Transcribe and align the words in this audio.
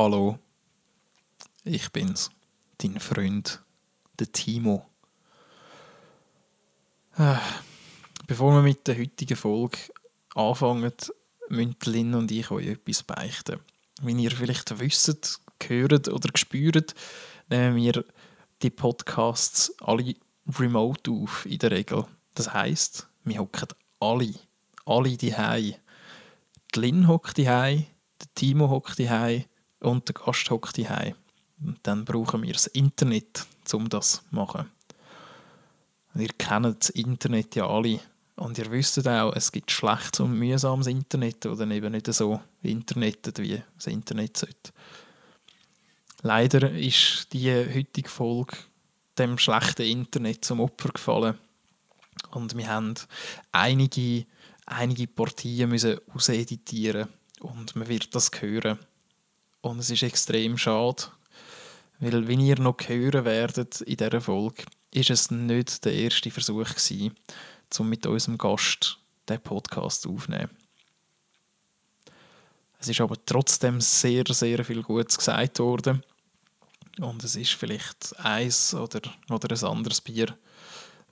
Hallo, 0.00 0.38
ich 1.64 1.90
bin's, 1.90 2.30
dein 2.80 3.00
Freund, 3.00 3.60
der 4.20 4.30
Timo. 4.30 4.86
Äh, 7.16 7.34
bevor 8.28 8.52
wir 8.52 8.62
mit 8.62 8.86
der 8.86 8.96
heutigen 8.96 9.36
Folge 9.36 9.78
anfangen, 10.36 10.92
müssen 11.48 11.76
Lynn 11.84 12.14
und 12.14 12.30
ich 12.30 12.48
euch 12.52 12.68
etwas 12.68 13.02
beichten. 13.02 13.58
Wie 14.00 14.12
ihr 14.12 14.30
vielleicht 14.30 14.78
wisst, 14.78 15.40
gehört 15.58 16.06
oder 16.06 16.28
gespürt, 16.28 16.94
nehmen 17.50 17.74
wir 17.74 18.04
die 18.62 18.70
Podcasts 18.70 19.74
alle 19.80 20.14
remote 20.60 21.10
auf, 21.10 21.44
in 21.44 21.58
der 21.58 21.72
Regel. 21.72 22.04
Das 22.36 22.54
heisst, 22.54 23.08
wir 23.24 23.40
hocken 23.40 23.66
alle, 23.98 24.32
alle 24.86 25.16
die 25.16 25.34
Die 26.72 26.78
Lynn 26.78 27.08
hockt 27.08 27.36
die 27.36 27.46
der 27.46 28.34
Timo 28.36 28.68
hockt 28.68 28.96
die 29.00 29.08
und 29.80 30.08
der 30.08 30.14
Gast 30.14 30.50
hockt 30.50 30.76
die 30.76 30.86
dann 31.82 32.04
brauchen 32.04 32.42
wir 32.42 32.52
das 32.52 32.68
Internet, 32.68 33.46
um 33.72 33.88
das 33.88 34.12
zu 34.12 34.20
machen. 34.30 34.70
Und 36.14 36.20
ihr 36.20 36.30
kennt 36.38 36.80
das 36.80 36.90
Internet 36.90 37.56
ja 37.56 37.68
alle. 37.68 38.00
Und 38.36 38.56
ihr 38.58 38.70
wisst 38.70 39.06
auch, 39.08 39.32
es 39.34 39.50
gibt 39.50 39.70
schlechtes 39.70 40.20
und 40.20 40.38
mühsames 40.38 40.86
Internet 40.86 41.44
oder 41.46 41.66
eben 41.68 41.92
nicht 41.92 42.12
so 42.12 42.40
Internet, 42.62 43.38
wie 43.38 43.60
das 43.74 43.88
Internet 43.88 44.36
sollte. 44.36 44.72
Leider 46.22 46.70
ist 46.70 47.32
die 47.32 47.50
heutige 47.50 48.08
Folge 48.08 48.56
dem 49.18 49.38
schlechten 49.38 49.82
Internet 49.82 50.44
zum 50.44 50.60
Opfer 50.60 50.90
gefallen. 50.90 51.38
Und 52.30 52.56
wir 52.56 52.68
haben 52.68 52.94
einige, 53.52 54.26
einige 54.66 55.06
Partien 55.08 55.70
müssen 55.70 55.98
auseditieren 56.14 57.08
und 57.40 57.74
man 57.74 57.88
wird 57.88 58.14
das 58.14 58.30
hören. 58.40 58.78
Und 59.60 59.80
es 59.80 59.90
ist 59.90 60.02
extrem 60.02 60.56
schade, 60.56 61.04
weil, 61.98 62.28
wie 62.28 62.48
ihr 62.48 62.58
noch 62.58 62.76
hören 62.86 63.24
werdet 63.24 63.80
in 63.80 63.96
dieser 63.96 64.20
Folge, 64.20 64.64
ist 64.92 65.10
es 65.10 65.30
nicht 65.30 65.84
der 65.84 65.94
erste 65.94 66.30
Versuch 66.30 66.68
gewesen, 66.68 67.14
um 67.78 67.88
mit 67.88 68.06
unserem 68.06 68.38
Gast 68.38 68.98
den 69.28 69.40
Podcast 69.40 70.06
aufzunehmen. 70.06 70.50
Es 72.78 72.88
ist 72.88 73.00
aber 73.00 73.16
trotzdem 73.26 73.80
sehr, 73.80 74.24
sehr 74.28 74.64
viel 74.64 74.82
Gutes 74.82 75.18
gesagt 75.18 75.58
worden. 75.58 76.02
Und 77.00 77.22
es 77.24 77.36
ist 77.36 77.52
vielleicht 77.52 78.18
eins 78.18 78.74
oder, 78.74 79.00
oder 79.30 79.54
ein 79.54 79.64
anderes 79.64 80.00
Bier 80.00 80.36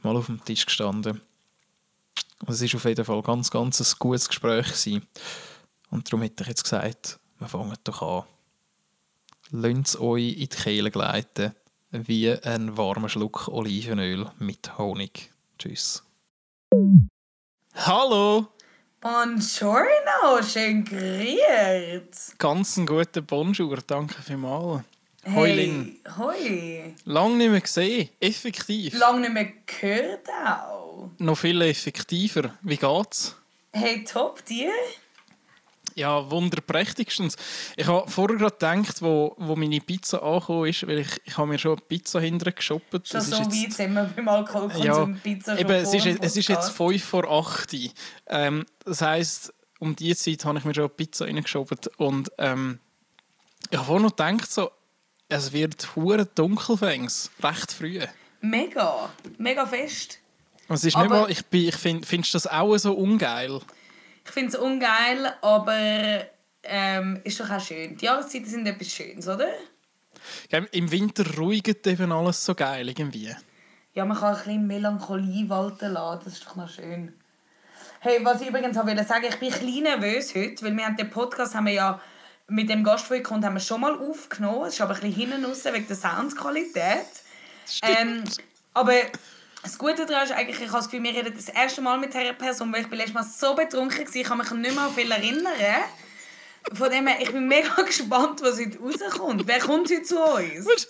mal 0.03 0.17
auf 0.17 0.27
dem 0.27 0.45
Tisch 0.45 0.67
gestanden. 0.67 1.21
Und 2.41 2.51
es 2.51 2.61
ist 2.61 2.75
auf 2.75 2.85
jeden 2.85 3.05
Fall 3.05 3.23
ganz, 3.23 3.51
ganz 3.51 3.81
ein 3.81 3.99
gutes 3.99 4.29
Gespräch 4.29 4.67
gewesen. 4.67 5.07
Und 5.91 6.07
darum 6.07 6.23
hätte 6.23 6.45
ich 6.45 6.49
jetzt 6.49 6.65
gesagt, 6.65 7.19
wir 7.39 7.49
fangen 7.49 7.77
doch 7.85 8.03
an. 8.03 8.36
Lasst 9.51 10.01
euch 10.01 10.33
in 10.33 10.39
die 10.41 10.49
Kehle 10.49 10.91
gleiten, 10.91 11.55
wie 11.91 12.33
ein 12.33 12.77
warmer 12.77 13.09
Schluck 13.09 13.47
Olivenöl 13.49 14.27
mit 14.39 14.77
Honig. 14.77 15.31
Tschüss. 15.59 16.03
Hallo! 17.75 18.49
Buongiorno, 19.01 20.43
schön 20.43 20.85
grüßt. 20.85 22.39
Ganz 22.39 22.77
einen 22.77 22.87
guten 22.87 23.25
Bonjour, 23.25 23.79
danke 23.87 24.21
vielmals. 24.21 24.83
Hey, 25.23 25.35
hoi, 25.35 25.53
Lin. 25.53 25.97
Hoi. 26.19 26.95
Lang 27.05 27.37
nicht 27.37 27.51
mehr 27.51 27.61
gesehen, 27.61 28.09
effektiv. 28.19 28.99
Lang 28.99 29.21
nicht 29.21 29.33
mehr 29.33 29.53
gehört 29.65 30.29
auch. 30.45 31.11
Noch 31.19 31.39
viel 31.39 31.63
effektiver. 31.63 32.55
Wie 32.63 32.77
geht's? 32.77 33.37
Hey, 33.73 34.03
top, 34.03 34.45
dir? 34.45 34.73
Ja, 35.97 36.31
wunderprächtigstens. 36.31 37.37
Ich 37.75 37.87
habe 37.87 38.09
vorher 38.11 38.37
gerade 38.37 38.53
gedacht, 38.53 39.01
wo, 39.01 39.35
wo 39.39 39.57
meine 39.57 39.81
Pizza 39.81 40.23
angekommen 40.23 40.69
ist, 40.69 40.87
weil 40.87 40.99
ich, 40.99 41.09
ich 41.25 41.39
habe 41.39 41.49
mir 41.49 41.59
schon 41.59 41.73
eine 41.73 41.81
Pizza 41.81 42.21
hinterher 42.21 42.53
geshoppt. 42.53 43.09
Schon 43.09 43.19
das 43.19 43.31
so 43.31 43.39
weit 43.39 43.73
sind 43.73 43.95
wir 43.95 44.05
beim 44.15 44.29
Alkoholkonsum 44.29 44.85
ja, 44.85 45.21
Pizza 45.23 45.59
eben, 45.59 45.71
es 45.71 45.95
ist, 45.95 46.07
es 46.07 46.37
ist 46.37 46.49
jetzt 46.49 46.71
5 46.73 47.03
vor 47.03 47.25
8 47.31 47.75
ähm, 48.27 48.67
Das 48.85 49.01
heisst, 49.01 49.55
um 49.79 49.97
diese 49.97 50.17
Zeit 50.17 50.45
habe 50.45 50.59
ich 50.59 50.67
mir 50.67 50.75
schon 50.75 50.85
eine 50.85 50.91
Pizza 50.91 51.25
reingeschoben. 51.25 51.79
Und 51.97 52.31
ähm, 52.37 52.79
ich 53.71 53.79
habe 53.79 53.87
vorher 53.87 54.03
noch 54.03 54.15
gedacht, 54.15 54.53
so, 54.53 54.71
es 55.31 55.55
wird 55.55 55.97
hure 55.97 56.27
dunkel 56.27 56.77
fängs, 56.77 57.31
recht 57.43 57.73
früh. 57.73 58.01
Mega, 58.43 59.09
mega 59.39 59.65
fest. 59.65 60.19
Es 60.69 60.85
ist 60.85 60.97
nicht 60.97 61.09
mal, 61.09 61.31
ich, 61.31 61.43
ich 61.51 61.77
finde, 61.77 62.29
das 62.33 62.47
auch 62.47 62.77
so 62.77 62.93
ungeil? 62.93 63.61
Ich 64.27 64.33
finde 64.33 64.49
es 64.49 64.57
ungeil, 64.57 65.33
aber 65.41 66.27
ähm, 66.65 67.21
ist 67.25 67.41
doch 67.41 67.51
auch 67.51 67.61
schön. 67.61 67.97
Die 67.97 68.05
Jahreszeiten 68.05 68.47
sind 68.47 68.67
etwas 68.67 68.93
Schönes, 68.93 69.29
oder? 69.29 69.49
Ja, 70.51 70.59
Im 70.73 70.91
Winter 70.91 71.25
ruhigt 71.37 71.87
eben 71.87 72.13
alles 72.13 72.45
so 72.45 72.55
geil 72.55 72.89
irgendwie. 72.89 73.35
Ja, 73.95 74.05
man 74.05 74.19
kann 74.19 74.35
ein 74.35 74.39
bisschen 74.39 74.67
Melancholie 74.67 75.49
walten 75.49 75.93
lassen, 75.93 76.23
das 76.25 76.35
ist 76.35 76.47
doch 76.47 76.57
noch 76.57 76.69
schön. 76.69 77.15
Hey, 78.01 78.19
was 78.23 78.43
ich 78.43 78.49
übrigens 78.49 78.77
auch 78.77 78.85
sagen 78.85 79.27
ich 79.29 79.39
bin 79.39 79.53
ein 79.53 79.61
bisschen 79.61 79.83
nervös 79.85 80.35
heute, 80.35 80.63
weil 80.65 80.77
wir 80.77 80.85
haben 80.85 80.97
den 80.97 81.11
Podcast 81.11 81.55
haben 81.55 81.67
wir 81.67 81.73
ja 81.73 82.01
mit 82.49 82.69
dem 82.69 82.85
Gast, 82.85 83.11
der 83.11 83.23
kommt, 83.23 83.45
haben 83.45 83.55
wir 83.55 83.61
schon 83.61 83.81
mal 83.81 83.99
aufgenommen. 83.99 84.67
Es 84.67 84.75
ist 84.75 84.81
aber 84.81 84.95
ein 84.95 85.01
bisschen 85.01 85.29
hinten 85.31 85.45
raus 85.45 85.65
wegen 85.65 85.87
der 85.87 85.97
Soundqualität. 85.97 87.07
Ähm, 87.83 88.23
aber 88.75 88.93
das 89.67 89.79
Gute 89.79 90.07
daran 90.07 90.25
ist 90.25 90.33
eigentlich, 90.33 90.61
ich 90.61 90.69
habe 90.69 90.79
das 90.79 90.89
Gefühl, 90.89 91.03
wir 91.03 91.15
reden 91.15 91.35
das 91.35 91.49
erste 91.49 91.81
Mal 91.81 91.99
mit 91.99 92.15
dieser 92.15 92.33
Person, 92.35 92.73
weil 92.73 92.83
ich 92.83 92.89
bin 92.89 92.99
letztes 92.99 93.15
Mal 93.15 93.25
so 93.25 93.55
betrunken 93.55 94.07
war, 94.07 94.15
ich 94.15 94.23
kann 94.23 94.39
mich 94.39 94.51
nicht 94.53 94.75
mehr 94.75 94.91
viel 94.95 95.11
erinnern. 95.11 95.53
Von 96.73 96.91
dem 96.91 97.07
her, 97.07 97.17
ich 97.21 97.33
bin 97.33 97.49
mega 97.49 97.83
gespannt, 97.87 98.43
was 98.43 98.61
heute 98.61 98.79
rauskommt. 98.79 99.47
Wer 99.47 99.59
kommt 99.59 99.91
heute 99.91 100.03
zu 100.03 100.23
uns? 100.23 100.89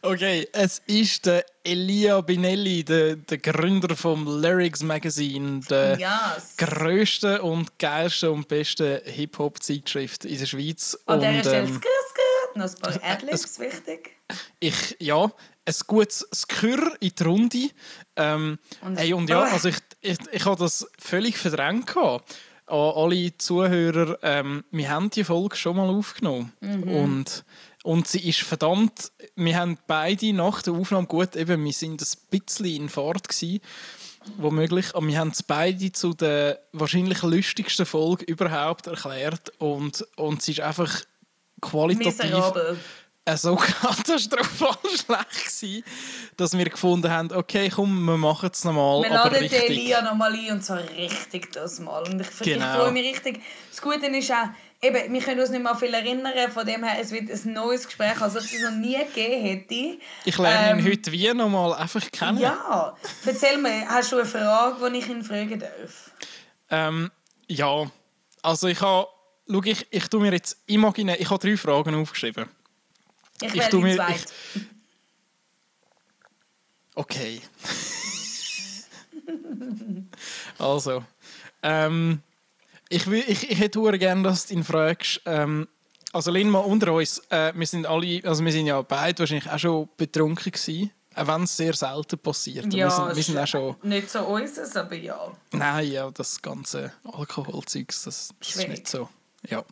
Okay, 0.00 0.48
es 0.52 0.82
ist 0.86 1.26
der 1.26 1.44
Elia 1.62 2.20
Binelli, 2.22 2.82
der, 2.82 3.16
der 3.16 3.38
Gründer 3.38 3.94
vom 3.94 4.26
Lyrics 4.40 4.82
Magazine, 4.82 5.60
der 5.70 5.98
yes. 5.98 6.56
grösste 6.56 7.40
und 7.42 7.78
geilste 7.78 8.32
und 8.32 8.48
beste 8.48 9.02
Hip-Hop-Zeitschrift 9.04 10.24
in 10.24 10.38
der 10.38 10.46
Schweiz. 10.46 10.98
An 11.06 11.20
dieser 11.20 11.40
Stelle 11.40 11.68
ähm, 11.68 11.80
noch 12.56 12.66
ein 12.66 12.74
paar 12.80 13.02
Adlibs, 13.02 13.58
wichtig. 13.58 14.16
Ich, 14.60 14.96
ja, 15.00 15.30
ein 15.64 15.74
gutes 15.86 16.26
Skür 16.34 16.96
in 17.00 17.12
die 17.18 17.22
Runde. 17.22 17.70
Ähm, 18.16 18.58
und, 18.80 18.96
hey, 18.96 19.12
und 19.12 19.28
ja, 19.28 19.42
also 19.42 19.68
ich, 19.68 19.78
ich, 20.00 20.18
ich 20.32 20.44
habe 20.44 20.58
das 20.58 20.86
völlig 20.98 21.38
verdrängt. 21.38 21.86
Gehabt. 21.86 22.34
An 22.66 22.78
alle 22.78 23.36
Zuhörer, 23.36 24.18
ähm, 24.22 24.64
wir 24.70 24.88
haben 24.88 25.10
die 25.10 25.24
Folge 25.24 25.56
schon 25.56 25.76
mal 25.76 25.88
aufgenommen. 25.90 26.52
Mhm. 26.60 26.82
Und, 26.84 27.44
und 27.82 28.06
sie 28.06 28.28
ist 28.28 28.40
verdammt, 28.40 29.12
wir 29.34 29.56
haben 29.56 29.78
beide 29.86 30.32
nach 30.32 30.62
der 30.62 30.74
Aufnahme, 30.74 31.06
gut, 31.06 31.36
eben, 31.36 31.62
wir 31.64 31.72
sind 31.72 32.00
ein 32.00 32.30
bisschen 32.30 32.66
in 32.66 32.88
Fahrt 32.88 33.28
gewesen, 33.28 33.60
womöglich, 34.36 34.94
aber 34.94 35.06
wir 35.06 35.18
haben 35.18 35.30
es 35.30 35.42
beide 35.42 35.92
zu 35.92 36.14
der 36.14 36.62
wahrscheinlich 36.72 37.22
lustigsten 37.22 37.84
Folge 37.84 38.24
überhaupt 38.24 38.86
erklärt 38.86 39.52
und, 39.58 40.06
und 40.16 40.40
sie 40.40 40.52
ist 40.52 40.60
einfach 40.60 41.02
qualitativ... 41.62 42.44
So 43.36 43.54
katastrophal 43.80 44.76
schlecht 44.82 45.06
gewesen, 45.06 45.84
dass 46.36 46.58
wir 46.58 46.64
gefunden 46.64 47.08
haben, 47.08 47.30
okay, 47.30 47.70
komm, 47.72 48.04
wir 48.04 48.16
machen 48.16 48.50
es 48.52 48.64
nochmal. 48.64 49.04
Wir 49.04 49.10
laden 49.10 49.38
richtig. 49.38 49.60
den 49.60 49.70
Elia 49.70 50.02
nochmal 50.02 50.32
ein 50.32 50.50
und 50.50 50.64
zwar 50.64 50.80
richtig 50.80 51.52
das 51.52 51.78
Mal. 51.78 52.02
Und 52.02 52.20
ich, 52.20 52.38
genau. 52.40 52.66
ich 52.66 52.80
freue 52.80 52.90
mich 52.90 53.14
richtig. 53.14 53.40
Das 53.70 53.80
Gute 53.80 54.06
ist 54.06 54.32
auch, 54.32 54.48
eben, 54.82 55.12
wir 55.12 55.20
können 55.20 55.40
uns 55.40 55.50
nicht 55.50 55.62
mehr 55.62 55.76
viel 55.76 55.94
erinnern, 55.94 56.32
von 56.50 56.66
dem 56.66 56.82
her, 56.82 56.96
es 57.00 57.12
wird 57.12 57.30
ein 57.30 57.52
neues 57.52 57.86
Gespräch, 57.86 58.20
als 58.20 58.34
ob 58.34 58.42
es 58.42 58.60
noch 58.60 58.72
nie 58.72 58.98
gegeben 58.98 59.44
hätte. 59.44 59.98
Ich 60.24 60.36
lerne 60.36 60.70
ähm, 60.70 60.78
ihn 60.80 60.90
heute 60.90 61.12
wie 61.12 61.32
nochmal 61.32 61.74
einfach 61.74 62.10
kennen. 62.10 62.38
Ja, 62.38 62.96
erzähl 63.24 63.58
mir, 63.58 63.86
hast 63.88 64.10
du 64.10 64.16
eine 64.16 64.26
Frage, 64.26 64.90
die 64.90 64.98
ich 64.98 65.08
ihn 65.08 65.22
fragen 65.22 65.60
darf? 65.60 66.10
Ähm, 66.70 67.10
ja, 67.46 67.86
also 68.42 68.66
ich 68.66 68.80
habe, 68.80 69.06
schau, 69.48 69.62
ich, 69.64 69.86
ich 69.90 70.08
tue 70.08 70.20
mir 70.20 70.32
jetzt 70.32 70.58
imaginieren, 70.66 71.20
ich 71.20 71.30
habe 71.30 71.46
drei 71.46 71.56
Fragen 71.56 71.94
aufgeschrieben. 71.94 72.46
Ich, 73.40 73.54
ich 73.54 73.66
tue 73.66 73.82
mir. 73.82 74.06
Ich... 74.10 74.24
Okay. 76.94 77.40
also. 80.58 81.04
Ähm, 81.62 82.22
ich, 82.88 83.06
will, 83.06 83.24
ich, 83.26 83.50
ich 83.50 83.58
hätte 83.58 83.98
gerne, 83.98 84.22
dass 84.22 84.46
du 84.46 84.54
ihn 84.54 84.64
fragst. 84.64 85.22
Ähm, 85.24 85.68
also, 86.12 86.30
Lin, 86.30 86.50
mal 86.50 86.58
unter 86.58 86.92
uns. 86.92 87.22
Äh, 87.30 87.52
wir 87.54 87.66
sind 87.66 87.86
alle, 87.86 88.20
also 88.24 88.44
wir 88.44 88.52
sind 88.52 88.66
ja 88.66 88.82
beide 88.82 89.20
wahrscheinlich 89.20 89.50
auch 89.50 89.58
schon 89.58 89.88
betrunken 89.96 90.52
gewesen. 90.52 90.90
Auch 91.14 91.26
wenn 91.26 91.42
es 91.42 91.56
sehr 91.56 91.74
selten 91.74 92.18
passiert. 92.18 92.72
Ja, 92.72 92.86
wir 92.86 92.90
sind, 92.90 93.16
wir 93.16 93.22
sind 93.22 93.38
auch 93.38 93.46
schon... 93.46 93.76
Nicht 93.82 94.10
so 94.10 94.20
unseres, 94.20 94.74
aber 94.76 94.94
ja. 94.94 95.30
Nein, 95.52 95.90
ja, 95.90 96.10
das 96.10 96.40
ganze 96.40 96.92
Alkoholzeugs, 97.04 98.04
das, 98.04 98.30
das 98.38 98.56
ist 98.56 98.68
nicht 98.68 98.88
so. 98.88 99.08
Ja. 99.48 99.64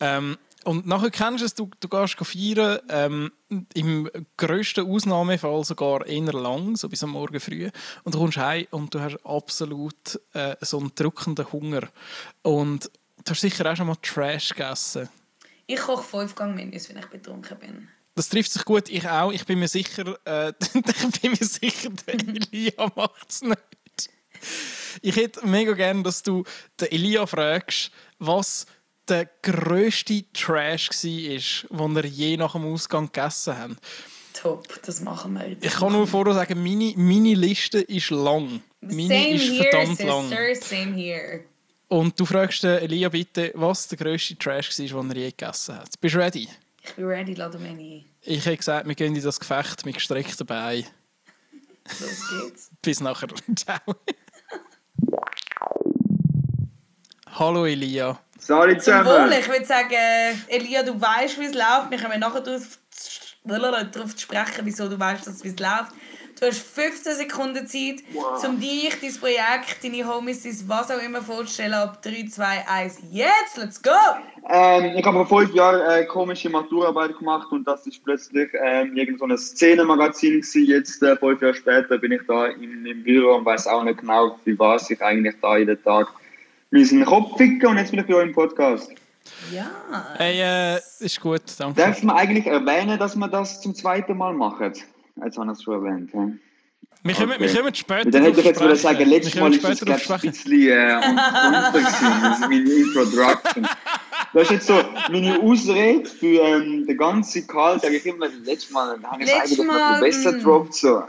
Ähm, 0.00 0.36
und 0.66 0.84
nachher 0.84 1.10
kennst 1.10 1.42
du 1.42 1.44
es, 1.46 1.54
du, 1.54 1.70
du 1.78 1.88
gehst 1.88 2.16
feiern, 2.16 2.80
ähm, 2.88 3.32
im 3.74 4.10
grössten 4.36 4.90
Ausnahmefall 4.90 5.62
sogar 5.64 6.04
eher 6.06 6.32
lang, 6.32 6.74
so 6.76 6.88
bis 6.88 7.04
am 7.04 7.10
Morgen 7.10 7.38
früh. 7.38 7.70
Und 8.02 8.14
du 8.14 8.18
kommst 8.18 8.38
heim 8.38 8.66
und 8.72 8.92
du 8.92 8.98
hast 8.98 9.24
absolut 9.24 10.20
äh, 10.32 10.56
so 10.60 10.80
einen 10.80 10.92
drückenden 10.96 11.52
Hunger. 11.52 11.88
Und 12.42 12.90
du 13.24 13.30
hast 13.30 13.42
sicher 13.42 13.70
auch 13.70 13.76
schon 13.76 13.86
mal 13.86 13.96
Trash 14.02 14.48
gegessen. 14.48 15.08
Ich 15.68 15.78
koche 15.78 16.02
fünf 16.02 16.34
Gang 16.34 16.56
Menüs, 16.56 16.88
wenn 16.88 16.98
ich 16.98 17.06
betrunken 17.06 17.58
bin. 17.58 17.88
Das 18.16 18.28
trifft 18.28 18.50
sich 18.50 18.64
gut, 18.64 18.88
ich 18.88 19.08
auch. 19.08 19.30
Ich 19.30 19.46
bin 19.46 19.60
mir 19.60 19.68
sicher, 19.68 20.18
äh, 20.24 20.52
ich 20.74 21.20
bin 21.20 21.30
mir 21.30 21.46
sicher, 21.46 21.90
der 21.90 22.14
Elia 22.14 22.90
macht 22.96 23.30
es 23.30 23.42
nicht. 23.42 24.10
Ich 25.02 25.14
hätte 25.14 25.46
mega 25.46 25.74
gerne, 25.74 26.02
dass 26.02 26.24
du 26.24 26.42
den 26.80 26.90
Elia 26.90 27.26
fragst, 27.26 27.92
was 28.18 28.66
der 29.08 29.28
grösste 29.42 30.24
Trash 30.32 30.90
war, 30.90 31.88
den 31.88 31.96
er 31.96 32.06
je 32.06 32.36
nach 32.36 32.52
dem 32.52 32.64
Ausgang 32.72 33.06
gegessen 33.06 33.56
hat. 33.56 33.70
Top, 34.32 34.66
das 34.82 35.00
machen 35.00 35.34
wir. 35.34 35.56
Ich 35.60 35.72
kann 35.72 35.92
nur 35.92 36.06
vorher 36.06 36.34
sagen, 36.34 36.62
meine, 36.62 36.92
meine 36.96 37.34
Liste 37.34 37.80
ist 37.80 38.10
lang. 38.10 38.62
Meine 38.80 39.08
same 39.08 39.30
ist 39.30 39.42
here, 39.44 39.70
verdammt 39.70 39.96
sister, 39.96 40.06
lang. 40.06 40.54
same 40.60 40.94
here. 40.94 41.40
Und 41.88 42.18
du 42.18 42.26
fragst 42.26 42.62
den 42.62 42.78
Elia 42.80 43.08
bitte, 43.08 43.52
was 43.54 43.88
der 43.88 43.96
grösste 43.96 44.36
Trash 44.36 44.78
war, 44.78 45.02
den 45.02 45.10
er 45.12 45.16
je 45.16 45.30
gegessen 45.30 45.76
hat. 45.76 46.00
Bist 46.00 46.14
du 46.14 46.18
ready? 46.18 46.48
Ich 46.82 46.94
bin 46.94 47.04
ready, 47.06 47.34
lade 47.34 47.58
mich 47.58 47.70
ein. 47.70 48.04
Ich 48.22 48.46
habe 48.46 48.56
gesagt, 48.56 48.86
wir 48.86 48.94
gehen 48.94 49.14
in 49.14 49.22
das 49.22 49.40
Gefecht 49.40 49.86
mit 49.86 49.94
gestreckten 49.94 50.46
Beinen. 50.46 50.86
Los 52.00 52.28
geht's. 52.28 52.70
Bis 52.82 53.00
nachher. 53.00 53.28
Ciao. 53.56 53.78
Hallo 57.26 57.66
Elia. 57.66 58.18
Sorry 58.46 58.78
Zum 58.78 59.04
Wohl, 59.04 59.32
ich 59.40 59.48
würde 59.48 59.64
sagen, 59.64 59.90
Elia, 60.46 60.84
du 60.84 61.00
weißt, 61.00 61.40
wie 61.40 61.46
es 61.46 61.54
läuft. 61.54 61.90
Wir 61.90 61.98
können 61.98 62.20
nachher 62.20 62.40
darauf 62.42 64.14
zu 64.14 64.20
sprechen, 64.20 64.60
wieso 64.62 64.88
du 64.88 65.00
weißt, 65.00 65.26
dass 65.26 65.34
es 65.34 65.44
wie 65.44 65.48
es 65.48 65.58
läuft. 65.58 65.92
Du 66.38 66.46
hast 66.46 66.58
15 66.60 67.14
Sekunden 67.14 67.66
Zeit, 67.66 68.04
Wow. 68.12 68.44
um 68.44 68.60
dich, 68.60 68.94
dein 69.00 69.14
Projekt, 69.18 69.82
deine 69.82 70.06
Homies, 70.06 70.44
dein 70.44 70.68
was 70.68 70.92
auch 70.92 71.02
immer 71.02 71.22
vorzustellen. 71.22 71.74
Ab 71.74 72.00
3, 72.02 72.26
2, 72.30 72.68
1, 72.68 72.98
jetzt, 73.10 73.56
let's 73.56 73.82
go! 73.82 73.90
Ähm, 74.48 74.96
ich 74.96 75.04
habe 75.04 75.26
vor 75.26 75.40
fünf 75.40 75.52
Jahren 75.52 75.80
äh, 75.80 76.04
komische 76.04 76.48
Maturarbeit 76.48 77.18
gemacht 77.18 77.50
und 77.50 77.66
das 77.66 77.84
ist 77.88 78.04
plötzlich 78.04 78.50
ähm, 78.62 78.96
irgend 78.96 79.18
so 79.18 79.24
ein 79.24 79.36
Szenemagazin 79.36 80.34
gewesen. 80.42 80.66
Jetzt, 80.66 81.02
äh, 81.02 81.16
fünf 81.16 81.42
Jahre 81.42 81.54
später, 81.54 81.98
bin 81.98 82.12
ich 82.12 82.22
da 82.28 82.46
im, 82.46 82.86
im 82.86 83.02
Büro 83.02 83.34
und 83.34 83.44
weiß 83.44 83.66
auch 83.66 83.82
nicht 83.82 83.98
genau, 83.98 84.38
wie 84.44 84.56
was 84.56 84.88
ich 84.88 85.02
eigentlich 85.02 85.34
da 85.42 85.56
jeden 85.56 85.82
Tag 85.82 86.06
meinen 86.70 87.04
Kopf 87.04 87.36
ficke 87.36 87.68
und 87.68 87.76
jetzt 87.78 87.90
bin 87.90 88.00
ich 88.00 88.06
bei 88.06 88.14
euch 88.14 88.26
im 88.26 88.32
Podcast. 88.32 88.90
Ja. 89.52 89.70
Hey, 90.16 90.40
äh, 90.40 90.80
ist 91.00 91.20
gut, 91.20 91.42
danke. 91.58 91.80
Darf 91.80 92.02
man 92.02 92.16
eigentlich 92.16 92.46
erwähnen, 92.46 92.98
dass 92.98 93.16
wir 93.16 93.28
das 93.28 93.60
zum 93.60 93.74
zweiten 93.74 94.16
Mal 94.16 94.32
machen? 94.32 94.72
Jetzt 95.24 95.38
habe 95.38 95.50
ich 95.50 95.58
es 95.58 95.62
schon 95.62 95.84
erwähnt. 95.84 96.10
Ja. 96.12 96.28
Wir 97.02 97.14
kommen, 97.14 97.30
wir 97.38 97.48
Okay. 97.48 97.56
kommen 97.56 97.74
später 97.74 98.10
Dann 98.10 98.22
hätte 98.24 98.40
ich 98.40 98.46
jetzt 98.46 98.58
sprechen. 98.58 98.76
sagen, 98.76 99.08
letztes 99.08 99.34
Wir 99.34 99.42
Mal 99.42 99.54
ist 99.54 99.64
das 99.64 99.80
ich, 99.82 100.10
ein 100.10 100.20
bisschen 100.20 100.52
äh, 100.68 100.94
un- 100.94 101.18
unter 101.54 101.70
gewesen. 101.72 102.22
Das 102.22 102.34
ist 102.34 102.40
meine 102.40 102.70
Introduction. 102.70 103.68
Das 104.32 104.42
ist 104.42 104.50
jetzt 104.50 104.66
so 104.66 104.82
meine 105.10 105.38
Ausrede 105.40 106.08
für 106.08 106.40
ähm, 106.42 106.84
den 106.86 106.96
ganzen 106.96 107.46
Karl, 107.46 107.80
sage 107.80 107.96
ich 107.96 108.06
immer, 108.06 108.26
letztes 108.44 108.70
Mal 108.70 108.98
habe 109.04 109.22
ich 109.22 109.28
es 109.30 109.34
Letztes 109.34 109.58
eigentlich 109.60 109.66
noch 109.66 109.74
Mal, 109.74 110.00
besser 110.00 110.32
mm. 110.32 110.34
gedroppt. 110.38 110.74
So. 110.74 111.02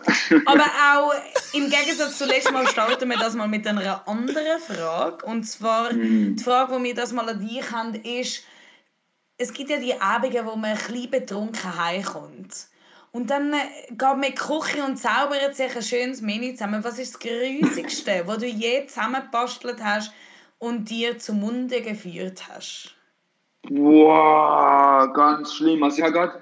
Aber 0.46 0.64
auch 0.64 1.14
im 1.54 1.70
Gegensatz 1.70 2.18
zu 2.18 2.26
letztem 2.26 2.54
Mal 2.54 2.68
starten 2.68 3.10
wir 3.10 3.18
das 3.18 3.34
mal 3.34 3.48
mit 3.48 3.66
einer 3.66 4.08
anderen 4.08 4.60
Frage. 4.60 5.26
Und 5.26 5.46
zwar, 5.46 5.92
die 5.94 6.38
Frage, 6.44 6.78
die 6.78 6.84
wir 6.84 6.96
das 6.96 7.12
mal 7.12 7.28
an 7.28 7.40
dich 7.46 7.72
haben, 7.72 7.96
ist, 7.96 8.44
es 9.38 9.52
gibt 9.52 9.70
ja 9.72 9.78
die 9.78 10.00
Abende, 10.00 10.46
wo 10.46 10.56
man 10.56 10.72
ein 10.72 10.78
bisschen 10.78 11.10
betrunken 11.10 11.78
heimkommt. 11.84 12.54
Und 13.12 13.30
dann 13.30 13.54
äh, 13.54 13.58
geht 13.90 14.26
die 14.26 14.36
Küche 14.36 14.84
und 14.86 14.98
zaubert 14.98 15.56
sich 15.56 15.76
ein 15.76 15.82
schönes 15.82 16.22
Menü 16.22 16.52
zusammen. 16.52 16.84
Was 16.84 17.00
ist 17.00 17.16
das 17.16 17.20
Grusigste, 17.20 18.24
was 18.26 18.38
du 18.40 18.46
je 18.46 18.86
zusammengebastelt 18.86 19.84
hast 19.84 20.14
und 20.60 20.90
dir 20.90 21.18
zum 21.18 21.40
Munde 21.40 21.82
geführt 21.82 22.44
hast? 22.48 22.96
Wow, 23.70 25.12
ganz 25.14 25.54
schlimm. 25.56 25.84
Also 25.84 25.98
ich 25.98 26.04
habe 26.04 26.14
gerade, 26.14 26.42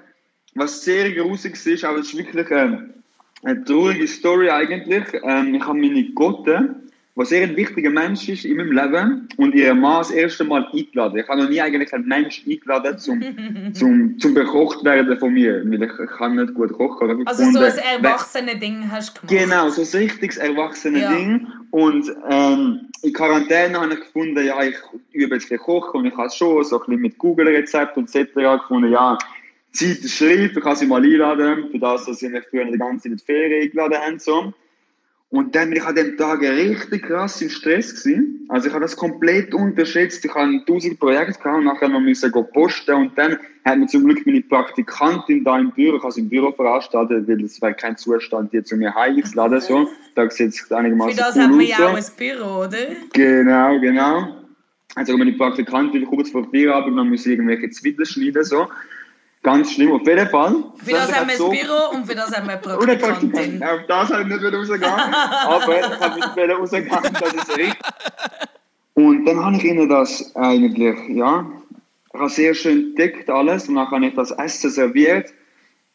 was 0.54 0.82
sehr 0.82 1.12
grusig 1.12 1.54
ist, 1.66 1.84
aber 1.84 1.98
es 1.98 2.12
ist 2.12 2.18
wirklich 2.18 2.50
ähm, 2.50 2.94
eine 3.42 3.64
traurige 3.64 4.06
Story 4.06 4.50
eigentlich. 4.50 5.04
Ähm, 5.24 5.54
ich 5.54 5.62
habe 5.62 5.78
meine 5.78 6.04
Gotte, 6.12 6.74
was 7.16 7.30
sehr 7.30 7.42
ein 7.44 7.56
wichtiger 7.56 7.88
Mensch 7.88 8.28
ist 8.28 8.44
in 8.44 8.58
meinem 8.58 8.72
Leben, 8.72 9.28
und 9.38 9.54
ihre 9.54 9.74
Mann 9.74 9.98
das 9.98 10.10
erste 10.10 10.44
Mal 10.44 10.68
eingeladen. 10.70 11.18
Ich 11.18 11.26
habe 11.26 11.42
noch 11.42 11.48
nie 11.48 11.60
eigentlich 11.60 11.92
einen 11.94 12.06
Mensch 12.06 12.42
eingeladen, 12.46 12.98
zum, 12.98 13.22
zum, 13.72 14.18
zum 14.18 14.34
bekocht 14.34 14.84
werden 14.84 15.18
von 15.18 15.32
mir, 15.32 15.62
weil 15.64 15.82
ich, 15.82 15.90
ich 15.98 16.10
kann 16.18 16.36
nicht 16.36 16.52
gut 16.52 16.74
kochen. 16.74 17.26
Also 17.26 17.44
so 17.44 17.58
gefunden, 17.58 17.78
ein 17.78 18.04
erwachsenes 18.04 18.60
Ding 18.60 18.90
hast 18.90 19.16
du 19.16 19.26
gemacht. 19.26 19.44
Genau, 19.44 19.68
so 19.70 19.80
ein 19.80 20.02
richtiges 20.02 20.36
erwachsenes 20.36 21.02
Ja. 21.02 21.14
Ding. 21.14 21.46
Und 21.70 22.14
ähm, 22.28 22.80
in 23.02 23.12
Quarantäne 23.14 23.80
habe 23.80 23.94
ich 23.94 24.00
gefunden, 24.00 24.44
ja, 24.44 24.62
ich 24.62 24.76
übe 25.12 25.36
jetzt 25.36 25.48
kochen 25.58 26.00
und 26.00 26.06
ich 26.06 26.16
habe 26.16 26.30
schon 26.30 26.62
so 26.64 26.80
ein 26.80 26.86
bisschen 26.86 27.00
mit 27.00 27.18
Google-Rezept 27.18 27.96
etc. 27.96 28.34
gefunden, 28.34 28.92
ja, 28.92 29.16
Zeit 29.72 29.98
ist 29.98 30.22
reif, 30.22 30.54
ich 30.54 30.62
kann 30.62 30.76
sie 30.76 30.86
mal 30.86 31.02
einladen, 31.02 31.68
für 31.70 31.78
das, 31.78 32.04
dass 32.04 32.18
sie 32.18 32.28
mich 32.28 32.44
früher 32.50 32.64
die 32.66 32.78
ganze 32.78 33.04
Zeit 33.04 33.12
in 33.12 33.16
die 33.16 33.24
Ferien 33.24 33.62
eingeladen 33.62 33.98
haben. 33.98 34.18
So. 34.18 34.52
Und 35.36 35.54
dann 35.54 35.68
bin 35.68 35.80
ich 35.80 35.84
an 35.84 35.94
dem 35.94 36.16
Tag 36.16 36.40
richtig 36.40 37.02
krass 37.02 37.42
im 37.42 37.50
Stress 37.50 37.94
gewesen. 37.94 38.46
Also 38.48 38.68
ich 38.68 38.72
habe 38.72 38.82
das 38.82 38.96
komplett 38.96 39.52
unterschätzt. 39.52 40.24
Ich 40.24 40.34
habe 40.34 40.62
1000 40.66 40.98
Projekte 40.98 41.38
gehabt 41.38 41.58
und 41.58 41.64
nachher 41.64 41.90
noch 41.90 42.00
müssen 42.00 42.32
go 42.32 42.42
posten 42.42 42.94
und 42.94 43.18
dann 43.18 43.36
hat 43.66 43.78
mir 43.78 43.86
zum 43.86 44.04
Glück 44.04 44.24
meine 44.24 44.40
Praktikantin 44.40 45.44
da 45.44 45.58
im 45.58 45.72
Büro, 45.72 45.98
ich 45.98 46.02
habe 46.02 46.12
sie 46.12 46.20
im 46.22 46.30
Büro 46.30 46.52
veranstaltet, 46.52 47.28
weil 47.28 47.44
es 47.44 47.60
wäre 47.60 47.74
kein 47.74 47.98
Zustand, 47.98 48.50
die 48.54 48.62
zu 48.62 48.78
mir 48.78 48.94
heim 48.94 49.16
einzuladen. 49.16 49.60
So. 49.60 49.86
Da 50.14 50.30
sieht 50.30 50.54
es 50.54 50.60
Für 50.60 50.78
einigermaßen 50.78 51.18
das 51.18 51.36
cool 51.36 51.42
haben 51.42 51.58
wir 51.58 51.66
ja 51.66 51.88
auch 51.88 51.94
ein 51.94 52.04
Büro, 52.16 52.60
oder? 52.60 52.78
Genau, 53.12 53.78
genau. 53.78 54.36
Also 54.94 55.18
meine 55.18 55.32
Praktikantin 55.32 56.06
kurz 56.06 56.30
vor 56.30 56.48
Feierabend 56.50 56.96
noch 56.96 57.04
müssen 57.04 57.30
irgendwelche 57.30 57.68
Zwiebeln 57.68 58.06
schneiden. 58.06 58.42
So. 58.42 58.68
Ganz 59.46 59.70
schlimm, 59.74 59.92
auf 59.92 60.04
jeden 60.04 60.28
Fall. 60.28 60.56
Das 60.88 61.12
haben 61.14 61.28
wir 61.28 61.36
so- 61.36 61.52
ein 61.52 61.56
Büro 61.56 61.94
und 61.94 62.08
das 62.18 62.36
haben 62.36 62.48
wir 62.48 62.56
Praktikantin. 62.56 63.62
Auf 63.62 63.80
das 63.86 64.10
habe 64.10 64.22
ich 64.22 64.28
nicht 64.28 64.40
wieder 64.42 64.58
rausgegangen. 64.58 65.14
aber 65.14 65.78
ich 65.78 66.00
habe 66.00 66.14
nicht 66.18 66.36
wieder 66.36 66.54
rausgegangen, 66.56 67.12
dass 67.12 67.32
es 67.32 67.56
richtig 67.56 67.76
Und 68.94 69.24
dann 69.24 69.44
habe 69.44 69.56
ich 69.56 69.64
ihnen 69.64 69.88
das 69.88 70.34
eigentlich, 70.34 70.98
ja, 71.10 71.46
ich 72.12 72.18
habe 72.18 72.28
sehr 72.28 72.54
schön 72.56 72.96
gedeckt 72.96 73.30
alles 73.30 73.68
und 73.68 73.76
dann 73.76 73.88
habe 73.88 74.06
ich 74.06 74.14
das 74.16 74.32
Essen 74.32 74.68
serviert 74.70 75.32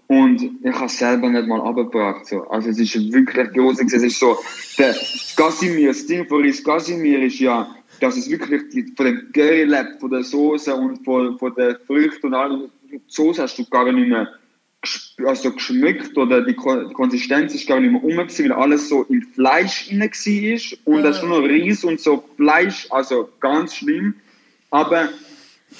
und 0.07 0.42
ich 0.63 0.74
habe 0.74 0.86
es 0.86 0.98
selber 0.98 1.27
nicht 1.27 1.45
mal 1.45 1.59
abgebracht. 1.59 2.27
So. 2.27 2.48
Also 2.50 2.69
es 2.69 2.80
ist 2.80 2.94
wirklich 3.12 3.51
großartig. 3.51 3.94
Es 3.94 4.03
ist 4.03 4.18
so, 4.19 4.38
der 4.77 4.95
Casimir, 5.36 5.89
das 5.89 6.06
Ding 6.06 6.25
von 6.30 6.42
Riz 6.42 6.63
Casimir 6.63 7.21
ist 7.24 7.39
ja, 7.39 7.68
dass 8.00 8.15
es 8.15 8.30
wirklich 8.30 8.62
die, 8.71 8.94
von 8.95 9.07
dem 9.07 9.30
Curry 9.33 9.65
lebt, 9.65 10.00
von 10.00 10.09
der 10.09 10.24
Soße 10.24 10.74
und 10.74 11.03
von, 11.03 11.38
von 11.38 11.53
den 11.56 11.75
Früchten 11.86 12.27
und 12.27 12.33
allem. 12.33 12.69
Die 12.91 13.01
Soße 13.07 13.41
hast 13.41 13.57
du 13.57 13.65
gar 13.65 13.91
nicht 13.91 14.07
mehr 14.07 14.27
also 15.25 15.51
geschmeckt 15.51 16.17
oder 16.17 16.41
die, 16.41 16.55
Ko 16.55 16.75
die 16.83 16.93
Konsistenz 16.93 17.53
ist 17.53 17.67
gar 17.67 17.79
nicht 17.79 17.91
mehr 17.91 18.01
rum, 18.01 18.17
weil 18.17 18.51
alles 18.51 18.89
so 18.89 19.03
in 19.03 19.21
Fleisch 19.21 19.89
rein 19.91 20.00
war 20.01 20.95
und 20.95 21.03
da 21.03 21.10
ist 21.10 21.24
nur 21.24 21.41
noch 21.41 21.48
Reis 21.48 21.83
und 21.83 22.00
so 22.00 22.24
Fleisch, 22.36 22.88
also 22.89 23.29
ganz 23.39 23.75
schlimm. 23.75 24.15
Aber, 24.71 25.10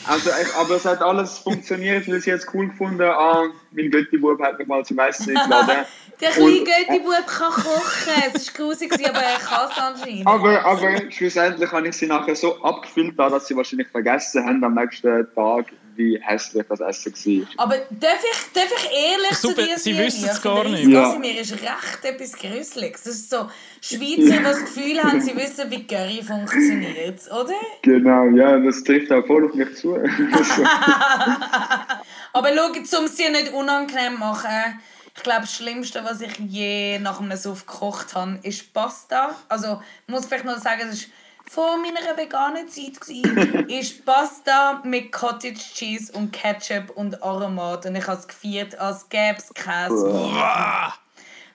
also, 0.06 0.30
aber 0.60 0.76
es 0.76 0.86
hat 0.86 1.02
alles 1.02 1.40
funktioniert, 1.40 2.08
weil 2.08 2.16
ich 2.16 2.20
es 2.20 2.26
jetzt 2.26 2.54
cool 2.54 2.68
gefunden 2.68 3.02
ah, 3.02 3.50
mein 3.72 3.90
Götti-Bub 3.90 4.40
hat 4.42 4.60
mich 4.60 4.68
mal 4.68 4.86
zum 4.86 5.00
Essen 5.00 5.36
eingeladen. 5.36 5.86
Der 6.22 6.30
kleine 6.30 6.60
Götti-Bub 6.60 7.26
kann 7.26 7.52
kochen. 7.52 8.14
Es 8.36 8.48
war 8.48 8.68
grusig, 8.68 8.94
aber 8.94 9.22
er 9.22 9.40
kann 9.40 9.70
es 9.72 9.78
anscheinend. 9.78 10.28
Aber, 10.28 10.64
aber 10.64 11.12
schlussendlich 11.12 11.72
habe 11.72 11.88
ich 11.88 11.96
sie 11.96 12.06
nachher 12.06 12.36
so 12.36 12.62
abgefüllt, 12.62 13.18
da, 13.18 13.30
dass 13.30 13.48
sie 13.48 13.56
wahrscheinlich 13.56 13.88
vergessen 13.88 14.46
haben 14.46 14.64
am 14.64 14.76
nächsten 14.76 15.26
Tag, 15.34 15.66
wie 16.02 16.20
hässlich 16.22 16.66
das 16.68 16.80
Essen 16.80 17.14
war. 17.14 17.66
Aber 17.66 17.78
darf 17.90 18.24
ich, 18.24 18.54
darf 18.54 18.72
ich 18.78 18.92
ehrlich 18.92 19.38
Super, 19.38 19.56
zu 19.56 19.68
dir 19.68 19.78
sie 19.78 19.94
sein? 19.94 20.06
wissen 20.06 20.30
es 20.30 20.42
gar 20.42 20.64
nicht. 20.64 20.88
Ja. 20.88 21.04
Casimir 21.04 21.42
ist 21.42 21.52
recht 21.54 22.04
etwas 22.04 22.34
Gruseliges. 22.34 23.04
Das 23.04 23.16
ist 23.16 23.30
so, 23.30 23.50
Schweizer, 23.82 24.38
die 24.38 24.44
das 24.44 24.60
Gefühl 24.60 25.04
haben, 25.04 25.22
sie 25.22 25.36
wissen, 25.36 25.70
wie 25.70 25.88
Curry 25.88 26.24
funktioniert, 26.24 27.20
oder? 27.32 27.54
Genau, 27.82 28.26
ja, 28.30 28.58
das 28.60 28.84
trifft 28.84 29.12
auch 29.12 29.26
voll 29.26 29.46
auf 29.46 29.54
mich 29.54 29.76
zu. 29.76 29.96
Aber 32.34 32.50
schau, 32.56 33.00
um 33.00 33.06
es 33.06 33.16
dir 33.16 33.32
nicht 33.32 33.54
unangenehm 33.54 34.14
zu 34.14 34.20
machen, 34.20 34.80
ich 35.16 35.24
glaube, 35.24 35.42
das 35.42 35.54
Schlimmste, 35.54 36.04
was 36.04 36.22
ich 36.22 36.38
je 36.40 37.00
nach 37.00 37.20
einem 37.20 37.38
Suff 37.38 37.66
gekocht 37.66 38.16
habe, 38.16 38.40
ist 38.44 38.74
Pasta. 38.74 39.36
Also, 39.50 39.82
ich 40.08 40.14
muss 40.14 40.26
vielleicht 40.26 40.46
noch 40.46 40.58
sagen, 40.58 40.84
das 40.90 41.02
war 41.02 41.10
vor 41.52 41.78
meiner 41.78 42.16
veganen 42.16 42.70
Zeit, 42.70 43.02
gewesen, 43.02 43.68
ist 43.70 44.06
Pasta 44.06 44.82
mit 44.86 45.12
Cottage 45.12 45.60
Cheese 45.74 46.14
und 46.14 46.32
Ketchup 46.32 46.92
und 46.96 47.22
Aromat. 47.22 47.86
Und 47.86 47.96
ich 47.98 48.08
habe 48.08 48.20
es 48.22 48.26
gefeiert, 48.26 48.80
als 48.80 49.10
gäbe 49.10 49.38
es 49.38 49.54
Käse. 49.54 50.32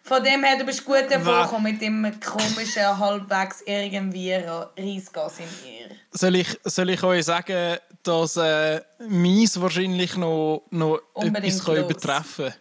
Von 0.03 0.23
dem 0.23 0.45
her, 0.45 0.59
du 0.59 0.65
bist 0.65 0.85
gut 0.85 1.07
davon 1.09 1.63
mit 1.63 1.81
dem 1.81 2.13
komischen, 2.21 2.99
halbwegs 2.99 3.63
irgendwie 3.65 4.35
Reisgas 4.35 5.39
in 5.39 5.47
mir. 5.65 5.97
soll, 6.13 6.37
ich, 6.37 6.61
soll 6.65 6.91
ich 6.91 7.03
euch 7.03 7.25
sagen, 7.25 7.79
dass 8.03 8.37
äh, 8.37 8.83
meins 9.09 9.59
wahrscheinlich 9.59 10.15
noch, 10.19 10.65
noch 10.71 11.01
Unbedingt 11.15 11.55
etwas 11.55 11.65
kann 11.65 11.77
übertreffen 11.77 12.55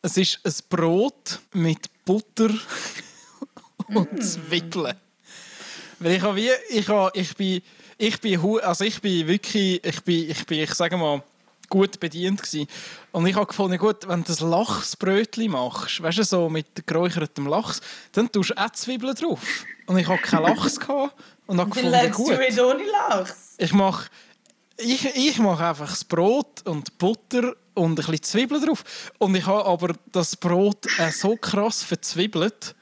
Es 0.00 0.16
ist 0.16 0.40
ein 0.44 0.54
Brot 0.70 1.40
mit 1.52 2.04
Butter 2.06 2.48
und 3.94 4.12
Mm. 4.12 4.20
Zwiebeln. 4.20 4.98
Weil 6.00 6.12
ich, 6.12 6.22
habe 6.22 6.36
wie, 6.36 6.50
ich, 6.70 6.88
habe, 6.88 7.10
ich 7.14 7.34
bin 7.36 7.62
ich 7.98 8.20
bin, 8.20 8.40
also 8.60 8.84
ich 8.84 9.00
bin 9.00 9.26
wirklich, 9.26 9.84
ich 9.84 10.00
bin, 10.02 10.30
ich 10.30 10.46
bin, 10.46 10.60
ich 10.60 10.72
sage 10.74 10.96
mal, 10.96 11.22
gut 11.68 11.98
bedient 12.00 12.42
gewesen. 12.42 12.68
Und 13.12 13.26
ich 13.26 13.34
habe 13.34 13.46
gefunden, 13.46 13.76
gut, 13.76 14.06
wenn 14.08 14.22
du 14.22 14.28
das 14.28 14.40
Lachsbrötchen 14.40 15.50
machst, 15.50 16.00
weißt 16.00 16.18
du, 16.18 16.24
so 16.24 16.48
mit 16.48 16.86
geräuchertem 16.86 17.46
Lachs, 17.46 17.80
dann 18.12 18.30
tust 18.30 18.50
du 18.50 18.54
auch 18.56 18.70
Zwiebeln 18.70 19.14
drauf. 19.14 19.40
Und 19.86 19.98
ich 19.98 20.06
hatte 20.06 20.22
keinen 20.22 20.44
Lachs 20.44 20.78
gehabt 20.80 21.14
und 21.46 21.58
habe 21.58 21.70
gefunden, 21.70 21.90
lässt 21.90 22.14
gut. 22.14 22.30
du 22.30 22.46
it 22.46 22.60
ohne 22.60 22.84
Lachs. 22.84 23.54
Ich 23.58 23.72
mache 23.72 24.08
ich, 24.80 25.04
ich 25.04 25.38
mache 25.40 25.66
einfach 25.66 25.90
das 25.90 26.04
Brot 26.04 26.62
und 26.64 26.98
Butter 26.98 27.56
und 27.74 27.90
ein 27.90 27.94
bisschen 27.96 28.22
Zwiebeln 28.22 28.64
drauf. 28.64 28.84
Und 29.18 29.34
ich 29.34 29.44
habe 29.44 29.64
aber 29.64 29.94
das 30.12 30.36
Brot 30.36 30.86
äh, 30.98 31.10
so 31.10 31.36
krass 31.36 31.82
verzwiebelt, 31.82 32.76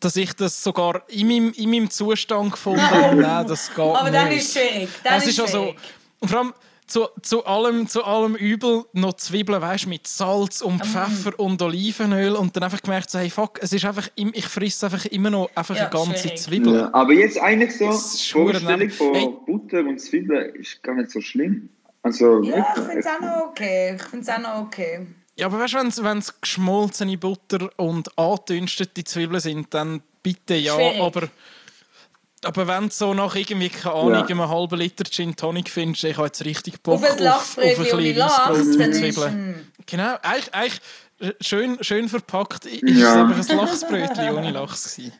dass 0.00 0.16
ich 0.16 0.32
das 0.34 0.62
sogar 0.62 1.02
in 1.08 1.26
meinem, 1.28 1.52
in 1.52 1.70
meinem 1.70 1.90
Zustand 1.90 2.52
gefunden 2.52 2.80
habe. 2.90 3.16
Nein, 3.16 3.46
das 3.46 3.68
geht 3.68 3.78
Aber 3.78 4.02
nicht. 4.04 4.14
dann 4.14 4.30
ist 4.32 4.44
es 4.46 4.52
schwierig. 4.52 4.88
Dann 5.04 5.18
es 5.18 5.26
ist 5.26 5.40
also, 5.40 5.62
schwierig. 5.64 5.76
und 6.20 6.28
vor 6.30 6.38
allem 6.40 6.54
zu, 6.86 7.06
zu, 7.20 7.44
allem, 7.44 7.86
zu 7.86 8.02
allem 8.02 8.34
Übel 8.34 8.84
noch 8.94 9.12
Zwiebeln, 9.14 9.60
weißt, 9.60 9.86
mit 9.88 10.06
Salz 10.06 10.62
und 10.62 10.82
Pfeffer 10.86 11.38
und 11.38 11.60
Olivenöl 11.60 12.34
und 12.34 12.56
dann 12.56 12.62
einfach 12.62 12.80
gemerkt, 12.80 13.10
so, 13.10 13.18
hey, 13.18 13.28
fuck, 13.28 13.58
es 13.62 13.74
ist 13.74 13.84
einfach, 13.84 14.08
im- 14.14 14.32
ich 14.34 14.46
frisse 14.46 14.86
einfach 14.86 15.04
immer 15.06 15.28
noch 15.28 15.50
einfach 15.54 15.76
Ja, 15.76 15.82
eine 15.82 15.90
ganze 15.90 16.16
schwierig. 16.18 16.38
Zwiebel. 16.40 16.74
Ja, 16.76 16.90
aber 16.94 17.12
jetzt 17.12 17.38
eigentlich 17.38 17.76
so, 17.76 17.86
Das 17.88 18.14
ist 18.14 18.24
die 18.26 18.32
Vorstellung 18.32 18.88
von 18.90 19.14
Hey. 19.14 19.28
Butter 19.44 19.80
und 19.80 20.00
Zwiebeln 20.00 20.54
ist 20.54 20.82
gar 20.82 20.94
nicht 20.94 21.10
so 21.10 21.20
schlimm. 21.20 21.68
Also, 22.02 22.42
Ja, 22.42 22.58
ich 22.74 22.82
finde 22.82 22.98
es 23.00 23.06
auch 23.06 23.20
noch 23.20 23.46
okay. 23.50 23.94
Ich 23.96 24.02
finde 24.04 24.20
es 24.22 24.28
auch 24.30 24.38
noch 24.38 24.62
okay. 24.62 25.06
Ja, 25.38 25.46
aber 25.46 25.60
weißt 25.60 25.74
du, 25.98 26.02
wenn 26.04 26.18
es 26.18 26.40
geschmolzene 26.40 27.16
Butter 27.16 27.70
und 27.76 28.16
angedünstete 28.18 29.04
Zwiebeln 29.04 29.40
sind, 29.40 29.72
dann 29.72 30.02
bitte 30.22 30.54
ja. 30.56 30.74
Schwierig. 30.74 31.00
Aber, 31.00 31.28
aber 32.44 32.66
wenn 32.66 32.88
du 32.88 32.94
so 32.94 33.14
nach 33.14 33.34
irgendwie, 33.36 33.68
keine 33.68 33.94
Ahnung, 33.94 34.12
Ja. 34.14 34.26
einem 34.26 34.48
halben 34.48 34.78
Liter 34.78 35.04
Gin 35.04 35.36
Tonic 35.36 35.70
findest, 35.70 36.04
ich 36.04 36.16
habe 36.16 36.26
jetzt 36.26 36.44
richtig 36.44 36.82
Bock 36.82 36.94
Auf 36.96 37.04
ein 37.10 37.18
Lachsbrötchen 37.18 37.76
ohne 37.86 38.02
bisschen 38.02 38.16
Lachs, 38.16 38.38
Weissbrot 38.38 38.58
dann 38.58 38.76
mit 38.78 38.94
Zwiebeln. 38.96 39.72
Genau, 39.86 40.16
eigentlich, 40.22 40.54
eigentlich 40.54 40.80
schön, 41.40 41.78
schön 41.82 42.08
verpackt 42.08 42.66
ist 42.66 42.82
Ja. 42.82 43.10
es 43.12 43.16
einfach 43.38 43.48
ein 43.50 43.56
Lachsbrötchen 43.58 44.30
ohne 44.36 44.50
Lachs 44.50 44.96
gewesen. 44.96 45.12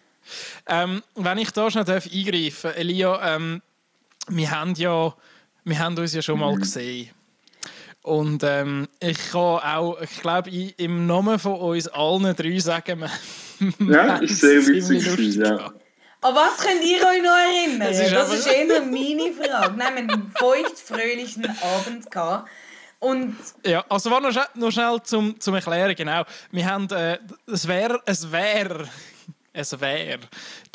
Ähm, 0.67 1.03
wenn 1.15 1.39
ich 1.39 1.51
da 1.53 1.71
schnell 1.71 1.85
darf 1.85 2.07
eingreifen 2.13 2.75
Elia, 2.75 3.37
ähm, 3.37 3.63
wir 4.29 4.51
haben 4.51 4.75
ja, 4.75 5.15
wir 5.65 5.79
haben 5.79 5.97
uns 5.97 6.13
ja 6.13 6.23
schon 6.23 6.35
Mhm. 6.37 6.41
mal 6.41 6.57
gesehen. 6.57 7.11
Und 8.09 8.43
ähm, 8.43 8.89
ich 9.01 9.19
kann 9.33 9.41
auch, 9.61 9.99
ich 10.01 10.21
glaube, 10.23 10.51
im 10.51 11.07
Namen 11.07 11.39
von 11.39 11.55
uns 11.61 11.89
allen 11.89 12.35
drei 12.35 12.59
sagen, 12.59 13.01
wir 13.79 13.95
Ja, 13.97 14.15
haben 14.15 14.25
ist 14.25 14.41
sehr 14.41 14.67
witzig 14.67 15.37
ja. 15.37 15.71
An 16.21 16.35
was 16.35 16.57
könnt 16.59 16.83
ihr 16.85 16.97
euch 16.99 17.23
noch 17.23 17.37
erinnern? 17.37 17.89
Das 17.89 18.01
ist 18.01 18.11
ist, 18.11 18.49
einfach- 18.49 18.53
eher 18.53 18.83
meine 18.83 19.33
Frage. 19.33 19.75
Nein, 19.77 19.79
wir 19.79 19.85
haben 19.87 20.11
einen 20.11 20.33
feucht-fröhlichen 20.39 21.47
Abend 21.77 22.11
gehabt. 22.11 22.49
Und 23.01 23.37
Ja, 23.65 23.85
also 23.89 24.11
war 24.11 24.21
noch, 24.21 24.33
schnell- 24.33 24.49
noch 24.55 24.73
schnell 24.73 24.99
zum, 25.05 25.39
zum 25.39 25.55
Erklären, 25.55 25.95
genau. 25.95 26.25
Wir 26.51 26.67
haben, 26.67 26.89
äh, 26.91 27.19
es 27.47 27.69
wäre, 27.69 28.01
es 28.07 28.33
wäre, 28.33 28.89
es 29.59 29.81
wäre 29.81 30.21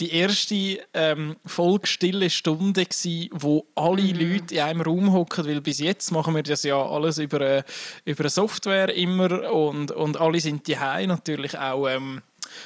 die 0.01 0.13
erste 0.13 0.81
ähm, 0.93 1.37
Folge 1.45 1.87
Stille 1.87 2.29
Stunde 2.29 2.83
gewesen, 2.83 3.29
wo 3.31 3.65
alle 3.75 4.11
Leute 4.11 4.55
in 4.55 4.61
einem 4.61 4.81
Raum 4.81 5.13
hocken, 5.13 5.45
weil 5.45 5.61
bis 5.61 5.79
jetzt 5.79 6.11
machen 6.11 6.35
wir 6.35 6.43
das 6.43 6.63
ja 6.63 6.75
alles 6.85 7.17
über, 7.17 7.39
äh, 7.39 7.63
über 8.03 8.27
Software 8.27 8.93
immer 8.93 9.53
und, 9.53 9.91
und 9.91 10.19
alle 10.19 10.41
sind 10.41 10.67
die 10.67 10.75
natürlich 10.75 11.57
auch 11.57 11.87
ähm, 11.87 12.21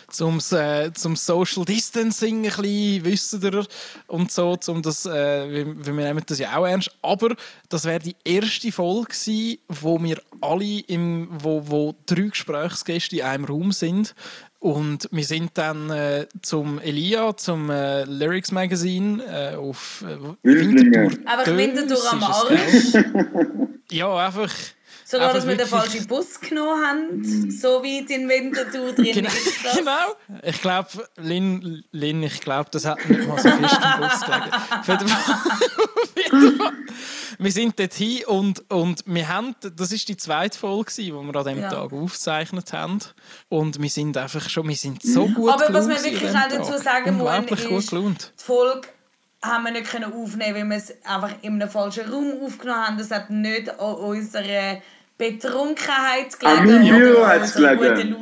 zum, 0.09 0.39
äh, 0.51 0.91
zum 0.93 1.15
Social 1.15 1.65
Distancing 1.65 2.37
ein 2.37 2.43
bisschen, 2.43 3.05
wisst 3.05 3.43
ihr, 3.43 3.65
und 4.07 4.31
so, 4.31 4.55
zum 4.55 4.81
das, 4.81 5.05
äh, 5.05 5.49
wir, 5.51 5.85
wir 5.85 5.93
nehmen 5.93 6.23
das 6.25 6.39
ja 6.39 6.57
auch 6.57 6.65
ernst, 6.65 6.91
aber 7.01 7.35
das 7.69 7.85
wäre 7.85 7.99
die 7.99 8.15
erste 8.23 8.71
Folge 8.71 9.09
gewesen, 9.09 9.59
wo 9.67 10.01
wir 10.01 10.21
alle, 10.41 10.79
im, 10.87 11.29
wo, 11.31 11.61
wo 11.67 11.95
drei 12.05 12.29
Gesprächsgäste 12.29 13.17
in 13.17 13.21
einem 13.23 13.45
Raum 13.45 13.71
sind 13.71 14.15
und 14.59 15.07
wir 15.11 15.23
sind 15.23 15.51
dann 15.55 15.89
äh, 15.89 16.27
zum 16.41 16.79
Elia, 16.79 17.37
zum 17.37 17.69
äh, 17.69 18.03
Lyrics 18.05 18.51
Magazine 18.51 19.23
äh, 19.23 19.55
auf 19.55 20.03
äh, 20.07 20.17
Wildlinge. 20.43 21.17
Einfach 21.25 21.55
Winterthur 21.55 22.11
am 22.11 22.23
Arsch. 22.23 22.93
Ja, 23.91 24.13
einfach... 24.17 24.53
Sogar, 25.05 25.33
dass 25.33 25.47
wir 25.47 25.55
den 25.55 25.65
falschen 25.67 26.05
Bus 26.05 26.37
genommen 26.41 26.85
haben. 26.85 27.49
So 27.49 27.81
weit 27.81 28.09
in 28.09 28.27
Winterthur 28.27 28.91
drin 28.91 29.13
Genau, 29.13 29.29
ist 29.29 29.63
das. 29.63 29.77
genau. 29.77 30.41
Ich 30.43 30.61
glaube, 30.61 30.89
Lin, 31.15 31.85
Lin, 31.93 32.23
ich 32.23 32.41
glaube, 32.41 32.69
das 32.73 32.83
hat 32.83 32.97
nicht 33.07 33.25
mal 33.25 33.37
so 33.37 33.47
fest 33.47 33.79
im 33.81 34.01
Bus 34.01 34.25
gelegen. 34.25 34.51
Auf 34.81 34.87
jeden 34.89 35.07
Fall. 35.07 36.73
wir 37.39 37.51
sind 37.51 37.79
dort 37.79 37.93
hin 37.93 38.23
und, 38.25 38.69
und 38.71 39.03
wir 39.05 39.27
haben, 39.27 39.55
das 39.75 39.91
ist 39.91 40.07
die 40.09 40.17
zweite 40.17 40.57
Folge, 40.57 40.91
die 40.97 41.11
wir 41.13 41.19
an 41.19 41.31
diesem 41.45 41.61
Ja. 41.61 41.69
Tag 41.69 41.93
aufgezeichnet 41.93 42.73
haben. 42.73 42.99
Und 43.49 43.81
wir 43.81 43.89
sind 43.89 44.17
einfach 44.17 44.49
schon, 44.49 44.67
wir 44.67 44.75
sind 44.75 45.03
so 45.03 45.27
gut 45.27 45.51
Aber 45.51 45.71
was 45.73 45.87
gelaunt 45.87 45.89
wir 45.89 45.95
an 45.97 46.03
wirklich 46.03 46.35
auch 46.35 46.49
dazu 46.49 46.77
sagen 46.83 47.17
gut 47.69 47.79
ist, 47.79 47.89
gelaunt. 47.89 48.33
die 48.39 48.43
Folge 48.43 48.87
haben 49.43 49.63
wir 49.65 49.71
nicht 49.71 49.85
können 49.91 50.11
aufnehmen, 50.13 50.55
weil 50.55 50.65
wir 50.65 50.77
es 50.77 50.93
einfach 51.05 51.31
in 51.43 51.53
einem 51.61 51.69
falschen 51.69 52.09
Raum 52.11 52.33
aufgenommen 52.43 52.87
haben. 52.87 52.97
Das 52.97 53.11
hat 53.11 53.29
nicht 53.29 53.69
an 53.69 53.95
unserer 53.95 54.81
Betrunkenheit 55.17 56.33
An 56.43 56.63
gelegen 56.67 56.83
meinem 56.83 56.97
Büro 56.99 57.17
oder 57.19 57.27
an 57.33 57.41
hat's 57.41 57.55
unserer 57.55 57.75
gelegen. 57.75 58.15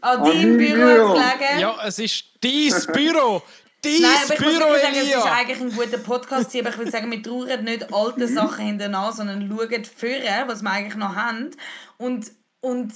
An 0.00 0.18
An 0.18 0.24
deinem 0.24 0.56
Büro. 0.56 1.18
hat 1.18 1.36
es 1.36 1.38
gelegen. 1.38 1.60
Ja, 1.60 1.76
es 1.86 1.98
ist 1.98 2.24
dein 2.42 2.94
Büro! 2.94 3.42
Dein 3.82 4.02
Nein, 4.02 4.16
aber 4.24 4.34
ich 4.34 4.40
muss 4.40 4.58
Büro, 4.58 4.70
wirklich 4.70 4.82
sagen, 4.82 4.96
es 4.96 5.08
ist 5.08 5.26
eigentlich 5.26 5.60
ein 5.60 5.72
guter 5.74 5.98
Podcast. 5.98 6.54
Aber 6.56 6.68
ich 6.68 6.78
würde 6.78 6.90
sagen, 6.90 7.10
wir 7.10 7.22
trauern 7.22 7.64
nicht 7.64 7.92
alte 7.92 8.28
Sachen 8.28 8.66
hinterher, 8.66 9.12
sondern 9.12 9.48
schauen 9.48 9.84
vorher, 9.84 10.48
was 10.48 10.62
wir 10.62 10.70
eigentlich 10.70 10.96
noch 10.96 11.14
haben. 11.14 11.50
Und, 11.96 12.30
und 12.60 12.92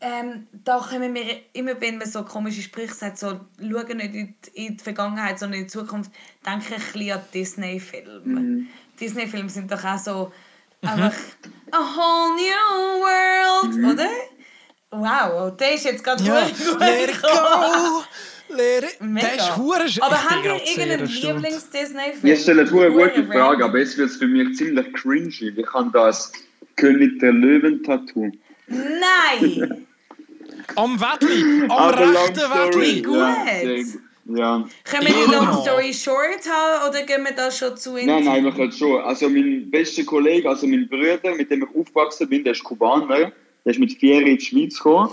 ähm, 0.00 0.48
da 0.52 0.80
können 0.80 1.14
wir 1.14 1.42
immer, 1.52 1.80
wenn 1.80 1.98
man 1.98 2.08
so 2.08 2.24
komische 2.24 2.62
Sprüche 2.62 2.94
sagt, 2.94 3.18
so, 3.18 3.40
schauen 3.58 3.96
nicht 3.98 4.14
in 4.14 4.34
die, 4.44 4.66
in 4.66 4.76
die 4.76 4.82
Vergangenheit, 4.82 5.38
sondern 5.38 5.60
in 5.60 5.66
die 5.66 5.70
Zukunft, 5.70 6.10
denke 6.44 6.64
ich 6.68 6.74
ein 6.74 6.80
bisschen 6.80 7.12
an 7.12 7.24
Disney-Filme. 7.32 8.66
Disney-Filme 8.98 9.48
sind 9.48 9.70
doch 9.70 9.84
auch 9.84 9.98
so 9.98 10.32
einfach 10.80 11.14
a 11.70 11.78
whole 11.78 12.34
new 12.36 13.00
world, 13.02 13.92
oder? 13.92 14.08
Wow, 14.90 15.56
der 15.56 15.74
ist 15.74 15.84
jetzt 15.84 16.02
gerade 16.02 16.22
Ja, 16.24 16.40
let 16.40 17.10
it 17.10 17.22
go! 17.22 18.02
Mega. 19.00 19.26
Der 19.26 19.36
ist 19.36 19.56
hure 19.56 19.86
Aber 20.00 20.16
grad 20.16 20.66
sehr 20.66 20.86
irgendeinen. 20.86 21.06
Lieblings-Disney-Film? 21.06 22.26
Ihr 22.26 22.36
stellt 22.36 22.58
eine 22.72 22.90
gute 22.90 23.24
Frage, 23.26 23.64
aber 23.64 23.78
jetzt 23.78 23.98
wird 23.98 24.10
es 24.10 24.16
für 24.16 24.26
mich 24.26 24.56
ziemlich 24.56 24.92
cringy. 24.92 25.52
Ich 25.56 25.72
habe 25.72 25.90
das 25.92 26.32
König 26.76 27.18
der 27.20 27.32
Löwen-Tattoo. 27.32 28.30
Nein! 28.68 29.86
Am 30.76 31.00
Wettli! 31.00 31.64
Am 31.64 31.70
Aber 31.70 31.98
rechten. 31.98 32.36
Wettli! 32.36 33.02
Gut. 33.02 34.00
Ja. 34.24 34.64
Können 34.84 35.06
wir 35.06 35.14
die. 35.14 35.32
Long 35.32 35.62
Story 35.62 35.92
Short 35.92 36.48
haben 36.48 36.88
oder 36.88 37.02
gehen 37.02 37.24
wir 37.24 37.32
da 37.32 37.50
schon 37.50 37.76
zu? 37.76 37.94
Nein, 37.94 38.24
nein, 38.24 38.44
wir 38.44 38.52
können 38.52 38.72
schon. 38.72 39.00
Also 39.02 39.28
mein 39.28 39.68
bester 39.70 40.04
Kollege, 40.04 40.48
also 40.48 40.66
mein 40.66 40.88
Bruder, 40.88 41.34
mit 41.36 41.50
dem 41.50 41.64
ich 41.64 41.76
aufgewachsen 41.76 42.28
bin, 42.28 42.44
der 42.44 42.52
ist 42.52 42.62
Kubaner. 42.62 43.32
Der 43.64 43.72
ist 43.72 43.80
mit 43.80 43.92
vier 43.92 44.24
in 44.24 44.36
die 44.36 44.44
Schweiz 44.44 44.76
gekommen. 44.76 45.10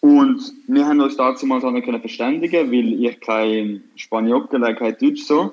Und 0.00 0.52
wir 0.68 0.86
haben 0.86 1.00
uns 1.00 1.16
dazu 1.16 1.46
mal 1.46 1.60
so 1.60 1.72
können 1.72 2.00
verständigen, 2.00 2.70
weil 2.70 3.04
ich 3.04 3.20
kein 3.20 3.82
Spaniockel, 3.96 4.60
kein 4.74 4.96
Deutsch 4.98 5.24
so. 5.24 5.52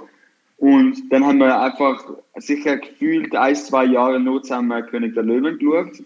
Und 0.57 1.11
dann 1.11 1.25
haben 1.25 1.39
wir 1.39 1.59
einfach 1.59 2.03
sicher 2.37 2.77
gefühlt 2.77 3.35
ein, 3.35 3.55
zwei 3.55 3.85
Jahre 3.85 4.19
nur 4.19 4.43
zusammen 4.43 4.85
König 4.85 5.15
der 5.15 5.23
Löwen 5.23 5.57
geschaut. 5.57 6.03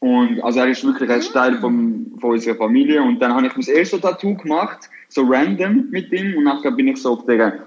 Und 0.00 0.42
also 0.42 0.60
er 0.60 0.68
ist 0.68 0.84
wirklich 0.84 1.10
ein 1.10 1.20
Teil 1.20 1.58
vom, 1.60 2.18
von 2.18 2.32
unserer 2.32 2.56
Familie. 2.56 3.02
Und 3.02 3.20
dann 3.20 3.34
habe 3.34 3.46
ich 3.46 3.56
mein 3.56 3.76
erstes 3.76 4.00
Tattoo 4.00 4.34
gemacht, 4.34 4.90
so 5.08 5.22
random 5.22 5.88
mit 5.90 6.10
ihm. 6.12 6.36
Und 6.36 6.44
nachher 6.44 6.72
bin 6.72 6.88
ich 6.88 6.96
so 6.96 7.12
auf 7.12 7.26
der 7.26 7.60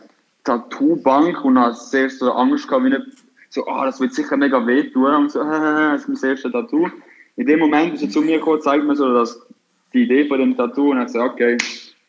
Tattoo-Bank 0.44 1.46
und 1.46 1.58
habe 1.58 1.76
sehr 1.76 2.10
so 2.10 2.32
Angst 2.34 2.68
gehabt, 2.68 2.86
wie 2.86 2.90
nicht, 2.90 3.06
so, 3.50 3.66
ah, 3.68 3.86
das 3.86 4.02
wird 4.02 4.14
sicher 4.14 4.36
mega 4.36 4.66
wehtun. 4.68 5.06
Und 5.06 5.32
so, 5.32 5.44
das 5.44 6.02
ist 6.02 6.10
mein 6.10 6.32
erstes 6.32 6.52
Tattoo. 6.52 6.90
In 7.38 7.48
dem 7.48 7.60
Moment 7.60 7.94
ist 7.94 8.04
er 8.04 8.10
zu 8.10 8.22
mir 8.22 8.40
gekommen, 8.40 8.62
zeigt 8.62 8.84
mir 8.84 8.96
so 8.96 9.14
dass 9.14 9.40
die 9.96 10.04
Idee 10.04 10.28
von 10.28 10.40
dem 10.40 10.56
Tattoo 10.58 10.92
und 10.92 11.00
hat 11.00 11.08
gesagt, 11.08 11.34
okay, 11.34 11.58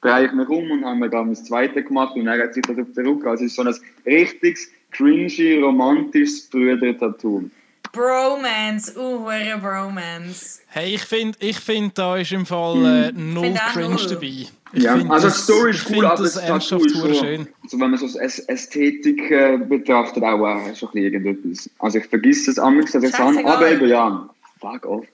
drehe 0.03 0.27
ich 0.27 0.33
mich 0.33 0.49
um 0.49 0.71
und 0.71 0.85
haben 0.85 0.99
wir 1.01 1.09
dann 1.09 1.31
das 1.31 1.45
zweite 1.45 1.83
gemacht 1.83 2.15
und 2.17 2.27
er 2.27 2.43
hat 2.43 2.53
sich 2.55 2.63
das 2.63 2.77
auf 2.79 2.87
den 2.95 3.07
Rücken. 3.07 3.27
Also 3.29 3.45
es 3.45 3.53
ist 3.53 3.57
so 3.57 3.63
ein 3.63 3.75
richtiges, 4.05 4.69
cringy, 4.91 5.61
romantisches 5.63 6.49
Brüder-Tattoo. 6.51 7.49
Bromance, 7.93 8.93
uh, 8.97 9.21
hure 9.25 9.59
Bromance. 9.61 10.61
Hey, 10.67 10.97
ich 10.97 11.03
finde, 11.03 11.39
ich 11.41 11.59
find, 11.59 11.97
da 11.97 12.17
ist 12.19 12.31
im 12.33 12.45
Fall 12.45 12.85
äh, 12.85 13.13
null 13.13 13.45
Find 13.45 13.59
auch 13.61 13.73
Cringe 13.73 13.89
null. 13.95 14.07
dabei. 14.11 14.27
Ich 14.73 14.83
Ja, 14.83 14.93
also 14.95 15.05
die 15.07 15.09
das- 15.23 15.45
Story 15.45 15.71
ist 15.71 15.91
cool, 15.91 16.05
aber 16.05 16.23
das 16.23 16.35
das 16.35 16.45
Tattoo 16.69 16.85
ist 16.85 16.95
so, 16.95 17.15
schön. 17.15 17.47
also 17.63 17.81
wenn 17.81 17.91
man 17.91 17.99
so 17.99 18.07
das 18.19 18.39
Ästhetik 18.41 19.31
äh, 19.31 19.57
betrachtet, 19.57 20.23
auch 20.25 20.45
äh, 20.45 20.75
schon 20.75 20.91
ein 20.91 20.93
bisschen 20.93 20.95
irgendetwas. 21.15 21.71
Also 21.79 21.99
ich 21.99 22.07
vergesse 22.07 22.51
es 22.51 22.59
anders, 22.59 22.91
dass 22.93 23.03
ich 23.03 23.11
es 23.11 23.19
habe, 23.19 23.33
Scheißegal. 23.35 23.57
aber 23.57 23.71
eben 23.71 23.89
ja, 23.89 24.29
fuck 24.61 24.85
off. 24.85 25.07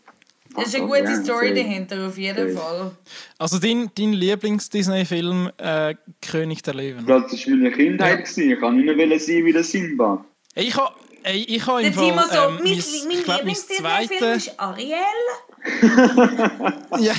Das 0.54 0.66
ist 0.66 0.76
eine 0.76 0.86
gute 0.86 1.04
ja, 1.04 1.22
Story 1.22 1.54
dahinter, 1.54 2.06
auf 2.06 2.18
jeden. 2.18 2.56
Fall. 2.56 2.90
Also 3.38 3.58
dein, 3.58 3.90
dein 3.96 4.12
Lieblings-Disney-Film 4.12 5.50
äh, 5.56 5.94
König 6.20 6.62
der 6.62 6.74
Löwen. 6.74 7.06
Das 7.06 7.32
war 7.32 7.54
meine 7.54 7.70
Kindheit. 7.72 8.24
gewesen. 8.24 8.50
Ich 8.50 8.60
kann 8.60 8.76
nicht 8.76 8.84
mehr 8.84 8.96
wollen 8.96 9.18
sein 9.18 9.44
wie 9.44 9.52
der 9.52 9.64
Simba. 9.64 10.24
Ich 10.54 10.76
habe 10.76 10.94
ich 11.24 11.66
ha 11.66 11.78
Der 11.78 11.86
im 11.88 11.94
Fall, 11.94 12.08
Timo 12.10 12.22
so, 12.30 12.36
ähm, 12.36 12.60
mein, 12.64 12.64
mein, 12.64 12.72
mein 12.74 13.18
ich 13.18 13.26
Lieblings-Disney-Film 13.26 14.32
ist 14.34 14.60
Ariel. 14.60 14.96
Ja. 17.00 17.14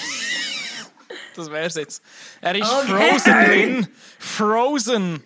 Das 1.35 1.51
wär's 1.51 1.75
jetzt. 1.75 2.03
Er 2.41 2.55
ist 2.55 2.71
Okay. 2.71 3.09
Frozen 3.09 3.33
drin. 3.45 3.87
Frozen. 4.19 5.23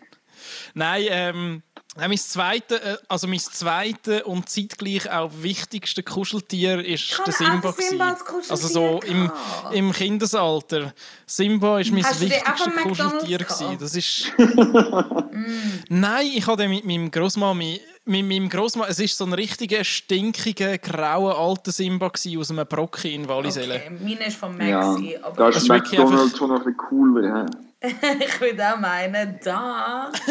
Nein, 0.73 1.05
ähm, 1.09 1.63
nein, 1.97 2.09
mein 2.09 2.17
zweite, 2.17 2.81
äh, 2.81 2.97
also 3.07 3.27
mein 3.27 3.39
zweite 3.39 4.23
und 4.23 4.49
zeitgleich 4.49 5.09
auch 5.11 5.31
wichtigste 5.41 6.03
Kuscheltier 6.03 6.83
ist 6.85 7.19
der 7.25 7.33
Simba. 7.33 7.71
Simba 7.73 8.09
als 8.09 8.23
Kuscheltier 8.25 8.51
also 8.51 8.67
so 8.67 8.99
im, 9.05 9.31
im 9.73 9.91
Kindesalter. 9.91 10.93
Simba 11.25 11.79
ist 11.79 11.91
mein 11.91 12.03
Hast 12.05 12.21
wichtigstes 12.21 12.73
Kuscheltier. 12.83 13.37
gewesen. 13.39 13.77
Das 13.79 13.95
ist... 13.95 14.31
Nein, 15.89 16.27
ich 16.33 16.45
habe 16.47 16.57
den 16.61 16.71
mit 16.71 16.85
meinem 16.85 17.11
Großmami, 17.11 17.81
mit 18.05 18.25
meinem 18.25 18.49
Großmami, 18.49 18.89
es 18.89 18.99
ist 18.99 19.17
so 19.17 19.25
ein 19.25 19.33
richtiger 19.33 19.83
stinkiger 19.83 20.77
grauer 20.77 21.37
alter 21.37 21.71
Simba 21.71 22.07
gewesen, 22.07 22.39
aus 22.39 22.49
einem 22.51 22.65
Brocken 22.67 23.11
in 23.11 23.27
Walliselle. 23.27 23.75
Okay, 23.75 23.91
meine 24.01 24.27
ist 24.27 24.37
von 24.37 24.59
Ja, 24.61 24.81
Maxi, 24.87 25.17
da 25.21 25.27
aber 25.27 25.49
ist 25.49 25.57
ist 25.57 25.69
wirklich 25.69 25.99
McDonald's 25.99 26.23
einfach- 26.33 26.37
schon 26.37 26.47
noch 26.49 26.55
ein 26.57 26.63
bisschen 26.63 26.77
cooler. 26.77 27.45
hä? 27.45 27.45
ich 28.25 28.41
würde 28.41 28.73
auch 28.73 28.79
meinen, 28.79 29.39
da. 29.43 30.11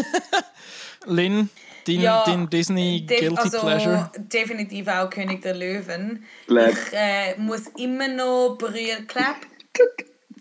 Lynn, 1.06 1.48
dein, 1.86 2.00
Ja, 2.00 2.22
dein 2.25 2.48
Disney 2.50 3.04
Def- 3.06 3.20
Guilty 3.20 3.36
also, 3.42 3.60
Pleasure? 3.60 4.10
definitiv 4.16 4.88
auch 4.88 5.08
König 5.10 5.42
der 5.42 5.54
Löwen. 5.54 6.25
Clap. 6.46 6.70
Ich 6.70 6.92
äh, 6.92 7.36
muss 7.38 7.68
immer 7.76 8.08
noch 8.08 8.56
brüllen. 8.58 9.06
Clap. 9.06 9.36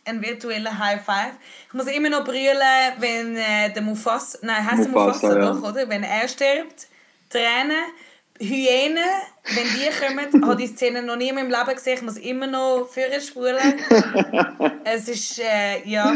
Ein 0.08 0.22
virtueller 0.22 0.78
High 0.78 1.04
Five. 1.04 1.34
Ich 1.68 1.74
muss 1.74 1.88
immer 1.88 2.10
noch 2.10 2.24
brüllen, 2.24 2.60
wenn 3.00 3.36
äh, 3.38 3.74
der 3.74 3.82
Mufasa, 3.82 4.38
nein, 4.44 4.64
heißt 4.64 4.84
der 4.84 4.92
Mufasa, 4.92 5.28
Mufasa 5.28 5.40
ja. 5.40 5.52
doch, 5.54 5.64
oder? 5.64 5.90
Wenn 5.90 6.04
er 6.04 6.28
stirbt, 6.28 6.88
Tränen, 7.30 7.86
Hyänen, 8.40 9.04
wenn 9.46 9.64
die 9.64 9.90
kommen, 10.32 10.46
habe 10.46 10.58
die 10.58 10.68
Szene 10.68 11.02
noch 11.02 11.16
nie 11.16 11.30
in 11.30 11.36
meinem 11.36 11.50
Leben 11.50 11.74
gesehen. 11.74 11.96
Ich 11.96 12.02
muss 12.04 12.18
immer 12.18 12.46
noch 12.46 12.88
führen 12.88 13.20
spulen. 13.20 13.58
es 14.84 15.08
ist, 15.08 15.40
äh, 15.40 15.82
ja, 15.86 16.14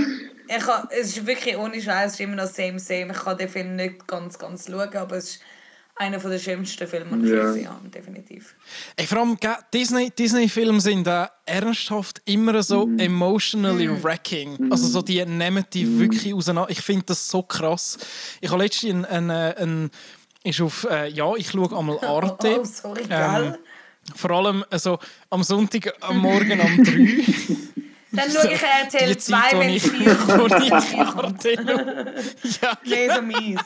ich 0.58 0.68
ha, 0.68 0.88
es 0.92 1.16
ist 1.16 1.26
wirklich 1.26 1.56
ohne 1.58 1.82
Scheiß, 1.82 2.08
es 2.08 2.14
ist 2.14 2.20
immer 2.22 2.36
noch 2.36 2.48
same, 2.48 2.80
same. 2.80 3.12
Ich 3.14 3.20
kann 3.20 3.38
den 3.38 3.50
Film 3.50 3.76
nicht 3.76 4.08
ganz, 4.08 4.38
ganz 4.38 4.68
schauen, 4.68 4.96
aber 4.96 5.18
es 5.18 5.36
ist 5.36 5.42
einer 5.96 6.18
der 6.18 6.40
schönsten 6.40 6.88
Filme, 6.88 7.18
die 7.18 7.26
ich 7.28 7.32
gesehen 7.34 7.70
habe, 7.70 7.90
definitiv. 7.90 8.56
Ey, 8.96 9.06
vor 9.06 9.20
allem 9.20 9.38
Disney, 9.74 10.10
Disney-Filme 10.10 10.80
sind 10.80 11.06
äh, 11.08 11.28
ernsthaft 11.46 12.22
immer 12.26 12.64
so 12.64 12.88
Mhm. 12.88 13.00
emotionally 13.00 14.04
wrecking. 14.04 14.72
Also 14.72 14.88
so 14.88 15.02
die 15.02 15.24
nehmen 15.26 15.66
die 15.74 16.00
wirklich 16.00 16.34
auseinander. 16.34 16.72
Ich 16.72 16.82
finde 16.82 17.06
das 17.08 17.28
so 17.28 17.44
krass. 17.44 17.98
Ich 18.40 18.50
habe 18.50 18.64
letztens 18.64 19.06
ein, 19.08 19.30
ein, 19.30 19.52
äh, 19.52 19.62
ein 19.62 19.92
ist 20.44 20.62
auf, 20.62 20.88
äh, 20.90 21.10
ja, 21.10 21.36
ich 21.36 21.52
schaue 21.52 21.78
einmal 21.78 22.00
Arte. 22.06 22.62
Oh, 22.62 22.64
sorry, 22.64 23.02
Ähm, 23.04 23.10
gell? 23.10 23.60
vor 24.16 24.32
allem 24.32 24.64
also, 24.70 25.00
am 25.30 25.44
Sonntag 25.44 25.94
am 26.02 26.18
Morgen 26.18 26.62
um 26.62 26.82
3. 26.82 26.94
Dann 28.12 28.32
schaue 28.32 28.52
ich 28.54 28.62
RTL 28.62 29.10
die 29.14 29.18
2, 29.18 29.40
Zeit, 29.42 29.54
wo 29.54 29.60
wenn 29.60 29.70
ich 29.70 29.84
es 29.84 29.92
4 29.92 30.20
wo 30.20 30.48
kommt. 30.48 30.64
ich 30.64 30.72
Wenn 30.72 30.78
es 30.78 30.86
4 30.86 31.06
kommt. 31.06 31.26
Arte 31.26 31.56
schaue. 31.56 32.14
ja, 32.62 32.78
Nee, 32.84 33.10
so 33.14 33.22
mies. 33.22 33.60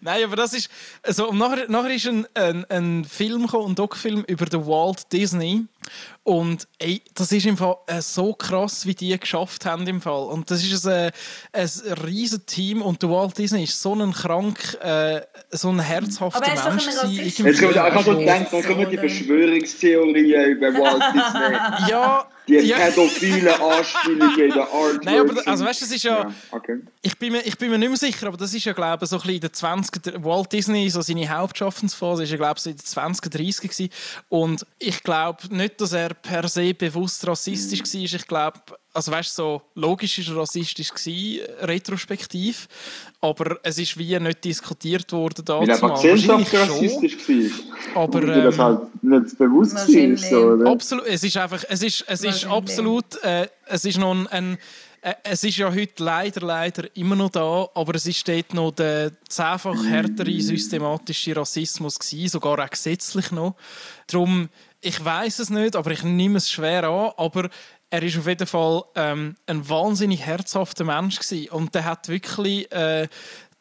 Nein, 0.00 0.24
aber 0.24 0.36
das 0.36 0.52
ist. 0.52 0.68
Also, 1.02 1.32
nachher, 1.32 1.68
nachher 1.70 1.94
ist 1.94 2.06
ein, 2.06 2.26
ein, 2.34 2.64
ein 2.68 3.04
Film 3.04 3.42
gekommen, 3.42 3.72
ein 3.72 3.74
Doc-Film 3.74 4.24
über 4.26 4.46
den 4.46 4.66
Walt 4.66 5.12
Disney. 5.12 5.64
Und 6.22 6.66
ey, 6.78 7.02
das 7.14 7.30
ist 7.32 7.46
im 7.46 7.56
Fall 7.56 7.76
äh, 7.86 8.00
so 8.00 8.32
krass, 8.34 8.86
wie 8.86 8.94
die 8.94 9.18
geschafft 9.18 9.64
haben 9.64 9.86
im 9.86 10.00
Fall. 10.00 10.24
Und 10.24 10.50
das 10.50 10.62
ist 10.64 10.86
ein, 10.86 11.10
ein 11.52 11.68
riesen 12.04 12.44
Team 12.46 12.82
und 12.82 13.02
der 13.02 13.10
Walt 13.10 13.38
Disney 13.38 13.64
ist 13.64 13.80
so 13.80 13.94
ein 13.94 14.12
krank, 14.12 14.76
äh, 14.82 15.20
so 15.50 15.68
ein 15.70 15.78
herzhafter 15.78 16.42
Aber 16.42 16.46
er 16.46 16.56
doch 16.56 16.70
Mensch. 16.70 16.86
irgendwie. 16.86 17.22
Jetzt 17.22 17.36
kommt, 17.60 17.72
ich 17.72 17.78
habe 17.78 18.02
so 18.02 18.16
gedacht, 18.18 18.46
dann 18.52 18.62
kommen 18.64 18.90
die 18.90 18.98
Verschwörungstheorien 18.98 20.50
über 20.50 20.72
Walt 20.74 21.02
Disney. 21.14 21.90
Ja, 21.90 22.26
Die 22.48 22.54
ja. 22.54 22.76
pädophile 22.76 23.60
Anspielungen 23.60 24.38
in 24.38 24.50
der 24.50 24.62
Art. 24.72 24.98
Nein, 25.04 25.20
aber 25.20 25.46
also 25.46 25.64
weißt 25.64 25.80
du, 25.80 25.84
das 25.84 25.94
ist 25.94 26.02
ja, 26.04 26.18
Ja, 26.20 26.34
okay. 26.50 26.80
ich 27.02 27.18
bin, 27.18 27.32
mir, 27.32 27.40
ich 27.40 27.58
bin 27.58 27.70
mir 27.70 27.78
nicht 27.78 27.88
mehr 27.88 27.96
sicher, 27.96 28.26
aber 28.28 28.36
das 28.36 28.54
ist 28.54 28.64
ja, 28.64 28.72
glaube 28.72 29.04
ich, 29.04 29.10
so 29.10 29.16
ein 29.16 29.22
bisschen 29.22 29.34
in 29.34 29.40
den 29.40 29.50
20er, 29.84 30.10
der 30.10 30.24
Walt 30.24 30.52
Disney, 30.52 30.88
so 30.90 31.00
seine 31.00 31.28
Hauptschaffensphase, 31.28 32.22
ist 32.24 32.30
ja, 32.30 32.36
glaube 32.36 32.54
ich, 32.56 32.62
so 32.62 32.70
in 32.70 32.76
den 32.76 32.84
20er, 33.14 33.36
30er 33.36 33.62
gewesen. 33.62 33.88
Und 34.28 34.66
ich 34.78 35.02
glaube 35.02 35.38
nicht, 35.54 35.75
dass 35.80 35.92
er 35.92 36.14
per 36.14 36.48
se 36.48 36.74
bewusst 36.74 37.26
rassistisch 37.26 37.80
war. 37.80 38.00
Ich 38.02 38.26
glaube, 38.26 38.60
also 38.92 39.12
weißt 39.12 39.34
so 39.34 39.62
logisch 39.74 40.18
ist 40.18 40.28
er 40.28 40.36
rassistisch 40.36 40.92
gewesen, 40.92 41.46
retrospektiv, 41.60 42.68
aber 43.20 43.58
es 43.62 43.78
ist 43.78 43.98
wie 43.98 44.18
nicht 44.18 44.44
diskutiert 44.44 45.12
worden 45.12 45.46
Weil 45.46 45.70
einfach 45.70 45.94
Gesellschaft 45.94 46.54
rassistisch 46.54 47.16
war. 47.28 48.04
aber 48.04 48.26
weil 48.26 48.42
das 48.42 48.54
ähm, 48.54 48.62
halt 48.62 49.02
nicht 49.04 49.38
bewusst 49.38 49.74
war. 49.74 50.16
So? 50.16 50.70
Absolut, 50.70 51.06
es 51.06 51.24
ist 51.24 51.36
einfach, 51.36 51.62
es 51.68 51.82
ist, 51.82 52.04
es 52.06 52.24
ist 52.24 52.46
absolut, 52.46 53.22
äh, 53.22 53.48
es 53.66 53.84
ist 53.84 53.98
noch 53.98 54.12
ein, 54.12 54.26
ein 54.28 54.58
äh, 55.06 55.14
es 55.22 55.44
ist 55.44 55.56
ja 55.56 55.72
heute 55.72 56.02
leider, 56.02 56.44
leider 56.44 56.88
immer 56.96 57.14
noch 57.14 57.30
da, 57.30 57.68
aber 57.74 57.94
es 57.94 58.06
ist 58.06 58.26
dort 58.26 58.52
noch 58.54 58.72
der 58.72 59.12
zehnfach 59.28 59.84
härtere 59.84 60.40
systematische 60.40 61.36
Rassismus 61.36 61.98
gewesen, 61.98 62.28
sogar 62.28 62.58
auch 62.58 62.70
gesetzlich 62.70 63.30
noch. 63.30 63.54
Darum, 64.08 64.48
ich 64.86 65.04
weiß 65.04 65.40
es 65.40 65.50
nicht, 65.50 65.74
aber 65.74 65.90
ich 65.90 66.04
nehme 66.04 66.38
es 66.38 66.48
schwer 66.48 66.84
an, 66.84 67.10
aber 67.16 67.50
er 67.90 68.02
ist 68.04 68.16
auf 68.16 68.28
jeden 68.28 68.46
Fall 68.46 68.84
ähm, 68.94 69.34
ein 69.46 69.68
wahnsinnig 69.68 70.24
herzhafter 70.24 70.84
Mensch 70.84 71.18
gewesen. 71.18 71.50
und 71.50 71.74
der 71.74 71.84
hat 71.84 72.08
wirklich, 72.08 72.70
äh, 72.70 73.08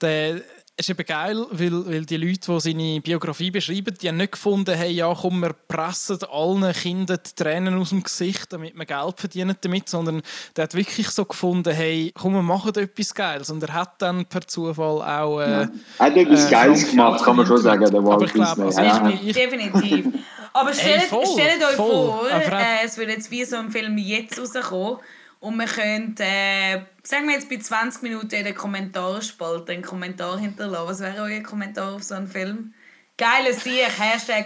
der, 0.01 0.41
ist 0.77 0.89
eben 0.89 1.05
geil, 1.05 1.45
weil, 1.51 1.85
weil 1.85 2.05
die 2.05 2.17
Leute, 2.17 2.51
die 2.51 2.59
seine 2.59 3.01
Biografie 3.01 3.49
beschreiben, 3.49 3.95
die 4.01 4.09
haben 4.09 4.17
nicht 4.17 4.33
gefunden, 4.33 4.75
hey, 4.75 4.91
ja, 4.91 5.13
komm, 5.13 5.39
wir 5.39 5.53
pressen 5.53 6.19
allen 6.29 6.73
Kindern 6.73 7.19
die 7.25 7.43
Tränen 7.43 7.79
aus 7.79 7.89
dem 7.89 8.03
Gesicht, 8.03 8.51
damit 8.51 8.75
wir 8.75 8.85
Geld 8.85 9.19
verdienen 9.19 9.55
damit, 9.61 9.87
sondern 9.87 10.21
der 10.55 10.63
hat 10.63 10.73
wirklich 10.73 11.09
so 11.09 11.23
gefunden, 11.23 11.73
hey, 11.73 12.11
komm, 12.13 12.33
wir 12.33 12.41
machen 12.41 12.75
etwas 12.75 13.13
Geiles. 13.13 13.49
Und 13.49 13.63
er 13.63 13.73
hat 13.73 14.01
dann 14.01 14.25
per 14.25 14.45
Zufall 14.45 15.01
auch... 15.01 15.39
Äh, 15.39 15.43
Er 15.43 15.69
hat 15.99 16.17
etwas 16.17 16.47
äh, 16.47 16.51
Geiles 16.51 16.89
gemacht, 16.89 17.23
kann 17.23 17.37
man 17.37 17.45
schon 17.45 17.61
sagen, 17.61 17.89
der 17.89 18.03
Walt 18.03 18.21
Disney. 18.33 18.63
also 18.65 18.81
Ja. 18.81 19.09
ich, 19.09 19.27
ich, 19.27 19.33
Definitiv. 19.33 20.07
Aber 20.53 20.73
stellt, 20.73 21.03
voll, 21.03 21.25
stellt 21.25 21.63
euch 21.63 21.75
voll. 21.75 21.87
vor, 21.87 22.29
äh, 22.31 22.85
es 22.85 22.97
würde 22.97 23.13
jetzt 23.13 23.31
wie 23.31 23.43
so 23.45 23.57
ein 23.57 23.71
Film 23.71 23.97
jetzt 23.97 24.39
rauskommen 24.39 24.97
und 25.45 25.57
wir 25.57 25.67
können, 25.67 26.15
äh, 26.17 26.81
sagen 27.03 27.27
wir 27.27 27.35
jetzt 27.35 27.49
bei 27.49 27.57
20 27.57 28.01
Minuten 28.01 28.33
in 28.33 28.45
den 28.45 28.55
Kommentarspalte 28.55 29.73
einen 29.73 29.83
Kommentar 29.83 30.39
hinterlassen. 30.39 30.87
Was 30.87 30.99
wäre 31.01 31.21
euer 31.21 31.43
Kommentar 31.43 31.93
auf 31.93 32.03
so 32.03 32.15
einen 32.15 32.27
Film? 32.27 32.73
Geile 33.15 33.53
Sieg, 33.53 33.87
Hashtag? 33.97 34.45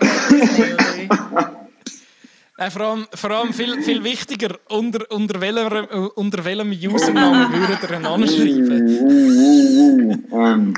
Äh, 2.61 2.69
vor 2.69 2.81
allem, 2.81 3.07
vor 3.13 3.31
allem 3.31 3.53
viel, 3.53 3.81
viel 3.81 4.03
wichtiger, 4.03 4.59
unter, 4.67 5.09
unter, 5.11 5.39
welcher, 5.39 5.89
äh, 5.89 6.09
unter 6.15 6.43
welchem 6.43 6.71
Username 6.71 7.53
würdet 7.53 7.89
ihr 7.89 7.97
ihn 7.97 8.05
anschreiben? 8.05 8.99
Uh, 8.99 9.05
uh, 9.07 10.35
uh. 10.35 10.45
Ähm, 10.45 10.73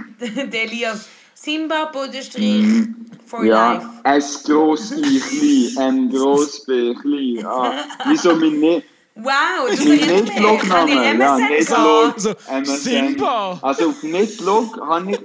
Der 0.52 0.64
Elias. 0.66 1.10
Simba, 1.34 1.86
Bodenstrich, 1.86 2.88
for 3.26 3.44
ja, 3.44 3.74
life. 3.74 3.88
ein 4.04 4.22
gross 4.46 4.92
I, 4.92 5.74
klein, 5.74 5.88
ein 5.88 6.10
gross 6.12 6.64
B, 6.68 6.94
klein. 6.94 7.44
Ah, 7.44 7.74
wieso 8.06 8.36
mein 8.36 8.60
ne 8.60 8.84
Wow, 9.24 9.70
das 9.70 9.80
erinnert 9.86 10.24
mich. 10.26 10.38
Ich 10.38 10.70
habe 10.72 10.88
die 10.88 10.96
Netlog-Name? 10.96 11.20
Ja, 11.20 11.38
MSN 11.38 11.50
Netlog. 11.50 12.14
So, 12.20 12.30
MSN. 12.50 12.66
Simba! 12.78 13.60
Also 13.62 13.90
auf 13.90 14.04
Netlog 14.04 14.80
habe 14.82 15.12
ich... 15.12 15.20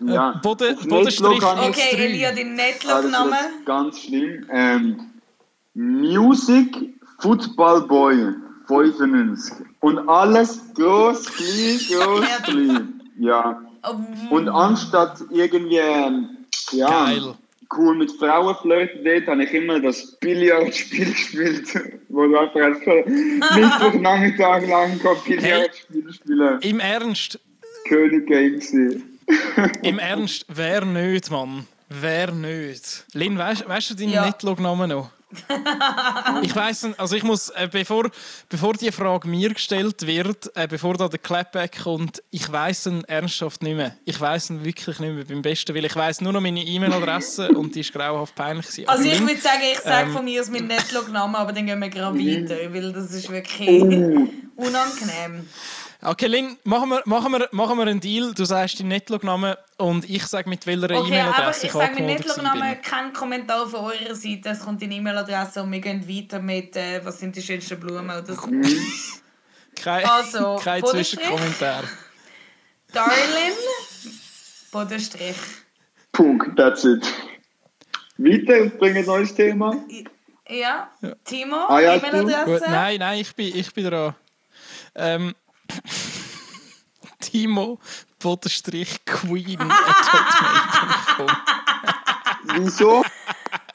Ja, 0.00 0.32
Äh, 0.32 0.38
Boden- 0.42 0.76
Bodenstrich 0.88 1.20
Netlog 1.20 1.42
habe 1.42 1.62
ich... 1.62 1.68
Okay. 1.68 1.96
Elia, 2.04 2.32
dein 2.32 2.48
Ah, 2.48 2.54
Netlog-Name. 2.54 3.36
ist 3.36 3.66
ganz 3.66 4.00
schlimm. 4.00 4.46
Ähm, 4.50 5.00
Music 5.74 6.76
Football 7.18 7.82
Boy 7.86 8.34
95. 8.68 9.54
Und 9.80 10.08
alles 10.08 10.60
groß, 10.74 11.24
klein, 11.32 11.78
groß, 11.88 12.20
Ja. 12.28 12.38
klein. 12.44 13.02
Ja. 13.18 13.62
Oh, 13.88 14.34
Und 14.34 14.48
anstatt 14.48 15.18
irgendwie, 15.30 15.76
ähm, 15.78 16.28
ja, 16.72 16.88
Geil. 16.88 17.34
Cool 17.76 17.96
mit 17.96 18.12
Frauen 18.12 18.54
flirten 18.62 19.04
dort, 19.04 19.26
habe 19.26 19.44
ich 19.44 19.52
immer 19.52 19.80
das 19.80 20.16
Billardspiel 20.20 21.06
gespielt, 21.12 21.68
wo 22.08 22.26
du 22.26 22.38
einfach 22.38 22.60
als 22.60 22.78
Mittwochnachmittag 22.78 24.66
lang 24.66 24.98
Billardspiel 25.26 26.12
spielen. 26.12 26.58
Im 26.60 26.80
Ernst, 26.80 27.38
König 27.88 28.26
Game 28.26 28.60
im 29.82 29.98
Ernst, 29.98 30.46
wer 30.48 30.84
nicht, 30.84 31.30
Mann? 31.30 31.66
Wer 31.88 32.32
nicht? 32.32 33.04
Lin, 33.12 33.38
weißt, 33.38 33.68
weißt 33.68 33.90
du 33.90 33.94
deinen 33.94 34.10
Ja. 34.12 34.26
Netlog-Namen 34.26 34.90
noch? 34.90 35.10
ich 36.42 36.54
weiß, 36.54 36.88
also 36.98 37.16
ich 37.16 37.24
muss, 37.24 37.48
äh, 37.50 37.68
bevor, 37.70 38.10
bevor 38.48 38.74
die 38.74 38.92
Frage 38.92 39.26
mir 39.26 39.52
gestellt 39.52 40.06
wird, 40.06 40.54
äh, 40.56 40.68
bevor 40.68 40.94
da 40.94 41.08
der 41.08 41.18
Clapback 41.18 41.82
kommt, 41.82 42.22
ich 42.30 42.50
weiß 42.50 42.86
ihn 42.86 43.04
ernsthaft 43.04 43.62
nicht 43.62 43.76
mehr. 43.76 43.96
Ich 44.04 44.20
weiß 44.20 44.50
ihn 44.50 44.64
wirklich 44.64 45.00
nicht 45.00 45.12
mehr 45.12 45.24
beim 45.24 45.42
besten 45.42 45.74
Willen. 45.74 45.86
Ich 45.86 45.96
weiß 45.96 46.20
nur 46.20 46.32
noch 46.32 46.40
meine 46.40 46.62
E-Mail-Adresse 46.62 47.48
und 47.56 47.74
die 47.74 47.80
ist 47.80 47.92
grauenhaft 47.92 48.34
peinlich. 48.36 48.66
Gewesen. 48.66 48.88
Also 48.88 49.04
ich 49.04 49.20
würde 49.20 49.40
sagen, 49.40 49.62
ich 49.72 49.80
sage 49.80 50.08
ähm, 50.08 50.12
von 50.14 50.24
mir 50.24 50.40
aus 50.40 50.48
meinen 50.48 50.68
Netlog-Namen, 50.68 51.34
aber 51.34 51.52
dann 51.52 51.66
gehen 51.66 51.80
wir 51.80 51.88
gerade 51.88 52.18
weiter, 52.18 52.72
weil 52.72 52.92
das 52.92 53.10
ist 53.12 53.28
wirklich 53.28 53.82
Oh, 54.56 54.62
unangenehm. 54.64 55.48
Okay, 56.02 56.26
Lin, 56.26 56.56
machen 56.64 56.88
wir, 56.90 57.02
machen, 57.04 57.32
wir, 57.32 57.48
machen 57.52 57.76
wir 57.78 57.86
einen 57.86 58.00
Deal. 58.00 58.32
Du 58.32 58.44
sagst 58.44 58.78
deinen 58.78 58.88
Netlog-Namen 58.88 59.56
und 59.78 60.08
ich 60.08 60.26
sage 60.26 60.48
mit 60.48 60.66
welcher 60.66 60.84
Okay, 60.98 61.08
E-Mail-Adresse 61.08 61.66
ich 61.66 61.72
sage 61.72 61.84
meinen 61.94 62.02
angemeldet 62.02 62.26
Netlog-Namen, 62.26 62.72
bin. 62.74 62.82
kein 62.82 63.12
Kommentar 63.12 63.66
von 63.68 63.80
eurer 63.86 64.14
Seite, 64.14 64.48
es 64.50 64.60
kommt 64.60 64.82
in 64.82 64.90
E-Mail-Adresse 64.92 65.62
und 65.62 65.70
wir 65.72 65.80
gehen 65.80 66.08
weiter 66.08 66.40
mit, 66.40 66.76
äh, 66.76 67.04
was 67.04 67.18
sind 67.20 67.36
die 67.36 67.42
schönsten 67.42 67.78
Blumen 67.78 68.10
oder 68.10 68.34
so. 68.34 68.48
Kein, 69.82 70.04
Also, 70.06 70.56
kein? 70.64 70.82
Zwischenkommentar. 70.84 71.84
Darlin, 72.92 73.52
Bodenstrich. 74.72 75.36
Punkt, 76.12 76.56
that's 76.56 76.84
it. 76.84 77.04
Weiter, 78.16 78.70
bring 78.78 78.96
ein 78.96 79.04
neues 79.04 79.34
Thema. 79.34 79.76
Ja, 80.48 80.90
Timo, 81.24 81.66
Ah 81.68 81.80
ja, 81.80 81.96
E-Mail-Adresse. 81.96 82.70
nein, 82.70 82.98
nein, 83.00 83.20
ich 83.20 83.34
bin, 83.34 83.54
ich 83.54 83.70
bin 83.74 83.84
dran. 83.84 84.14
Ähm, 84.94 85.34
Timo 87.20 87.78
Bodenstrich 88.18 89.04
Queen 89.04 89.60
at 89.70 90.12
hotmail.com. 90.12 91.36
Wieso? 92.54 93.02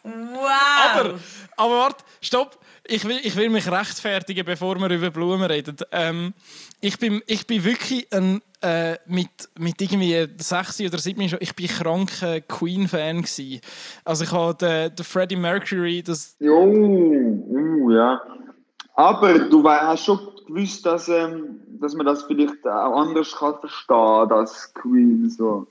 Wow! 0.04 0.49
Aber, 0.93 1.19
aber 1.58 1.75
warte, 1.75 2.04
stopp. 2.21 2.60
Ich 2.88 3.06
will, 3.06 3.19
ich 3.23 3.36
will 3.36 3.49
mich 3.49 3.71
rechtfertigen, 3.71 4.43
bevor 4.45 4.80
wir 4.80 4.89
über 4.89 5.12
Blumen 5.12 5.43
reden. 5.43 5.77
Ähm, 5.91 6.34
ich, 6.82 6.97
bin, 6.97 7.21
ich 7.27 7.45
bin 7.45 7.63
wirklich 7.63 8.08
ein, 8.12 8.41
äh, 8.62 8.97
mit, 9.06 9.30
mit 9.58 9.80
irgendwie 9.82 10.27
6 10.38 10.82
oder 10.82 10.97
7 10.97 11.30
schon, 11.30 11.39
ich 11.41 11.56
bin 11.56 11.67
kranker 11.67 12.41
Queen-Fan 12.41 13.21
gsi. 13.21 13.62
Also 14.04 14.23
ich 14.23 14.32
habe 14.32 14.56
den, 14.56 14.95
den 14.95 15.06
Freddie 15.06 15.36
Mercury, 15.36 16.01
das, 16.01 16.36
Jo, 16.39 16.63
uh, 16.65 17.91
ja. 17.91 18.21
Aber 18.95 19.39
du 19.39 19.63
hast 19.63 20.06
schon 20.06 20.19
gewusst, 20.47 20.86
dass, 20.86 21.08
ähm, 21.08 21.70
dass 21.82 21.94
man 21.96 22.06
das 22.06 22.24
vielleicht 22.24 22.65
auch 22.65 23.02
anders 23.02 23.36
kann 23.36 23.56
verstehen 23.60 24.32
als 24.32 24.74
Queen. 24.74 25.30
So. 25.30 25.67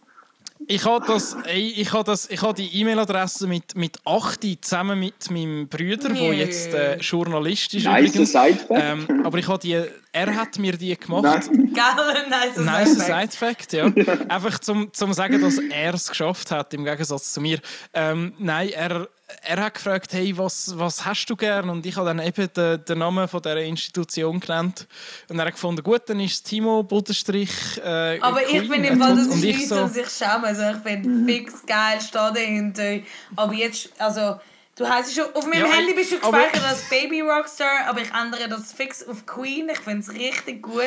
ich 0.66 0.84
habe 0.84 1.06
das, 1.06 1.36
ich 1.54 1.92
habe 1.92 2.04
das, 2.04 2.28
ich 2.28 2.42
habe 2.42 2.54
die 2.54 2.80
E-Mail-Adresse 2.80 3.46
mit, 3.46 3.76
mit 3.76 3.98
8 4.04 4.58
zusammen 4.60 4.98
mit 4.98 5.30
meinem 5.30 5.68
Bruder, 5.68 5.96
der 5.96 6.10
Nö. 6.10 6.32
jetzt 6.32 6.74
äh, 6.74 6.96
Journalist 6.98 7.74
ist 7.74 7.84
Nice 7.84 8.10
übrigens. 8.10 8.32
Sidefact. 8.32 8.66
Ähm, 8.70 9.22
aber 9.24 9.38
ich 9.38 9.48
habe 9.48 9.58
die, 9.58 9.82
er 10.12 10.36
hat 10.36 10.58
mir 10.58 10.76
die 10.76 10.96
gemacht. 10.96 11.22
Nein. 11.22 11.72
Gell, 11.72 12.28
nice 12.28 12.56
Nice 12.56 13.06
Side-Fact. 13.06 13.70
Side-Fact, 13.70 13.72
ja. 13.72 14.26
Einfach 14.28 14.58
zum, 14.58 14.92
zum 14.92 15.12
sagen, 15.12 15.40
dass 15.40 15.58
er 15.58 15.94
es 15.94 16.08
geschafft 16.08 16.50
hat, 16.50 16.74
im 16.74 16.84
Gegensatz 16.84 17.32
zu 17.32 17.40
mir. 17.40 17.60
Ähm, 17.94 18.34
nein, 18.38 18.70
er, 18.70 19.08
er 19.42 19.60
hat 19.60 19.74
gefragt, 19.74 20.12
hey, 20.12 20.36
was, 20.36 20.78
was 20.78 21.04
hast 21.04 21.26
du 21.26 21.36
gern? 21.36 21.70
Und 21.70 21.86
ich 21.86 21.96
habe 21.96 22.06
dann 22.06 22.18
eben 22.20 22.52
den, 22.52 22.84
den 22.84 22.98
Namen 22.98 23.28
von 23.28 23.42
dieser 23.42 23.62
Institution 23.62 24.40
genannt. 24.40 24.86
Und 25.28 25.38
er 25.38 25.46
hat 25.46 25.54
gefunden, 25.54 25.82
gut, 25.82 26.02
dann 26.06 26.20
ist 26.20 26.32
es 26.32 26.42
Timo 26.42 26.82
Budenstrich 26.82 27.50
äh, 27.84 28.18
Aber 28.20 28.42
ich 28.42 28.48
Queen. 28.48 28.70
finde 28.70 28.88
im 28.88 29.00
Fall, 29.00 29.16
das 29.16 29.26
Und 29.26 29.32
ist 29.34 29.44
ich 29.44 29.56
nichts, 29.56 29.68
so, 29.70 29.82
um 29.82 29.88
sich 29.88 30.06
zu 30.08 30.24
schämen. 30.24 30.44
Also 30.44 30.62
ich 30.62 30.76
finde 30.78 31.32
fix 31.32 31.66
geil, 31.66 32.00
stehe 32.00 32.32
dahinter. 32.32 32.98
Aber 33.36 33.52
jetzt, 33.54 33.90
also, 33.98 34.40
du 34.80 34.88
hast 34.88 35.14
schon, 35.14 35.26
auf 35.34 35.46
meinem 35.46 35.66
Ja, 35.66 35.72
Handy 35.72 35.92
bist 35.92 36.12
du 36.12 36.18
gespeichert 36.18 36.64
als 36.64 36.88
Baby 36.88 37.20
Rockstar, 37.20 37.86
aber 37.86 38.00
ich 38.00 38.10
ändere 38.12 38.48
das 38.48 38.72
fix 38.72 39.06
auf 39.06 39.26
Queen. 39.26 39.68
Ich 39.68 39.78
finde 39.78 40.00
es 40.00 40.12
richtig 40.12 40.62
gut. 40.62 40.80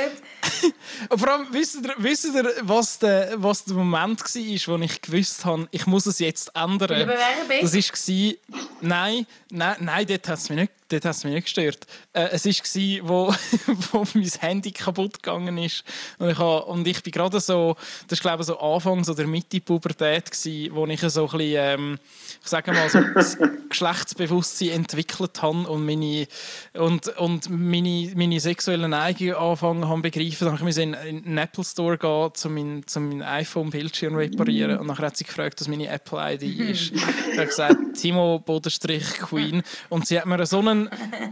Vor 1.15 1.27
allem, 1.29 1.47
wisst 1.51 1.75
ihr, 1.75 1.93
wisst 1.97 2.25
ihr 2.25 2.53
was, 2.61 2.97
der, 2.97 3.33
was 3.37 3.63
der 3.63 3.75
Moment 3.75 4.19
war, 4.19 4.67
wo 4.67 4.83
ich 4.83 5.01
gewusst 5.01 5.45
habe, 5.45 5.67
ich 5.69 5.85
muss 5.85 6.07
es 6.07 6.19
jetzt 6.19 6.51
ändern? 6.55 7.01
Über 7.01 7.13
wer 7.13 7.61
Das 7.61 7.71
bist 7.71 8.09
war, 8.09 8.59
nein, 8.83 9.25
nein, 9.49 9.75
nein, 9.79 10.05
dort 10.07 10.27
hat 10.27 10.37
es 10.37 10.49
mich 10.49 10.59
nicht, 10.59 11.05
hat's 11.05 11.23
mich 11.23 11.33
nicht 11.33 11.45
gestört. 11.45 11.87
Äh, 12.13 12.29
es 12.31 12.45
war, 12.45 13.07
wo, 13.09 13.33
wo 13.91 14.05
mein 14.13 14.29
Handy 14.39 14.71
kaputt 14.71 15.23
gegangen 15.23 15.57
ist. 15.57 15.83
Und 16.19 16.29
ich, 16.29 16.37
habe, 16.37 16.65
und 16.65 16.87
ich 16.87 17.01
bin 17.01 17.11
gerade 17.11 17.39
so, 17.39 17.75
das 18.07 18.23
war 18.23 18.31
glaube 18.31 18.43
ich 18.43 18.47
so 18.47 18.59
Anfangs- 18.59 19.09
oder 19.09 19.25
Mitte 19.25 19.59
Pubertät, 19.61 20.29
gewesen, 20.29 20.75
wo 20.75 20.85
ich 20.85 21.01
so 21.01 21.25
ein 21.25 21.37
bisschen, 21.37 21.55
ähm, 21.57 21.99
ich 22.41 22.49
sage 22.49 22.71
mal, 22.71 22.89
so 22.89 22.99
das 23.13 23.37
Geschlechtsbewusstsein 23.69 24.69
entwickelt 24.69 25.41
habe 25.41 25.67
und 25.67 25.85
meine, 25.85 26.27
und, 26.73 27.07
und 27.17 27.49
meine, 27.49 28.11
meine 28.15 28.39
sexuellen 28.39 28.91
Neigungen 28.91 29.35
angefangen 29.35 29.87
habe 29.87 30.01
begreifen. 30.01 30.47
Dann 30.47 30.63
musste 30.63 30.81
ich 30.81 30.87
in, 30.87 30.93
in 30.93 31.23
den 31.23 31.37
Apple 31.37 31.63
Store 31.63 31.97
gehen, 31.97 32.31
um 32.43 32.53
mein, 32.53 32.83
um 32.95 33.09
mein 33.09 33.21
iPhone-Bildschirm 33.21 34.15
reparieren. 34.15 34.77
Und 34.77 34.87
nachher 34.87 35.07
hat 35.07 35.17
sie 35.17 35.23
gefragt, 35.23 35.59
was 35.61 35.67
meine 35.67 35.87
Apple-ID 35.87 36.43
ist. 36.59 36.91
ich 36.91 37.37
habe 37.37 37.47
gesagt, 37.47 37.77
Timo 37.95 38.39
Bodenstrich 38.73 39.19
Queen. 39.19 39.63
Und 39.89 40.07
sie 40.07 40.19
hat 40.19 40.25
mir 40.25 40.45
so 40.45 40.59
einen, 40.59 40.89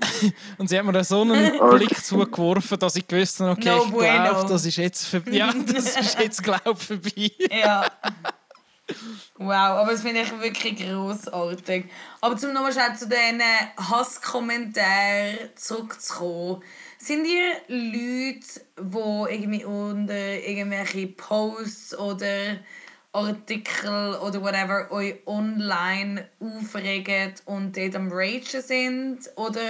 und 0.57 0.69
sie 0.69 0.77
hat 0.77 0.85
mir 0.85 1.03
so 1.03 1.21
einen 1.21 1.59
Blick 1.71 2.03
zugeworfen, 2.03 2.79
dass 2.79 2.95
ich 2.95 3.07
gewusst 3.07 3.39
habe, 3.39 3.51
okay, 3.51 3.69
No 3.69 3.85
ich 3.85 3.91
bueno. 3.91 4.29
glaube, 4.29 4.49
das 4.49 4.65
ist 4.65 4.77
jetzt 4.77 5.05
vorbei. 5.07 5.31
Ja, 5.41 5.53
das 5.53 5.97
ist 5.97 6.19
jetzt, 6.19 6.43
glaube 6.43 6.73
ich, 6.73 6.87
vorbei. 6.87 7.31
Ja. 7.49 7.91
Wow, 9.37 9.53
aber 9.79 9.91
das 9.93 10.01
finde 10.01 10.21
ich 10.21 10.41
wirklich 10.41 10.85
grossartig. 10.85 11.85
Aber 12.19 12.35
zum 12.35 12.53
nochmal 12.53 12.73
schnell 12.73 12.95
zu 12.97 13.07
diesen 13.07 13.41
Hasskommentaren 13.77 15.37
zurückzukommen. 15.55 16.61
Sind 16.97 17.25
ihr 17.25 17.53
Leute, 17.67 18.61
die 18.77 19.33
irgendwie 19.33 19.65
unter 19.65 20.13
irgendwelche 20.13 21.07
Posts 21.07 21.97
oder 21.97 22.57
Artikel 23.13 24.15
oder 24.25 24.41
whatever 24.41 24.91
euch 24.91 25.15
online 25.25 26.27
aufregen 26.39 27.33
und 27.45 27.75
dort 27.75 27.95
am 27.95 28.09
Ragen 28.11 28.61
sind? 28.61 29.19
Oder 29.35 29.61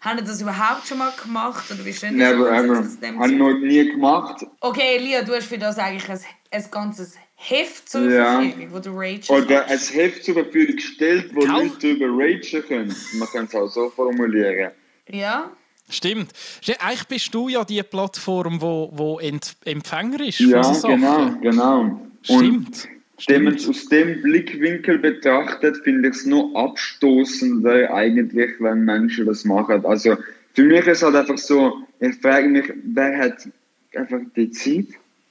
habt 0.00 0.20
ihr 0.20 0.24
das 0.26 0.40
überhaupt 0.40 0.86
schon 0.86 0.98
mal 0.98 1.12
gemacht? 1.22 1.70
Oder 1.70 1.84
wie 1.84 1.92
so 1.92 2.06
Never 2.06 2.50
ever. 2.50 2.84
Habe 3.18 3.32
noch 3.32 3.58
nie 3.58 3.90
gemacht. 3.90 4.44
Okay, 4.60 4.98
Lia, 4.98 5.22
du 5.22 5.34
hast 5.34 5.46
für 5.46 5.58
das 5.58 5.78
eigentlich 5.78 6.08
ein, 6.08 6.20
ein 6.50 6.64
ganzes 6.70 7.16
Heft 7.36 7.88
zur 7.88 8.10
Ja. 8.10 8.40
Verfügung, 8.40 8.68
wo 8.72 8.78
du 8.78 8.90
Rage 8.92 9.32
Oder 9.32 9.62
ein 9.62 9.68
kannst. 9.68 9.94
Heft 9.94 10.24
zur 10.24 10.34
Verfügung 10.34 10.76
gestellt, 10.76 11.30
wo 11.34 11.40
Kaum. 11.40 11.68
Leute 11.68 11.94
darüber 11.96 12.22
ragen 12.24 12.64
können. 12.66 12.96
Man 13.14 13.28
kann 13.28 13.44
es 13.46 13.54
auch 13.54 13.68
so 13.68 13.90
formulieren. 13.90 14.70
Ja? 15.08 15.50
Stimmt. 15.88 16.32
Eigentlich 16.78 17.06
bist 17.08 17.34
du 17.34 17.48
ja 17.48 17.64
die 17.64 17.82
Plattform, 17.82 18.60
wo, 18.62 18.90
wo 18.92 19.18
Empfänger 19.18 20.20
ist 20.20 20.38
Ja, 20.40 20.62
von 20.62 20.74
so 20.74 20.80
Sachen. 20.80 21.00
genau, 21.00 21.30
genau. 21.40 22.00
Und 22.28 22.76
Stimmt. 22.76 22.88
wenn 23.28 23.44
man 23.44 23.54
es 23.54 23.68
aus 23.68 23.88
dem 23.88 24.22
Blickwinkel 24.22 24.98
betrachtet, 24.98 25.78
finde 25.84 26.08
ich 26.08 26.16
es 26.16 26.26
noch 26.26 26.54
abstoßender 26.54 27.92
eigentlich, 27.92 28.52
wenn 28.60 28.84
Menschen 28.84 29.26
das 29.26 29.44
machen. 29.44 29.84
Also 29.84 30.16
für 30.54 30.64
mich 30.64 30.86
ist 30.86 31.02
halt 31.02 31.16
einfach 31.16 31.38
so, 31.38 31.74
ich 32.00 32.14
frage 32.16 32.48
mich, 32.48 32.72
wer 32.84 33.18
hat 33.18 33.48
einfach 33.94 34.20
die 34.36 34.50
Zeit? 34.50 34.86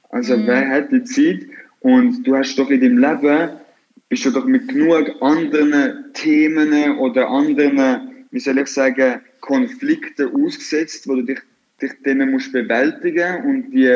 Also 0.10 0.36
wer 0.46 0.68
hat 0.68 0.92
die 0.92 1.04
Zeit? 1.04 1.42
Und 1.82 2.24
du 2.24 2.36
hast 2.36 2.56
doch 2.58 2.70
in 2.70 2.82
deinem 2.82 2.98
Leben, 2.98 3.50
bist 4.10 4.26
du 4.26 4.32
doch 4.32 4.46
mit 4.46 4.68
genug 4.68 5.22
anderen 5.22 6.12
Themen 6.14 6.98
oder 6.98 7.30
anderen, 7.30 8.26
wie 8.32 8.40
soll 8.40 8.58
ich 8.58 8.68
sagen, 8.68 9.22
Konflikten 9.40 10.34
ausgesetzt, 10.36 11.08
wo 11.08 11.16
du 11.16 11.22
dich, 11.24 11.40
dich 11.82 11.92
denen 12.06 12.32
musst 12.32 12.52
bewältigen 12.52 13.44
und 13.46 13.72
die, 13.72 13.90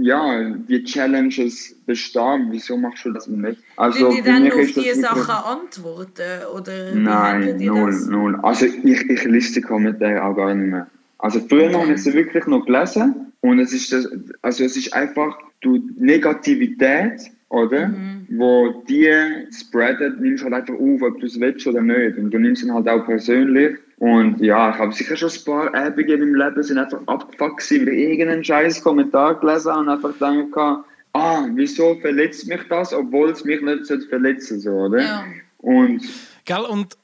ja, 0.00 0.50
die 0.68 0.84
Challenges 0.84 1.76
bestehen. 1.86 2.48
Wieso 2.50 2.76
machst 2.76 3.04
du 3.04 3.12
das 3.12 3.26
nicht? 3.26 3.62
Also 3.76 4.10
die 4.10 4.22
dann 4.22 4.50
auf 4.50 4.72
diese 4.72 5.00
Sachen 5.00 5.30
antworten? 5.30 6.46
Oder 6.54 6.94
Nein, 6.94 7.56
null, 7.58 7.90
das? 7.90 8.06
null. 8.06 8.38
Also 8.42 8.66
ich, 8.66 9.10
ich 9.10 9.24
lese 9.24 9.54
die 9.54 9.60
Kommentare 9.60 10.22
auch 10.22 10.34
gar 10.34 10.54
nicht 10.54 10.70
mehr. 10.70 10.86
Also 11.18 11.40
früher 11.40 11.72
habe 11.72 11.92
ich 11.92 12.02
sie 12.02 12.14
wirklich 12.14 12.46
noch 12.46 12.64
gelesen 12.64 13.32
und 13.40 13.58
es 13.58 13.72
ist 13.72 13.92
das, 13.92 14.08
also 14.42 14.64
es 14.64 14.76
ist 14.76 14.92
einfach 14.94 15.36
die 15.64 15.82
Negativität, 15.96 17.30
oder? 17.48 17.88
Mhm. 17.88 18.26
Wo 18.30 18.84
die 18.88 19.10
spreadet, 19.50 20.20
nimmst 20.20 20.44
halt 20.44 20.54
einfach 20.54 20.74
auf, 20.74 21.02
ob 21.02 21.18
du 21.20 21.26
es 21.26 21.40
willst 21.40 21.66
oder 21.66 21.80
nicht. 21.80 22.18
Und 22.18 22.30
du 22.30 22.38
nimmst 22.38 22.62
ihn 22.62 22.72
halt 22.72 22.88
auch 22.88 23.04
persönlich. 23.06 23.78
Und 23.98 24.40
ja, 24.40 24.70
ich 24.70 24.78
habe 24.78 24.92
sicher 24.92 25.16
schon 25.16 25.30
ein 25.30 25.44
paar 25.44 25.74
Abende 25.74 26.14
in 26.14 26.20
meinem 26.20 26.34
Leben 26.34 26.62
sind 26.62 26.78
einfach 26.78 27.00
abgefuckt 27.06 27.58
gewesen, 27.58 27.86
weil 27.86 27.94
ich 27.94 28.08
irgendeinen 28.10 28.44
scheiß 28.44 28.82
Kommentar 28.82 29.40
gelesen 29.40 29.72
habe 29.72 29.80
und 29.80 29.88
einfach 29.88 30.12
gedacht, 30.12 30.84
ah, 31.14 31.46
wieso 31.54 31.96
verletzt 31.96 32.46
mich 32.46 32.60
das, 32.68 32.92
obwohl 32.92 33.30
es 33.30 33.44
mich 33.44 33.60
nicht 33.60 33.86
verletzen, 34.08 34.60
so, 34.60 34.70
oder? 34.70 35.00
Ja. 35.00 35.24
Und 35.58 36.02
Gell? 36.44 36.60
Und, 36.60 36.96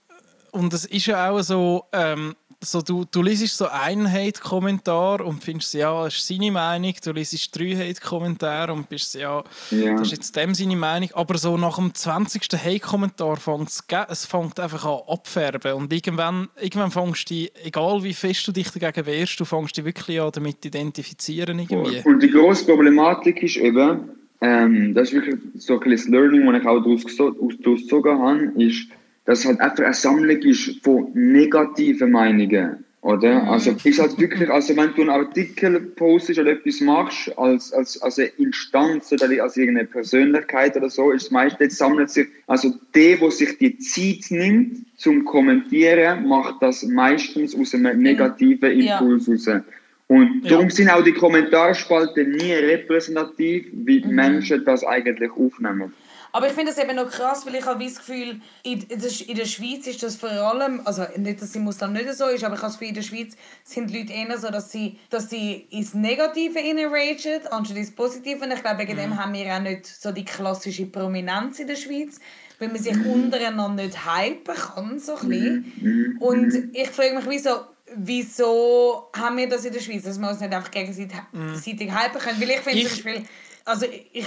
und 0.52 0.72
es 0.72 0.84
ist 0.86 1.06
ja 1.06 1.30
auch 1.30 1.42
so, 1.42 1.84
ähm, 1.92 2.34
so, 2.64 2.82
du, 2.82 3.04
du 3.10 3.22
liest 3.22 3.56
so 3.56 3.66
einen 3.66 4.10
Hate-Kommentar 4.10 5.24
und 5.24 5.42
findest, 5.42 5.74
ja, 5.74 6.04
das 6.04 6.16
ist 6.16 6.26
seine 6.26 6.50
Meinung. 6.50 6.94
Du 7.02 7.12
liest 7.12 7.56
drei 7.58 7.74
Hate-Kommentare 7.76 8.72
und 8.72 8.88
bist, 8.88 9.14
ja, 9.14 9.42
Ja. 9.70 9.92
das 9.94 10.08
ist 10.08 10.12
jetzt 10.12 10.36
dem 10.36 10.54
seine 10.54 10.76
Meinung. 10.76 11.10
Aber 11.14 11.38
so 11.38 11.56
nach 11.56 11.76
dem 11.76 11.94
20. 11.94 12.42
Hate-Kommentar 12.52 13.36
fängt 13.36 13.68
es, 14.08 14.26
fängt 14.26 14.58
einfach 14.60 14.84
an 14.84 15.00
abfärben. 15.06 15.74
Und 15.74 15.92
irgendwann, 15.92 16.48
irgendwann 16.60 16.90
fängst 16.90 17.30
du, 17.30 17.46
egal 17.62 18.02
wie 18.02 18.14
fest 18.14 18.46
du 18.46 18.52
dich 18.52 18.70
dagegen 18.70 19.06
wehrst, 19.06 19.38
du 19.38 19.44
fängst 19.44 19.76
dich 19.76 19.84
wirklich 19.84 20.20
an 20.20 20.30
damit 20.32 20.62
zu 20.62 20.68
identifizieren 20.68 21.58
irgendwie. 21.58 22.02
Und 22.04 22.22
die 22.22 22.30
grosse 22.30 22.64
Problematik 22.66 23.42
ist 23.42 23.56
eben, 23.56 24.00
ähm, 24.40 24.94
das 24.94 25.08
ist 25.08 25.14
wirklich 25.14 25.36
so 25.56 25.80
ein 25.80 25.90
das 25.90 26.06
Learning, 26.08 26.44
das 26.46 26.60
ich 26.60 26.66
auch 26.66 26.80
daraus 26.82 27.04
gezogen 27.04 28.18
habe, 28.18 28.52
ist, 28.62 28.88
dass 29.24 29.40
es 29.40 29.46
halt 29.46 29.60
einfach 29.60 29.84
eine 29.84 29.94
Sammlung 29.94 30.38
ist 30.38 30.82
von 30.82 31.10
negativen 31.14 32.10
Meinungen. 32.10 32.84
Oder? 33.04 33.46
Also, 33.50 33.76
ist 33.84 33.98
halt 34.00 34.18
wirklich, 34.18 34.48
also 34.48 34.74
wenn 34.78 34.94
du 34.94 35.02
einen 35.02 35.10
Artikel 35.10 35.78
postest 35.78 36.38
oder 36.40 36.52
etwas 36.52 36.80
machst, 36.80 37.36
als, 37.36 37.70
als, 37.74 38.00
als 38.00 38.18
eine 38.18 38.28
Instanz 38.38 39.12
oder 39.12 39.28
als 39.42 39.58
irgendeine 39.58 39.86
Persönlichkeit 39.86 40.74
oder 40.74 40.88
so, 40.88 41.10
ist 41.10 41.30
meistens 41.30 41.76
sammelt 41.76 42.08
sich, 42.08 42.28
also 42.46 42.72
der, 42.94 43.18
der 43.18 43.30
sich 43.30 43.58
die 43.58 43.76
Zeit 43.76 44.30
nimmt 44.30 44.86
zum 44.96 45.22
Kommentieren, 45.26 46.26
macht 46.26 46.62
das 46.62 46.82
meistens 46.82 47.54
aus 47.54 47.74
einem 47.74 48.00
negativen 48.00 48.80
Ja. 48.80 48.98
Impuls 48.98 49.28
raus. 49.28 49.62
Und 50.08 50.40
Ja. 50.44 50.50
darum 50.52 50.70
sind 50.70 50.88
auch 50.88 51.04
die 51.04 51.12
Kommentarspalten 51.12 52.30
nie 52.30 52.52
repräsentativ, 52.52 53.66
wie 53.72 54.00
die 54.00 54.12
Menschen 54.12 54.64
das 54.64 54.82
eigentlich 54.82 55.30
aufnehmen. 55.30 55.92
Aber 56.34 56.48
ich 56.48 56.52
finde 56.54 56.72
das 56.72 56.82
eben 56.82 56.96
noch 56.96 57.08
krass, 57.08 57.46
weil 57.46 57.54
ich 57.54 57.64
habe 57.64 57.84
das 57.84 57.94
Gefühl, 57.94 58.40
in, 58.64 58.80
in 58.80 59.36
der 59.36 59.44
Schweiz 59.44 59.86
ist 59.86 60.02
das 60.02 60.16
vor 60.16 60.30
allem, 60.30 60.80
also 60.84 61.04
nicht, 61.16 61.40
dass 61.40 61.50
es 61.50 61.54
im 61.54 61.68
Ausland 61.68 61.92
nicht 61.92 62.12
so 62.12 62.26
ist, 62.26 62.42
aber 62.42 62.56
ich 62.56 62.60
habe 62.60 62.72
das 62.72 62.72
Gefühl, 62.72 62.88
in 62.88 62.94
der 62.94 63.02
Schweiz 63.02 63.36
sind 63.62 63.88
die 63.88 64.00
Leute 64.00 64.12
eher 64.12 64.36
so, 64.36 64.50
dass 64.50 64.72
sie, 64.72 64.98
dass 65.10 65.30
sie 65.30 65.68
ins 65.70 65.94
Negative 65.94 66.58
ragen, 66.58 67.46
anstatt 67.52 67.76
ins 67.76 67.94
Positive. 67.94 68.44
Und 68.44 68.50
ich 68.50 68.60
glaube, 68.62 68.80
wegen 68.80 68.96
dem 68.96 69.16
haben 69.16 69.32
wir 69.32 69.54
auch 69.54 69.60
nicht 69.60 69.86
so 69.86 70.10
die 70.10 70.24
klassische 70.24 70.86
Prominenz 70.86 71.60
in 71.60 71.68
der 71.68 71.76
Schweiz, 71.76 72.18
weil 72.58 72.66
man 72.66 72.82
sich 72.82 72.96
untereinander 72.96 73.84
nicht 73.84 73.96
hypen 74.04 74.56
kann, 74.56 74.98
so 74.98 75.14
ein 75.14 75.28
bisschen. 75.28 76.18
Und 76.18 76.52
ich 76.72 76.88
frage 76.88 77.14
mich, 77.14 77.26
wieso, 77.28 77.60
wieso 77.94 79.08
haben 79.16 79.36
wir 79.36 79.48
das 79.48 79.64
in 79.64 79.72
der 79.72 79.80
Schweiz, 79.80 80.02
dass 80.02 80.18
wir 80.18 80.28
uns 80.28 80.40
nicht 80.40 80.52
einfach 80.52 80.72
gegenseitig 80.72 81.16
gegenseitig 81.32 81.92
hypen 81.94 82.20
können? 82.20 82.40
Weil 82.40 82.50
ich 82.50 82.60
finde 82.60 82.80
zum 82.88 82.90
Beispiel, 82.90 83.22
also 83.64 83.86
ich, 84.12 84.26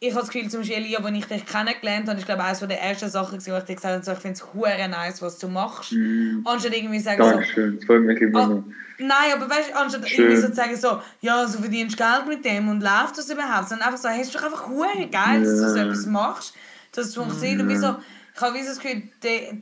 ich, 0.00 0.10
habe 0.10 0.20
das 0.20 0.30
Gefühl, 0.30 0.48
zum 0.48 0.60
Beispiel, 0.60 0.76
Elia, 0.76 1.00
als 1.00 1.16
ich 1.16 1.24
dich 1.24 1.44
kennengelernt 1.44 2.08
habe, 2.08 2.20
ich 2.20 2.24
glaube, 2.24 2.44
eines 2.44 2.60
der 2.60 2.80
ersten 2.80 3.08
Sachen, 3.08 3.44
wo 3.44 3.56
ich 3.56 3.64
dir 3.64 3.74
gesagt 3.74 3.94
habe, 3.94 4.04
so, 4.04 4.12
ich 4.12 4.18
finde 4.18 4.34
es 4.34 4.54
hure 4.54 4.88
nice, 4.88 5.20
was 5.20 5.38
du 5.38 5.48
machst. 5.48 5.92
Anstatt 6.44 6.76
irgendwie 6.76 7.00
sagen 7.00 7.22
so, 7.22 7.30
Dankeschön, 7.30 7.76
das 7.76 7.84
freut 7.84 8.02
mich 8.02 8.20
immer 8.20 8.46
noch. 8.46 8.64
nein, 8.98 9.32
aber 9.34 9.50
weißt 9.50 9.70
du, 9.70 9.76
anstatt 9.76 10.08
Schön. 10.08 10.26
irgendwie 10.26 10.40
so 10.40 10.48
zu 10.48 10.54
sagen, 10.54 10.76
so, 10.76 11.02
ja, 11.20 11.46
so 11.48 11.58
verdienst 11.58 11.96
Geld 11.96 12.28
mit 12.28 12.44
dem 12.44 12.68
und 12.68 12.80
läuft 12.80 13.18
das 13.18 13.28
überhaupt, 13.28 13.70
sondern 13.70 13.88
einfach 13.88 14.00
so, 14.00 14.08
hey, 14.08 14.22
ist 14.22 14.32
doch 14.34 14.42
einfach 14.44 14.68
hure 14.68 15.08
geil, 15.10 15.42
dass 15.42 15.58
du 15.58 15.68
so 15.68 15.76
etwas 15.76 16.06
machst, 16.06 16.54
dass 16.92 17.06
es 17.06 17.14
funktioniert. 17.16 17.60
Und 17.60 17.68
wieso, 17.68 17.96
ich 18.38 18.40
habe 18.40 18.54
wie 18.54 18.62
so 18.62 18.68
das 18.68 18.78
Gefühl, 18.78 19.02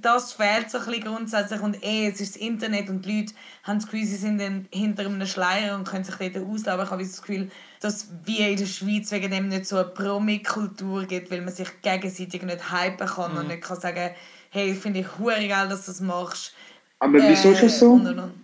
das 0.02 0.34
fehlt 0.34 0.70
so 0.70 0.76
ein 0.76 0.84
bisschen 0.84 1.04
grundsätzlich 1.04 1.60
und 1.62 1.82
eh, 1.82 2.08
es 2.08 2.20
ist 2.20 2.34
das 2.34 2.42
Internet 2.42 2.90
und 2.90 3.06
die 3.06 3.20
Leute 3.20 3.32
haben 3.62 3.78
das 3.78 3.86
Gefühl, 3.86 4.04
sie 4.04 4.16
sind 4.16 4.38
hinter 4.70 5.06
einem 5.06 5.26
Schleier 5.26 5.76
und 5.76 5.88
können 5.88 6.04
sich 6.04 6.14
dort 6.14 6.36
ausleben. 6.36 6.72
Aber 6.72 6.82
ich 6.82 6.90
habe 6.90 7.02
so 7.02 7.10
das 7.10 7.22
Gefühl, 7.22 7.50
dass 7.86 8.08
wir 8.24 8.48
in 8.48 8.56
der 8.56 8.66
Schweiz 8.66 9.10
wegen 9.12 9.30
dem 9.30 9.48
nicht 9.48 9.66
so 9.66 9.76
eine 9.76 9.86
Promi-Kultur 9.86 11.04
gibt, 11.04 11.30
weil 11.30 11.40
man 11.40 11.54
sich 11.54 11.68
gegenseitig 11.82 12.42
nicht 12.42 12.72
hypen 12.72 13.06
kann 13.06 13.36
und 13.36 13.48
nicht 13.48 13.62
kann 13.62 13.80
sagen, 13.80 14.10
hey, 14.50 14.74
finde 14.74 15.00
ich 15.00 15.18
hure 15.18 15.46
geil, 15.46 15.68
dass 15.68 15.86
du 15.86 15.92
das 15.92 16.00
machst. 16.00 16.52
Aber 16.98 17.18
wieso 17.18 17.50
ist 17.50 17.62
das 17.62 17.78
so? 17.78 17.92
und, 17.92 18.06
und, 18.06 18.18
und. 18.18 18.34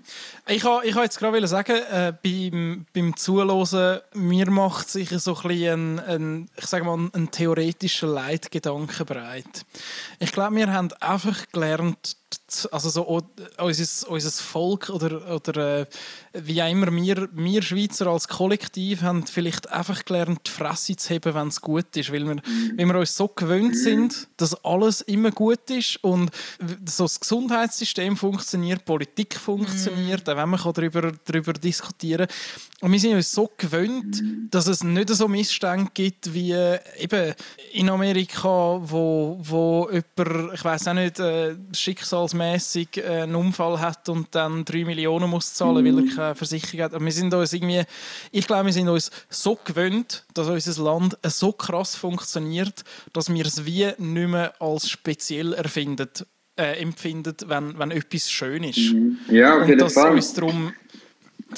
Ich 0.46 0.62
wollte 0.64 0.88
ich 0.88 0.94
ha 0.94 1.02
jetzt 1.02 1.18
gerade 1.18 1.46
sagen, 1.46 1.76
äh, 1.90 2.12
beim, 2.22 2.87
beim 2.92 3.16
Zuhören, 3.16 4.00
mir 4.14 4.50
macht 4.50 4.90
sich 4.90 5.09
so 5.09 5.37
ein, 5.37 5.48
bisschen 5.48 5.98
ein, 5.98 6.00
ein, 6.00 6.48
ich 6.57 6.66
sage 6.66 6.85
mal, 6.85 7.11
ein 7.14 7.31
theoretischer 7.31 8.09
Leitgedanke 8.09 9.05
breit. 9.05 9.64
Ich 10.18 10.33
glaube, 10.33 10.57
wir 10.57 10.72
haben 10.72 10.92
einfach 11.00 11.46
gelernt, 11.52 12.16
also 12.71 12.90
so 12.90 13.23
unser, 13.59 14.11
unser 14.11 14.31
Volk 14.31 14.90
oder, 14.90 15.35
oder 15.35 15.81
äh, 15.81 15.87
wie 16.35 16.62
auch 16.62 16.71
immer, 16.71 16.92
wir, 16.92 17.29
wir 17.33 17.62
Schweizer 17.62 18.07
als 18.07 18.29
Kollektiv 18.29 19.03
haben 19.03 19.27
vielleicht 19.27 19.71
einfach 19.71 20.05
gelernt, 20.05 20.40
die 20.47 20.51
Fresse 20.51 20.97
zu 20.97 21.11
heben, 21.11 21.35
wenn 21.35 21.49
es 21.49 21.61
gut 21.61 21.97
ist, 21.97 22.12
weil 22.12 22.25
wir, 22.25 22.37
weil 22.77 22.87
wir 22.87 22.99
uns 22.99 23.16
so 23.16 23.29
gewöhnt 23.29 23.77
sind, 23.77 24.29
dass 24.37 24.55
alles 24.64 25.01
immer 25.03 25.31
gut 25.31 25.71
ist 25.71 26.03
und 26.03 26.31
so 26.88 27.05
das 27.05 27.21
Gesundheitssystem 27.21 28.16
funktioniert, 28.16 28.81
die 28.81 28.85
Politik 28.85 29.35
funktioniert, 29.35 30.29
auch 30.29 30.37
wenn 30.37 30.49
man 30.49 30.61
darüber, 30.61 31.12
darüber 31.25 31.53
diskutieren. 31.53 32.27
Kann. 32.27 32.83
Und 32.83 32.92
wir 32.92 33.01
sind 33.01 33.14
uns 33.14 33.31
so 33.31 33.51
gewöhnt, 33.57 34.23
dass 34.51 34.66
es 34.66 34.83
nicht 34.83 35.09
so 35.11 35.29
Missstände 35.29 35.90
gibt 35.95 36.35
wie 36.35 36.53
äh, 36.53 36.81
eben 36.99 37.35
in 37.73 37.88
Amerika, 37.88 38.81
wo, 38.83 39.38
wo 39.40 39.88
jemand, 39.90 40.55
ich 40.55 40.64
weiß 40.64 40.88
auch 40.88 40.95
nicht, 40.95 41.21
äh, 41.21 41.55
schicksalsmäßig 42.22 42.98
äh, 42.98 43.22
einen 43.22 43.35
Unfall 43.35 43.80
hat 43.80 44.08
und 44.08 44.35
dann 44.35 44.64
3 44.64 44.85
Millionen 44.85 45.30
muss 45.30 45.54
zahlen, 45.54 45.85
weil 45.85 46.06
er 46.06 46.14
keine 46.14 46.35
Versicherung 46.35 46.85
hat. 46.85 46.94
Und 46.94 47.04
wir 47.04 47.12
sind 47.12 47.32
uns 47.35 47.52
irgendwie, 47.52 47.82
ich 48.30 48.46
glaube, 48.46 48.66
wir 48.66 48.72
sind 48.72 48.88
uns 48.88 49.11
so 49.28 49.58
gewöhnt, 49.62 50.24
dass 50.35 50.48
unser 50.48 50.82
Land 50.82 51.18
so 51.24 51.52
krass 51.52 51.96
funktioniert, 51.96 52.85
dass 53.12 53.32
wir 53.32 53.46
es 53.46 53.64
wie 53.64 53.87
nicht 53.98 54.28
mehr 54.28 54.54
als 54.61 54.88
speziell 54.88 55.52
erfinden, 55.54 56.08
äh, 56.56 56.80
empfinden, 56.80 57.35
wenn, 57.46 57.78
wenn 57.78 57.90
etwas 57.90 58.30
schön 58.30 58.64
ist. 58.64 58.94
Ja, 59.28 59.56
auf 59.56 59.62
Und 59.62 59.68
jeden 59.68 59.80
dass 59.80 59.94
Fall. 59.94 60.12
uns 60.12 60.35
darum 60.35 60.72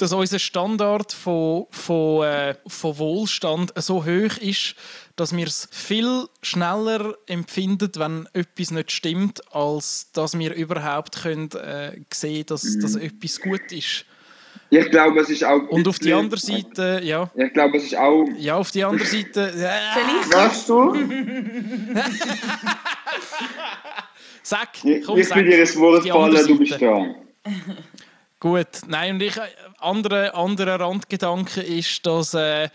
dass 0.01 0.13
unser 0.13 0.39
Standard 0.39 1.11
von, 1.13 1.65
von, 1.71 2.23
äh, 2.25 2.55
von 2.67 2.97
Wohlstand 2.97 3.73
so 3.77 4.05
hoch 4.05 4.37
ist, 4.39 4.75
dass 5.15 5.35
wir 5.35 5.47
es 5.47 5.67
viel 5.71 6.25
schneller 6.41 7.15
empfinden, 7.27 7.89
wenn 7.95 8.27
etwas 8.33 8.71
nicht 8.71 8.91
stimmt, 8.91 9.41
als 9.53 10.11
dass 10.13 10.37
wir 10.37 10.53
überhaupt 10.53 11.21
können, 11.23 11.49
äh, 11.51 11.99
sehen 12.13 12.45
dass, 12.47 12.63
Mhm. 12.63 12.81
dass 12.81 12.95
etwas 12.95 13.39
gut 13.41 13.71
ist. 13.71 14.05
Ich 14.71 14.89
glaube, 14.89 15.19
es 15.21 15.29
ist 15.29 15.43
auch. 15.43 15.61
Und 15.69 15.87
auf 15.87 15.99
die 15.99 16.11
andere 16.11 16.39
Seite, 16.39 16.99
ja, 17.03 17.29
Ich 17.35 17.53
glaube, 17.53 17.77
es 17.77 17.83
ist 17.85 17.95
auch. 17.97 18.25
ja 18.37 18.55
auf 18.57 18.71
die 18.71 18.83
andere 18.83 19.05
Seite, 19.05 19.51
äh, 19.51 19.69
Vielleicht 19.93 20.33
Was 20.33 20.65
du? 20.65 20.93
sag, 24.43 24.69
Ich, 24.83 25.05
komm, 25.05 25.17
ich 25.19 25.27
sag, 25.27 25.37
will 25.37 25.45
dir 25.45 25.57
ein 25.61 25.75
Wort 25.75 26.03
die 26.05 26.11
andere 26.11 26.35
fallen, 26.43 26.47
du 26.47 26.57
bist 26.57 26.81
dran. 26.81 27.15
Gut, 28.45 28.67
nein, 28.87 29.15
und 29.15 29.23
ich, 29.23 29.33
andere, 29.79 30.35
andere 30.35 30.79
Randgedanke 30.79 31.61
ist, 31.61 32.05
dass 32.05 32.35
äh, 32.35 32.69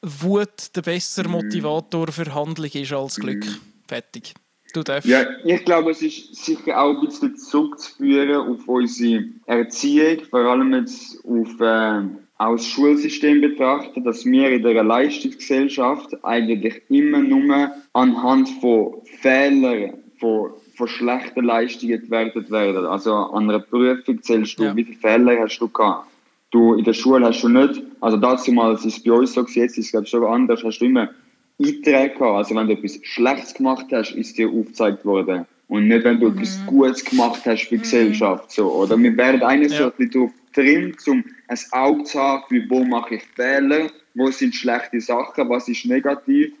Wut 0.00 0.74
der 0.74 0.80
bessere 0.80 1.28
Motivator 1.28 2.10
für 2.10 2.34
Handlung 2.34 2.70
ist 2.72 2.90
als 2.90 3.16
Glück. 3.16 3.44
Fertig. 3.86 4.32
Du 4.72 4.82
darfst. 4.82 5.06
Ja, 5.06 5.26
ich 5.44 5.62
glaube, 5.66 5.90
es 5.90 6.00
ist 6.00 6.34
sicher 6.42 6.80
auch 6.80 6.94
ein 6.94 7.06
bisschen 7.06 7.36
zurückzuführen 7.36 8.34
auf 8.34 8.66
unsere 8.66 9.24
Erziehung, 9.44 10.24
vor 10.30 10.40
allem 10.40 10.72
jetzt 10.72 11.22
auf 11.22 11.60
äh, 11.60 12.08
das 12.38 12.66
Schulsystem 12.66 13.42
betrachten, 13.42 14.04
dass 14.04 14.24
wir 14.24 14.52
in 14.52 14.62
der 14.62 14.82
Leistungsgesellschaft 14.82 16.16
eigentlich 16.24 16.80
immer 16.88 17.18
nur 17.18 17.72
anhand 17.92 18.48
von 18.62 19.02
Fehlern, 19.20 19.98
von, 20.18 20.54
von 20.76 20.88
schlechten 20.88 21.44
Leistungen 21.44 22.00
gewertet 22.00 22.50
werden. 22.50 22.84
Also 22.86 23.14
an 23.14 23.48
einer 23.48 23.60
Prüfung 23.60 24.22
zählst 24.22 24.58
du, 24.58 24.64
Ja. 24.64 24.76
wie 24.76 24.84
viele 24.84 24.98
Fehler 24.98 25.40
hast 25.40 25.58
du 25.58 25.68
gehabt. 25.68 26.08
Du 26.50 26.74
in 26.74 26.84
der 26.84 26.92
Schule 26.92 27.26
hast 27.26 27.42
du 27.42 27.48
nicht, 27.48 27.82
also 28.00 28.16
dazu 28.16 28.52
mal, 28.52 28.72
es 28.74 28.84
ist 28.84 29.04
bei 29.04 29.12
uns 29.12 29.32
so, 29.32 29.42
jetzt 29.42 29.78
ist 29.78 29.86
es 29.86 29.90
glaube 29.90 30.04
ich 30.04 30.10
schon 30.10 30.24
anders, 30.24 30.62
hast 30.62 30.78
du 30.78 30.84
immer 30.84 31.08
Einträge 31.60 32.14
gehabt. 32.14 32.20
Also 32.36 32.54
wenn 32.54 32.66
du 32.68 32.74
etwas 32.74 32.98
Schlechtes 33.02 33.54
gemacht 33.54 33.86
hast, 33.92 34.12
ist 34.12 34.36
dir 34.38 34.48
aufgezeigt 34.48 35.04
worden. 35.04 35.46
Und 35.68 35.88
nicht, 35.88 36.04
wenn 36.04 36.20
du 36.20 36.28
etwas 36.28 36.60
Gutes 36.66 37.04
gemacht 37.04 37.40
hast 37.46 37.62
für 37.64 37.76
die 37.76 37.80
Gesellschaft. 37.82 38.50
So. 38.52 38.70
Oder 38.70 38.98
wir 38.98 39.16
werden 39.16 39.40
so 39.68 39.74
Ja. 39.84 39.92
darauf 39.98 40.30
getrimmt, 40.52 41.08
um 41.08 41.24
ein 41.48 41.58
Auge 41.72 42.04
zu 42.04 42.20
haben, 42.20 42.42
für 42.48 42.62
wo 42.68 42.84
mache 42.84 43.16
ich 43.16 43.22
Fehler, 43.34 43.88
wo 44.14 44.30
sind 44.30 44.54
schlechte 44.54 45.00
Sachen, 45.00 45.48
was 45.48 45.68
ist 45.68 45.86
negativ. 45.86 46.52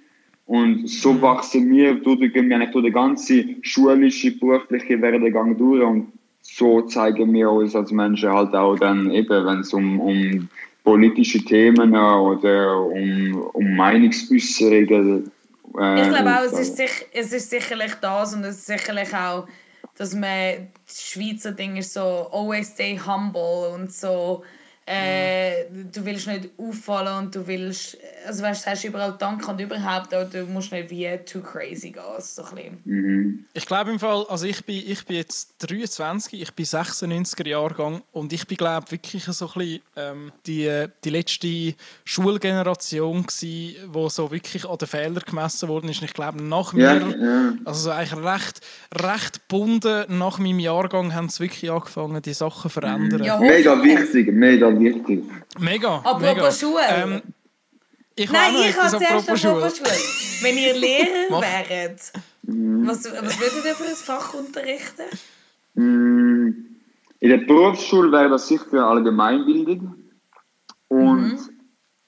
Und 0.46 0.88
so 0.88 1.20
wachsen 1.22 1.70
wir, 1.70 1.94
gehen 1.94 2.48
wir 2.48 2.56
eigentlich 2.56 2.72
durch 2.72 2.84
den 2.84 2.92
ganzen 2.92 3.56
schulischen, 3.62 4.38
beruflichen 4.38 5.00
Werdegang 5.00 5.56
durch 5.56 5.82
und 5.82 6.12
so 6.42 6.82
zeigen 6.82 7.32
wir 7.32 7.50
uns 7.50 7.74
als 7.74 7.90
Menschen 7.90 8.30
halt 8.30 8.54
auch 8.54 8.78
dann 8.78 9.10
eben, 9.10 9.46
wenn 9.46 9.60
es 9.60 9.72
um, 9.72 9.98
um 10.00 10.48
politische 10.84 11.42
Themen 11.42 11.96
oder 11.96 12.78
um, 12.80 13.50
um 13.54 13.76
Meinungsäußerungen 13.76 15.32
äh, 15.78 16.02
Ich 16.02 16.08
glaube 16.08 16.30
auch, 16.30 16.44
es 16.44 16.58
ist, 16.58 16.76
sich, 16.76 17.06
es 17.12 17.32
ist 17.32 17.48
sicherlich 17.48 17.94
das 18.02 18.34
und 18.34 18.44
es 18.44 18.58
ist 18.58 18.66
sicherlich 18.66 19.14
auch, 19.14 19.46
dass 19.96 20.14
man 20.14 20.68
das 20.86 21.02
Schweizer 21.02 21.52
Ding 21.52 21.76
ist 21.76 21.94
so 21.94 22.28
always 22.30 22.68
stay 22.68 22.98
humble 22.98 23.72
und 23.74 23.90
so 23.90 24.42
Äh, 24.86 25.64
du 25.90 26.04
willst 26.04 26.26
nicht 26.26 26.50
auffallen 26.58 27.24
und 27.24 27.34
du 27.34 27.46
willst, 27.46 27.96
also 28.26 28.42
weißt, 28.42 28.66
du 28.66 28.70
sagst 28.70 28.84
überall 28.84 29.14
Danke 29.18 29.50
und 29.50 29.58
überhaupt, 29.58 30.12
aber 30.12 30.26
du 30.26 30.44
musst 30.44 30.72
nicht 30.72 30.90
wie 30.90 31.08
too 31.24 31.40
crazy 31.40 31.90
gehen. 31.90 32.02
So 32.18 32.44
ein 32.44 32.54
bisschen. 32.54 32.78
Mhm. 32.84 33.44
Ich 33.54 33.64
glaube 33.64 33.92
im 33.92 33.98
Fall, 33.98 34.26
also 34.28 34.44
ich 34.44 34.62
bin, 34.66 34.82
ich 34.86 35.06
bin 35.06 35.16
jetzt 35.16 35.54
23, 35.60 36.38
ich 36.38 36.52
bin 36.52 36.66
96er 36.66 37.48
Jahrgang 37.48 38.02
und 38.12 38.34
ich 38.34 38.46
bin 38.46 38.58
glaube 38.58 38.90
wirklich 38.90 39.24
so 39.24 39.46
ein 39.46 39.52
bisschen 39.54 39.80
ähm, 39.96 40.32
die, 40.46 40.86
die 41.02 41.10
letzte 41.10 41.74
Schulgeneration 42.04 43.24
gsi, 43.26 43.78
wo 43.86 44.10
so 44.10 44.30
wirklich 44.30 44.68
an 44.68 44.76
den 44.76 44.88
Fehlern 44.88 45.22
gemessen 45.24 45.70
worden 45.70 45.88
ist. 45.88 46.02
Und 46.02 46.08
ich 46.08 46.14
glaube 46.14 46.42
nach 46.42 46.74
mir, 46.74 46.84
ja. 46.84 47.54
also 47.64 47.84
so 47.84 47.90
eigentlich 47.90 48.22
recht, 48.22 48.60
recht 48.94 49.48
gebunden 49.48 50.18
nach 50.18 50.38
meinem 50.38 50.58
Jahrgang 50.58 51.14
haben 51.14 51.30
sie 51.30 51.44
wirklich 51.44 51.70
angefangen, 51.70 52.20
die 52.20 52.34
Sachen 52.34 52.70
zu 52.70 52.80
verändern. 52.80 53.24
Ja, 53.24 53.38
Mega 53.38 53.82
wichtig, 53.82 54.30
mega 54.30 54.73
wichtig. 54.80 55.24
Mega, 55.58 55.96
Apropos 55.98 56.20
mega. 56.22 56.50
Schule. 56.52 56.82
Ähm, 56.88 57.22
ich 58.16 58.30
Nein, 58.30 58.54
ich 58.68 58.76
habe 58.78 58.90
zuerst 58.90 59.28
apropos. 59.28 59.40
Schule. 59.78 59.90
Wenn 60.42 60.56
ihr 60.58 60.74
Lehrer 60.74 61.40
wäret, 61.40 62.12
was, 62.42 63.04
was 63.04 63.40
würdet 63.40 63.64
ihr 63.64 63.74
für 63.74 63.84
ein 63.88 63.94
Fach 63.96 64.34
unterrichten? 64.34 65.02
Mm, 65.74 66.50
In 67.20 67.28
der 67.30 67.38
Berufsschule 67.38 68.12
wäre 68.12 68.30
das 68.30 68.48
sicher 68.48 68.86
Allgemeinbildung. 68.86 69.94
Und 70.88 71.38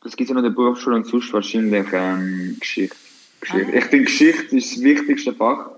das 0.03 0.17
gibt 0.17 0.23
es 0.23 0.29
ja 0.29 0.35
noch 0.35 0.45
in 0.47 0.51
der 0.55 0.57
Berufsschule 0.57 0.97
und 0.97 1.07
sonst 1.07 1.33
wahrscheinlich 1.33 1.87
ähm, 1.93 2.57
Geschichte. 2.61 2.97
Geschichte. 3.41 3.73
Ich 3.77 3.85
finde, 3.85 4.05
Geschichte 4.05 4.57
ist 4.57 4.77
das 4.77 4.83
wichtigste 4.83 5.33
Fach, 5.33 5.71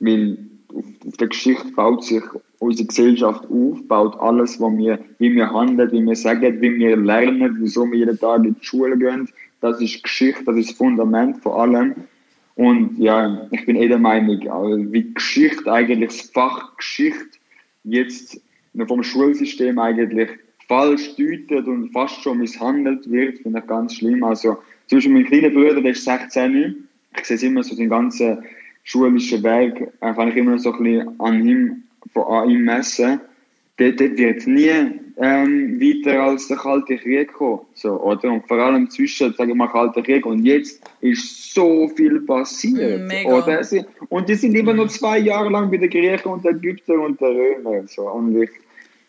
weil 0.00 0.38
auf, 0.74 0.84
auf 1.06 1.16
der 1.18 1.28
Geschichte 1.28 1.68
baut 1.72 2.04
sich 2.04 2.22
unsere 2.58 2.88
Gesellschaft 2.88 3.44
auf, 3.50 3.86
baut 3.88 4.18
alles, 4.20 4.60
was 4.60 4.76
wir, 4.76 4.98
wie 5.18 5.34
wir 5.34 5.52
handeln, 5.52 5.92
wie 5.92 6.04
wir 6.04 6.16
sagen, 6.16 6.60
wie 6.60 6.76
wir 6.76 6.96
lernen, 6.96 7.56
wieso 7.60 7.90
wir 7.90 7.98
jeden 7.98 8.18
Tag 8.18 8.44
in 8.44 8.54
die 8.54 8.64
Schule 8.64 8.96
gehen. 8.96 9.28
Das 9.60 9.80
ist 9.80 10.02
Geschichte, 10.02 10.44
das 10.44 10.56
ist 10.56 10.70
das 10.70 10.76
Fundament 10.76 11.38
von 11.42 11.52
allem. 11.52 11.94
Und 12.54 12.98
ja, 12.98 13.48
ich 13.50 13.66
bin 13.66 13.76
eh 13.76 13.88
der 13.88 13.98
Meinung, 13.98 14.48
also 14.48 14.92
wie 14.92 15.12
Geschichte 15.12 15.70
eigentlich, 15.70 16.08
das 16.08 16.30
Fach 16.30 16.76
Geschichte 16.76 17.38
jetzt 17.84 18.40
vom 18.86 19.02
Schulsystem 19.02 19.78
eigentlich 19.78 20.30
falsch 20.68 21.14
deutet 21.16 21.66
und 21.66 21.92
fast 21.92 22.22
schon 22.22 22.38
misshandelt 22.38 23.10
wird, 23.10 23.38
finde 23.38 23.60
ich 23.60 23.66
ganz 23.66 23.94
schlimm. 23.94 24.24
Also 24.24 24.58
zum 24.86 24.96
Beispiel 24.96 25.12
mein 25.12 25.24
kleiner 25.26 25.50
Bruder, 25.50 25.80
der 25.80 25.92
ist 25.92 26.04
16, 26.04 26.88
ich 27.18 27.24
sehe 27.24 27.48
immer 27.48 27.62
so 27.62 27.76
den 27.76 27.88
ganzen 27.88 28.38
schulischen 28.84 29.42
Weg, 29.42 29.88
äh, 30.00 30.28
ich 30.28 30.36
immer 30.36 30.58
so 30.58 30.72
ein 30.72 30.82
bisschen 30.82 31.20
an 31.20 31.46
ihm, 31.46 31.82
von, 32.12 32.50
ihm 32.50 32.64
messen. 32.64 33.20
Dort, 33.78 34.00
dort 34.00 34.16
wird 34.16 34.46
nie 34.46 34.70
ähm, 35.18 35.78
weiter 35.80 36.22
als 36.22 36.48
der 36.48 36.56
Kalte 36.56 36.96
Krieg 36.96 37.30
kommen. 37.34 37.60
So, 37.74 38.00
oder? 38.00 38.32
Und 38.32 38.46
vor 38.48 38.56
allem 38.58 38.88
zwischen, 38.88 39.34
sagen 39.34 39.48
wir 39.50 39.54
mal, 39.54 39.66
Kalter 39.68 40.02
Krieg 40.02 40.24
und 40.24 40.44
jetzt 40.46 40.80
ist 41.02 41.52
so 41.52 41.86
viel 41.88 42.20
passiert. 42.22 43.02
Mega. 43.02 43.28
Oder? 43.30 43.62
Sie- 43.62 43.84
Und 44.08 44.28
die 44.30 44.34
sind 44.34 44.54
immer 44.54 44.72
noch 44.72 44.88
zwei 44.88 45.18
Jahre 45.18 45.50
lang 45.50 45.70
bei 45.70 45.76
den 45.76 45.90
Griechen 45.90 46.28
und 46.32 46.42
den 46.44 46.56
Ägyptern 46.56 47.00
und 47.00 47.20
den 47.20 47.36
Römern. 47.36 47.86
So. 47.86 48.08
Und 48.10 48.40
ich, 48.40 48.50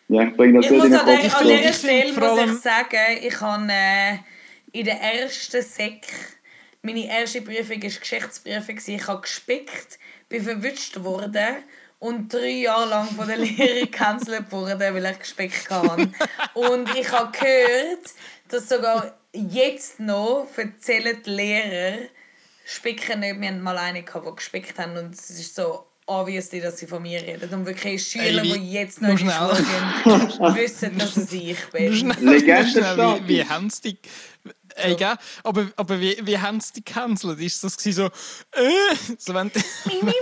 ja, 0.08 0.24
ich 0.24 0.36
bringe 0.36 0.60
das 0.60 0.66
Ich 0.70 0.76
muss 0.76 0.84
an, 0.84 0.90
der, 0.90 1.00
an 1.00 1.46
dieser 1.46 1.70
Ich 1.70 1.74
Stelle 1.76 2.12
muss 2.12 2.22
allem- 2.22 2.50
ich 2.52 2.58
sagen, 2.58 3.18
ich 3.26 3.40
habe 3.40 3.68
äh, 3.70 4.78
in 4.78 4.84
der 4.84 5.00
ersten 5.00 5.62
Sek 5.62 6.02
meine 6.82 7.06
erste 7.08 7.40
Prüfung 7.40 7.82
war 7.82 7.90
Geschichtsprüfung. 8.00 8.76
Ich 8.86 9.06
habe 9.08 9.20
gespickt, 9.22 9.98
bin 10.28 10.42
verwünscht 10.42 11.02
worden 11.02 11.56
und 11.98 12.32
drei 12.32 12.50
Jahre 12.62 12.88
lang 12.88 13.08
von 13.08 13.26
der 13.26 13.38
Lehrerin 13.38 13.84
gecancelt 13.90 14.50
worden, 14.52 14.78
weil 14.78 15.04
ich 15.06 15.18
gespickt 15.18 15.70
habe. 15.70 16.08
Und 16.54 16.94
ich 16.96 17.10
habe 17.10 17.32
gehört, 17.32 18.12
dass 18.48 18.68
sogar 18.68 19.18
jetzt 19.32 20.00
noch 20.00 20.46
erzählen 20.56 21.20
die 21.24 21.30
Lehrer, 21.30 21.98
Spicken 22.64 23.20
nicht. 23.20 23.40
Wir 23.40 23.48
hatten 23.48 23.62
mal 23.62 23.78
eine, 23.78 24.02
gehabt, 24.02 24.26
die 24.26 24.36
gespickt 24.36 24.78
haben 24.78 24.96
und 24.96 25.14
es 25.14 25.30
ist 25.30 25.54
so 25.54 25.86
obviously, 26.08 26.60
dass 26.60 26.78
sie 26.78 26.86
von 26.86 27.02
mir 27.02 27.22
reden. 27.22 27.52
Und 27.52 27.66
wirklich 27.66 28.02
Schüler, 28.02 28.42
die 28.42 28.72
jetzt 28.72 29.00
noch 29.00 29.10
in 29.10 29.16
die 29.16 29.30
Schule 29.30 29.56
gehen, 30.04 30.54
wissen, 30.54 30.98
dass 30.98 31.16
es 31.16 31.32
ich 31.32 31.64
bin. 31.70 31.92
Legendenstatus. 32.20 33.20
wie, 33.22 33.28
wie 33.28 33.44
haben 33.44 33.70
sie 33.70 33.82
die... 33.82 33.98
Ey, 34.78 34.94
gell? 34.96 35.16
Aber, 35.44 35.66
aber 35.76 36.00
wie, 36.00 36.16
wie 36.22 36.38
haben 36.38 36.60
sie 36.60 36.72
die 36.74 36.84
gecancelt? 36.84 37.38
Ist 37.40 37.62
das 37.64 37.74
so, 37.74 38.06
äh, 38.06 38.10
so 39.18 39.34
wenn, 39.34 39.50
die- 39.52 39.62
wenn 40.02 40.14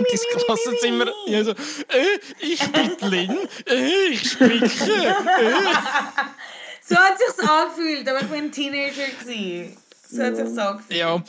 Klassenzimmer, 0.45 1.05
ja, 1.27 1.43
so, 1.43 1.51
äh, 1.51 2.19
ich 2.39 2.59
bin 2.71 2.91
Lynn, 3.09 3.37
äh, 3.67 4.05
ich 4.11 4.31
spicke, 4.31 4.65
äh. 4.65 5.13
So 6.83 6.95
hat 6.95 7.17
sich's 7.17 7.39
angefühlt, 7.47 8.07
aber 8.07 8.21
ich 8.21 8.29
war 8.29 8.37
ein 8.37 8.51
Teenager. 8.51 9.07
Gewesen. 9.19 9.77
So 10.09 10.23
hat 10.23 10.35
sich's 10.37 10.57
angefühlt. 10.57 10.99
Ja, 10.99 11.21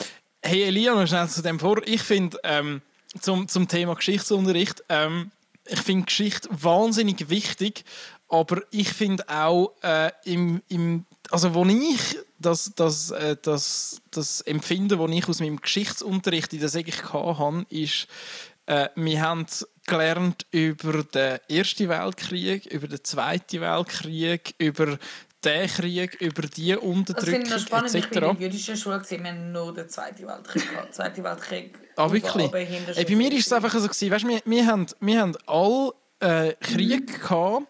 hey 0.42 0.64
Elia, 0.64 0.94
noch 0.94 1.06
schnell 1.06 1.28
zu 1.28 1.42
dem 1.42 1.58
vor. 1.58 1.80
Ich 1.84 2.02
finde, 2.02 2.38
ähm, 2.44 2.80
zum, 3.20 3.48
zum 3.48 3.66
Thema 3.66 3.94
Geschichtsunterricht, 3.96 4.84
ähm, 4.88 5.30
ich 5.66 5.80
finde 5.80 6.06
Geschichte 6.06 6.48
wahnsinnig 6.52 7.28
wichtig, 7.28 7.84
aber 8.28 8.62
ich 8.70 8.88
finde 8.90 9.28
auch, 9.28 9.74
äh, 9.82 10.10
im, 10.24 10.62
im, 10.68 11.06
also 11.30 11.54
wo 11.54 11.64
ich 11.64 12.18
das, 12.38 12.72
das, 12.76 13.10
äh, 13.10 13.36
das, 13.40 14.00
das 14.10 14.40
Empfinden, 14.42 14.98
das 14.98 15.10
ich 15.10 15.28
aus 15.28 15.40
meinem 15.40 15.60
Geschichtsunterricht 15.60 16.52
in 16.52 16.60
der 16.60 16.68
SEG 16.68 17.02
hatte, 17.12 17.66
ist, 17.70 18.06
äh, 18.66 18.88
wir 18.96 19.22
haben 19.22 19.46
gelernt 19.86 20.46
über 20.50 21.02
den 21.02 21.38
Ersten 21.48 21.88
Weltkrieg, 21.88 22.66
über 22.66 22.86
den 22.86 23.02
Zweiten 23.02 23.60
Weltkrieg, 23.60 24.54
über 24.58 24.98
den 25.44 25.68
Krieg, 25.68 26.20
über 26.20 26.42
die 26.42 26.72
Das 26.72 26.82
Unterdrückung 26.82 27.32
finde 27.32 27.46
ich 27.46 27.52
noch 27.52 27.58
spannend. 27.60 27.94
Ich 27.94 28.08
bin 28.10 28.22
in 28.22 28.24
etc. 28.24 28.38
der 28.38 28.48
jüdischen 28.48 28.76
Schule, 28.76 28.98
gewesen. 28.98 29.24
wir 29.24 29.30
haben 29.30 29.52
nur 29.52 29.74
den 29.74 29.88
Zweiten 29.88 30.26
Weltkrieg 30.26 30.70
gehabt. 30.70 30.94
Zweiten 30.94 31.24
Weltkrieg. 31.24 31.78
Ah, 31.96 32.12
wirklich? 32.12 32.52
Ey, 32.52 33.04
bei 33.04 33.16
mir 33.16 33.32
ist 33.32 33.46
es 33.46 33.52
einfach 33.52 33.72
so, 33.72 33.80
gewesen, 33.80 34.10
weißt, 34.10 34.28
wir, 34.28 34.40
wir, 34.44 34.66
haben, 34.66 34.86
wir 35.00 35.20
haben 35.20 35.36
alle 35.46 35.92
äh, 36.20 36.54
Krieg 36.60 37.20
gehabt, 37.20 37.66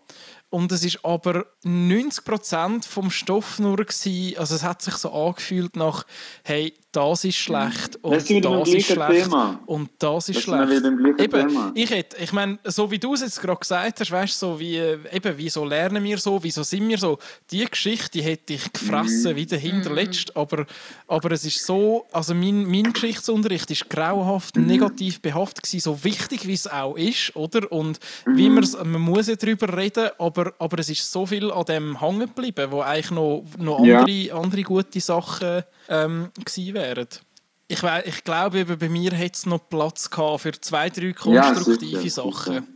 und 0.51 0.73
es 0.73 0.85
ist 0.85 1.05
aber 1.05 1.47
90% 1.65 2.87
vom 2.87 3.11
Stoff 3.11 3.59
nur 3.59 3.77
gewesen, 3.77 4.39
also 4.39 4.55
es 4.55 4.63
hat 4.63 4.83
sich 4.83 4.95
so 4.95 5.13
angefühlt 5.13 5.77
nach 5.77 6.05
hey, 6.45 6.75
das 6.93 7.25
ist 7.25 7.37
schlecht 7.37 7.97
und 8.03 8.15
Das 8.15 8.25
das 8.25 8.69
ist 8.71 8.87
schlecht 8.87 9.25
Thema. 9.25 9.61
und 9.67 9.91
das 9.99 10.29
ist 10.31 10.37
Das 10.37 10.45
schlecht. 10.45 10.85
Eben, 11.21 11.49
Thema. 11.49 11.73
ich 11.75 11.91
hätte, 11.91 12.17
ich 12.23 12.33
meine, 12.33 12.59
so 12.65 12.91
wie 12.91 12.99
du 12.99 13.15
es 13.15 13.21
jetzt 13.21 13.41
gerade 13.41 13.61
gesagt 13.61 14.01
hast, 14.01 14.11
weißt 14.11 14.39
so 14.39 14.59
wie 14.59 14.77
äh, 14.77 14.99
eben, 15.13 15.35
wieso 15.37 15.65
lernen 15.65 16.03
wir 16.03 16.19
so, 16.19 16.43
wieso 16.43 16.63
sind 16.63 16.89
wir 16.89 16.99
so, 16.99 17.19
die 17.51 17.65
Geschichte 17.65 18.09
die 18.19 18.23
hätte 18.23 18.55
ich 18.55 18.73
gefressen 18.73 19.37
wie 19.37 19.45
der 19.45 19.59
hinterletzt, 19.59 20.35
aber, 20.37 20.65
aber 21.07 21.33
es 21.33 21.45
ist 21.45 21.65
so, 21.67 22.07
also 22.11 22.35
mein, 22.35 22.65
mein 22.65 22.93
Geschichtsunterricht 22.93 23.71
ist 23.71 23.91
grauenhaft 23.91 24.57
negativ 24.57 25.21
behaftet 25.21 25.65
gewesen, 25.65 25.81
so 25.81 26.05
wichtig 26.05 26.47
wie 26.47 26.55
es 26.55 26.67
auch 26.67 26.97
ist, 26.97 27.37
oder? 27.37 27.71
Und 27.71 27.99
wie 28.27 28.49
man's, 28.49 28.73
man 28.77 29.01
muss 29.01 29.27
ja 29.29 29.37
darüber 29.37 29.77
reden, 29.77 30.09
aber, 30.19 30.38
aber 30.59 30.79
es 30.79 30.89
ist 30.91 31.11
so 31.11 31.27
viel 31.27 31.51
an 31.51 31.65
dem 31.65 32.01
hängen 32.01 32.21
geblieben, 32.21 32.71
wo 32.71 32.81
eigentlich 32.81 33.11
noch, 33.11 33.45
noch 33.59 33.85
Ja. 33.85 34.01
andere, 34.01 34.33
andere 34.33 34.63
gute 34.63 35.01
Sachen 35.01 35.63
ähm, 35.89 36.31
gewesen 36.45 36.75
wären. 36.75 37.09
Ich, 37.69 37.83
ich 37.83 38.25
glaube, 38.25 38.61
eben 38.61 38.79
bei 38.79 38.89
mir 38.89 39.13
hätte 39.13 39.35
es 39.35 39.47
noch 39.47 39.69
Platz 39.69 40.09
gehabt 40.11 40.41
für 40.41 40.53
zwei, 40.53 40.89
drei 40.89 41.13
konstruktive 41.13 42.01
sicher, 42.01 42.23
Sachen. 42.23 42.55
sicher. 42.55 42.67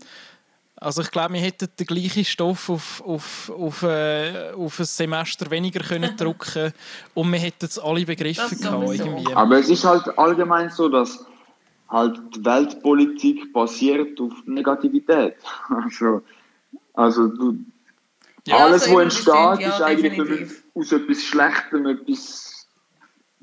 Also 0.76 1.02
ich 1.02 1.10
glaube, 1.12 1.34
wir 1.34 1.40
hätten 1.40 1.68
den 1.78 1.86
gleichen 1.86 2.24
Stoff 2.24 2.68
auf, 2.68 3.02
auf, 3.06 3.52
auf, 3.56 3.82
äh, 3.84 4.50
auf 4.50 4.78
ein 4.80 4.84
Semester 4.84 5.48
weniger 5.50 5.80
können 5.80 6.14
drucken 6.18 6.72
und 7.14 7.30
wir 7.32 7.38
hätten 7.38 7.66
es 7.66 7.78
alle 7.78 8.04
begriffen 8.04 8.58
gehabt, 8.60 8.94
irgendwie. 8.98 9.32
Aber 9.32 9.58
es 9.60 9.68
ist 9.68 9.84
halt 9.84 10.18
allgemein 10.18 10.70
so, 10.70 10.88
dass 10.88 11.24
halt 11.88 12.18
die 12.34 12.44
Weltpolitik 12.44 13.52
basiert 13.52 14.20
auf 14.20 14.32
Negativität. 14.46 15.36
Also, 15.68 16.22
also 16.94 17.26
du, 17.28 17.56
Ja, 18.46 18.56
alles, 18.58 18.82
also 18.84 18.96
was 18.96 19.02
entsteht, 19.02 19.60
ja, 19.60 19.68
ist 19.76 19.80
eigentlich 19.82 20.02
wir 20.02 20.24
definitiv. 20.24 20.64
müssen 20.74 20.94
aus 20.96 21.00
etwas 21.00 21.22
Schlechtem 21.24 21.86
etwas 21.86 22.48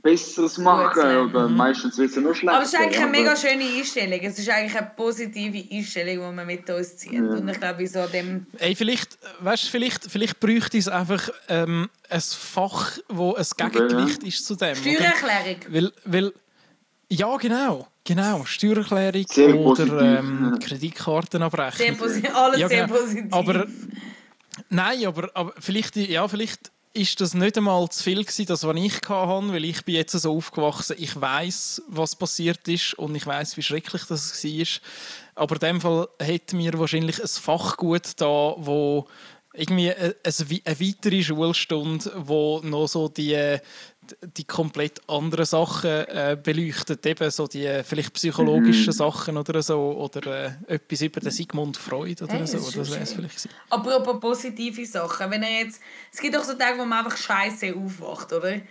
Besseres 0.02 0.58
machen. 0.58 0.98
lernen. 1.02 1.30
Oder 1.30 1.50
meistens 1.50 1.98
wird 1.98 2.10
es 2.10 2.16
ja 2.16 2.22
nur 2.22 2.34
schlechter. 2.34 2.56
Aber 2.56 2.64
es 2.64 2.74
ist 2.74 2.80
eigentlich 2.80 3.00
eine 3.02 3.12
mega 3.12 3.36
schöne 3.36 3.66
Einstellung. 3.66 4.20
Es 4.22 4.40
ist 4.40 4.50
eigentlich 4.50 4.78
eine 4.78 4.92
positive 4.96 5.76
Einstellung, 5.76 6.30
die 6.30 6.36
man 6.36 6.48
mit 6.48 6.70
uns 6.70 6.98
zieht. 6.98 7.20
Und 7.20 7.48
ich 7.50 7.60
glaube, 7.60 7.86
so 7.88 8.06
dem 8.08 8.46
Ey, 8.60 8.76
vielleicht, 8.76 9.18
weißt, 9.42 9.68
vielleicht, 9.70 10.10
vielleicht 10.10 10.40
bräuchte 10.40 10.78
es 10.78 10.88
einfach 10.88 11.30
ähm, 11.50 11.90
ein 12.10 12.22
Fach, 12.22 12.98
wo 13.10 13.36
ein 13.36 13.46
Gegengewicht 13.58 14.24
ist 14.24 14.46
zu 14.46 14.56
dem. 14.56 14.76
Steuererklärung. 14.76 15.58
Weil, 15.68 15.92
weil, 16.06 16.34
ja, 17.10 17.38
genau. 17.38 17.88
Genau, 18.04 18.44
Steuererklärung 18.46 19.28
Sehr 19.28 19.56
oder 19.56 20.02
ähm, 20.20 20.58
Kreditkartenabrechnung. 20.64 21.88
Sehr 21.88 21.96
positiv. 21.96 22.36
Alles 22.36 22.60
Ja, 22.60 22.68
sehr 22.68 22.88
genau. 22.88 23.00
positiv. 23.00 23.34
Aber 23.34 23.68
nein, 24.70 25.06
aber, 25.06 25.30
aber 25.34 25.54
vielleicht, 25.60 25.96
ja, 25.96 26.28
vielleicht 26.28 26.72
ist 26.94 27.22
das 27.22 27.34
nicht 27.34 27.58
einmal 27.58 27.88
zu 27.90 28.04
viel 28.04 28.24
gewesen, 28.24 28.48
das 28.48 28.64
was 28.64 28.76
ich 28.76 28.96
hatte, 29.08 29.54
weil 29.54 29.66
ich 29.66 29.86
bin 29.86 29.96
jetzt 29.96 30.14
so 30.14 30.36
aufgewachsen, 30.36 30.96
ich 30.98 31.20
weiß, 31.20 31.84
was 31.88 32.16
passiert 32.16 32.68
ist 32.68 32.96
und 32.96 33.14
ich 33.16 33.26
weiß, 33.28 33.58
wie 33.58 33.62
schrecklich 33.62 34.04
das 34.06 34.44
war. 34.44 34.66
Aber 35.36 35.56
in 35.56 35.60
dem 35.60 35.82
Fall 35.82 36.08
hätte 36.20 36.56
mir 36.56 36.78
wahrscheinlich 36.80 37.22
ein 37.22 37.28
Fach 37.28 37.78
gut 37.78 38.14
da, 38.18 38.56
wo 38.58 39.08
irgendwie 39.54 39.94
eine, 39.94 40.16
eine 40.24 40.80
weitere 40.80 41.24
Schulstunde, 41.24 42.12
wo 42.16 42.60
noch 42.64 42.88
so 42.88 43.08
die, 43.08 43.60
die 44.22 44.44
komplett 44.44 45.02
anderen 45.10 45.46
Sachen 45.46 45.90
äh, 45.90 46.38
beleuchtet, 46.42 47.06
eben 47.06 47.30
so 47.32 47.48
die 47.48 47.66
äh, 47.66 47.84
vielleicht 47.84 48.14
psychologischen 48.14 48.88
mhm. 48.88 48.92
Sachen 48.92 49.38
oder 49.38 49.62
so, 49.62 49.92
oder 49.98 50.46
äh, 50.68 50.74
etwas 50.74 51.02
über 51.02 51.20
den 51.20 51.32
Sigmund 51.32 51.78
Freud 51.78 52.24
oder 52.24 52.34
hey, 52.34 52.48
so, 52.48 52.58
das, 52.58 52.72
das 52.74 52.92
wäre 52.92 53.02
es 53.02 53.14
vielleicht 53.14 53.36
gewesen. 53.36 53.52
Apropos 53.70 54.20
positive 54.20 54.86
Sachen, 54.86 55.32
wenn 55.32 55.44
er 55.44 55.64
jetzt, 55.64 55.82
es 56.12 56.20
gibt 56.20 56.36
auch 56.38 56.44
so 56.44 56.54
Tage, 56.54 56.78
wo 56.80 56.86
man 56.86 57.06
einfach 57.06 57.18
scheiße 57.18 57.76
aufwacht, 57.76 58.34
oder? 58.34 58.62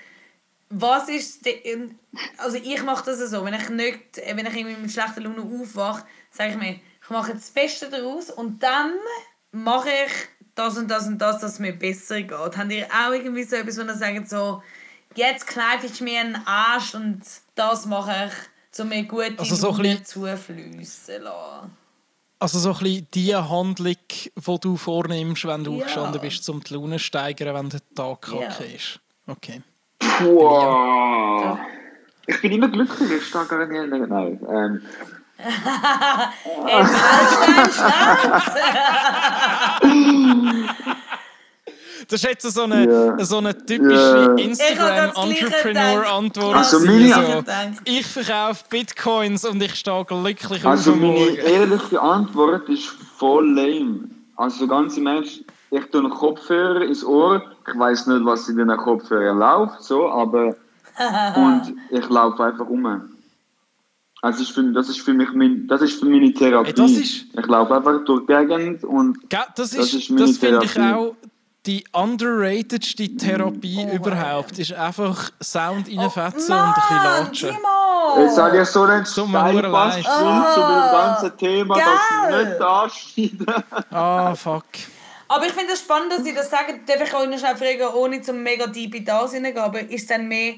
Was 0.70 1.08
ist, 1.08 1.46
de, 1.46 1.90
also 2.36 2.58
ich 2.58 2.82
mache 2.82 3.06
das 3.06 3.30
so, 3.30 3.44
wenn 3.44 3.54
ich 3.54 3.68
nicht, 3.70 4.16
wenn 4.16 4.46
ich 4.46 4.56
irgendwie 4.56 4.76
mit 4.76 4.90
schlechter 4.90 5.22
Laune 5.22 5.40
aufwache, 5.40 6.04
sage 6.30 6.50
ich 6.50 6.56
mir, 6.56 6.80
ich 7.02 7.10
mache 7.10 7.32
das 7.32 7.50
Beste 7.50 7.88
daraus 7.88 8.30
und 8.30 8.62
dann 8.62 8.92
mache 9.50 9.88
ich 9.88 10.12
das 10.54 10.76
und 10.76 10.90
das 10.90 11.06
und 11.06 11.18
das, 11.18 11.40
dass 11.40 11.52
es 11.52 11.58
mir 11.58 11.72
besser 11.72 12.20
geht. 12.20 12.30
Habt 12.30 12.72
ihr 12.72 12.86
auch 12.86 13.12
irgendwie 13.12 13.44
so 13.44 13.56
etwas, 13.56 13.78
wo 13.78 13.82
ihr 13.82 13.94
sagt, 13.94 14.28
so, 14.28 14.62
jetzt 15.18 15.46
kneife 15.46 15.86
ich 15.86 16.00
mir 16.00 16.20
einen 16.20 16.40
Arsch 16.46 16.94
und 16.94 17.20
das 17.54 17.86
mache 17.86 18.28
ich, 18.28 18.80
um 18.80 18.88
mir 18.88 19.02
gute 19.04 19.34
also 19.38 19.54
so 19.56 19.70
Laune 19.72 20.02
zufließen 20.02 21.22
lassen? 21.22 21.76
Also 22.38 22.60
so 22.60 22.70
ein 22.70 22.78
bisschen 22.78 23.08
die 23.12 23.34
Handlung, 23.34 23.96
die 24.08 24.58
du 24.60 24.76
vornimmst, 24.76 25.44
wenn 25.44 25.64
du 25.64 25.72
ja. 25.72 25.78
aufgestanden 25.78 26.20
bist, 26.20 26.48
um 26.48 26.62
die 26.62 26.74
Laune 26.74 26.98
zu 26.98 27.04
steigern, 27.04 27.54
wenn 27.54 27.68
der 27.68 27.80
Tag 27.94 28.22
kacke 28.22 28.64
ja. 28.64 28.74
ist. 28.74 29.00
Okay. 29.26 29.60
Wow. 30.20 31.42
Ja. 31.42 31.58
Ich 32.26 32.40
bin 32.40 32.52
immer 32.52 32.68
glücklich, 32.68 33.10
ich 33.10 33.26
stehe 33.26 33.46
gar 33.46 33.66
nicht 33.66 34.08
Nein. 34.08 34.38
Ähm. 34.48 34.82
Jetzt 36.66 36.96
halt 37.02 37.70
deinen! 39.82 40.68
Das 42.08 42.24
ist 42.24 42.28
jetzt 42.28 42.50
so 42.54 42.62
eine, 42.62 42.86
yeah. 42.86 43.22
so 43.22 43.36
eine 43.36 43.54
typische 43.54 43.94
yeah. 43.94 44.34
Instagram-Entrepreneur-Antwort. 44.36 46.56
Also 46.56 46.80
meine, 46.80 47.12
so, 47.12 47.44
ich 47.84 48.06
verkaufe 48.06 48.64
Bitcoins 48.70 49.44
und 49.44 49.62
ich 49.62 49.74
stehe 49.74 50.06
glücklich 50.06 50.64
Also 50.64 50.96
meine 50.96 51.36
ehrliche 51.36 52.00
Antwort 52.00 52.66
ist 52.70 52.86
voll 52.86 53.54
lame. 53.54 54.08
Also 54.36 54.66
ganz 54.66 54.96
im 54.96 55.06
Ernst, 55.06 55.44
ich 55.70 55.84
tue 55.90 56.00
einen 56.00 56.08
Kopfhörer 56.08 56.80
ins 56.80 57.04
Ohr. 57.04 57.42
Ich 57.66 57.78
weiß 57.78 58.06
nicht, 58.06 58.24
was 58.24 58.48
in 58.48 58.56
den 58.56 58.74
Kopfhörern 58.74 59.38
läuft, 59.38 59.82
so, 59.82 60.08
aber 60.08 60.56
und 61.36 61.74
ich 61.90 62.08
laufe 62.08 62.42
einfach 62.42 62.66
um. 62.66 62.86
Also 64.22 64.42
ist 64.42 64.52
für, 64.52 64.62
das 64.72 64.88
ist 64.88 65.00
für 65.00 65.12
mich 65.12 65.30
mein, 65.34 65.66
das 65.68 65.82
ist 65.82 66.00
für 66.00 66.06
meine 66.06 66.32
Therapie. 66.32 66.72
Hey, 66.74 66.90
ist, 66.90 67.26
ich 67.38 67.46
laufe 67.46 67.76
einfach 67.76 68.02
durch 68.06 68.24
die 68.26 68.46
Gegend 68.46 68.82
und 68.82 69.18
das, 69.28 69.74
ist, 69.74 69.78
das, 69.78 69.92
ist 69.92 70.08
meine 70.10 70.26
das 70.26 70.38
finde 70.38 70.64
ich 70.64 70.80
auch 70.80 71.14
die 71.68 71.84
underratedste 71.92 73.14
Therapie 73.14 73.86
oh, 73.86 73.94
überhaupt 73.94 74.58
ist 74.58 74.72
einfach 74.72 75.30
Sound 75.42 75.86
reinfetzen 75.86 76.54
oh, 76.54 76.56
und 76.56 76.64
ein 76.64 76.74
bisschen 76.74 76.96
latschen. 76.96 77.58
Jetzt 78.20 78.36
sage 78.36 78.62
ich 78.62 78.68
so 78.68 78.82
einen 78.84 79.04
so 79.04 79.28
Steilpass 79.28 79.96
oh, 79.98 80.54
zu 80.54 80.60
dem 80.60 80.92
ganzen 80.92 81.36
Thema, 81.36 81.74
geil. 81.74 81.84
dass 82.30 82.40
ich 82.40 82.48
nicht 82.48 82.60
anschneide. 82.62 83.64
Ah, 83.90 84.32
oh, 84.32 84.34
fuck. 84.34 84.64
Aber 85.28 85.44
ich 85.44 85.52
finde 85.52 85.74
es 85.74 85.80
spannend, 85.80 86.10
dass 86.10 86.24
Sie 86.24 86.34
das 86.34 86.48
sagen. 86.48 86.80
Darf 86.86 87.02
ich 87.02 87.14
euch 87.14 87.28
noch 87.28 87.38
schnell 87.38 87.56
fragen, 87.56 87.94
ohne 87.94 88.22
zum 88.22 88.42
mega 88.42 88.66
deep 88.66 88.94
in 88.94 89.04
das 89.04 89.34
hineingehen, 89.34 89.62
aber 89.62 89.80
ist 89.80 90.02
es 90.02 90.06
dann 90.06 90.26
mehr 90.26 90.54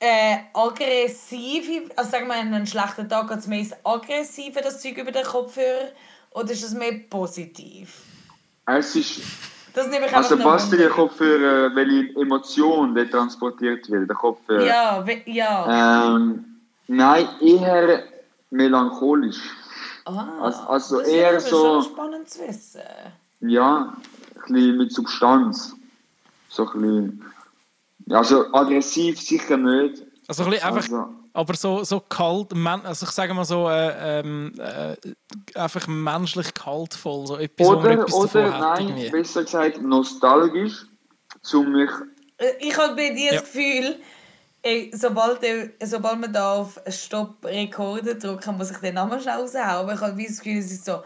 äh, 0.00 0.36
aggressiv, 0.52 1.90
also 1.96 2.10
sagen 2.10 2.26
wir, 2.26 2.34
einen 2.34 2.66
schlechten 2.66 3.08
Tag 3.08 3.30
hat 3.30 3.38
es 3.38 3.46
mehr 3.46 3.64
aggressive, 3.84 4.60
das 4.60 4.82
Zeug 4.82 4.98
über 4.98 5.12
den 5.12 5.24
Kopfhörer, 5.24 5.92
oder 6.32 6.50
ist 6.50 6.62
es 6.62 6.74
mehr 6.74 6.92
positiv? 7.08 8.02
Es 8.66 8.94
ist 8.96 9.22
das 9.76 9.88
nehme 9.88 10.06
ich 10.06 10.16
also 10.16 10.38
passt 10.38 10.72
dir 10.72 10.78
der 10.78 10.88
Kopfhörer, 10.88 11.74
welche 11.76 12.18
Emotion 12.18 12.94
der 12.94 13.10
transportiert 13.10 13.90
wird, 13.90 14.08
der 14.08 14.16
Kopfhörer? 14.16 14.64
Ja, 14.64 15.04
ja. 15.26 16.16
Ähm, 16.16 16.62
nein, 16.86 17.28
eher 17.42 18.04
melancholisch. 18.48 19.38
Ah, 20.06 20.28
also, 20.40 20.60
also 20.62 20.98
das 21.00 21.08
eher 21.08 21.32
ist 21.32 21.48
so. 21.48 21.82
spannend 21.82 22.30
zu 22.30 22.48
wissen. 22.48 22.80
Ja, 23.40 23.94
ein 24.46 24.52
bisschen 24.54 24.78
mit 24.78 24.92
Substanz. 24.92 25.76
So 26.48 26.66
ein 26.70 26.80
bisschen. 26.80 27.24
Also 28.16 28.54
aggressiv 28.54 29.20
sicher 29.20 29.58
nicht. 29.58 30.02
Also 30.26 30.44
ein 30.44 30.50
bisschen 30.50 30.68
einfach. 30.68 30.82
Also, 30.82 31.08
aber 31.36 31.54
so, 31.54 31.84
so 31.84 32.00
kalt, 32.00 32.54
also 32.84 33.06
ich 33.06 33.12
sage 33.12 33.34
mal 33.34 33.44
so, 33.44 33.68
äh, 33.68 34.20
ähm, 34.20 34.54
äh, 34.58 34.96
einfach 35.58 35.86
menschlich 35.86 36.54
kaltvoll, 36.54 37.26
so 37.26 37.36
etwas, 37.36 37.66
oder, 37.68 37.90
etwas 37.90 38.14
oder 38.14 38.58
nein, 38.58 38.88
irgendwie. 38.88 39.10
besser 39.10 39.44
gesagt 39.44 39.82
nostalgisch, 39.82 40.86
zu 41.42 41.62
mich... 41.62 41.90
Äh, 42.38 42.52
ich 42.60 42.76
habe 42.78 42.96
bei 42.96 43.10
dir 43.10 43.32
ja. 43.34 43.40
das 43.40 43.52
Gefühl, 43.52 43.96
ey, 44.62 44.90
sobald, 44.94 45.40
sobald 45.84 46.20
man 46.20 46.32
da 46.32 46.54
auf 46.54 46.80
Stopp 46.88 47.44
Rekorde 47.44 48.16
drücken, 48.16 48.56
muss 48.56 48.70
ich 48.70 48.78
den 48.78 48.94
Namen 48.94 49.20
schnell 49.20 49.40
raushauen, 49.40 49.64
aber 49.64 49.92
ich 49.92 50.00
habe 50.00 50.22
das 50.22 50.38
Gefühl, 50.38 50.58
es 50.58 50.72
ist 50.72 50.86
so... 50.86 51.02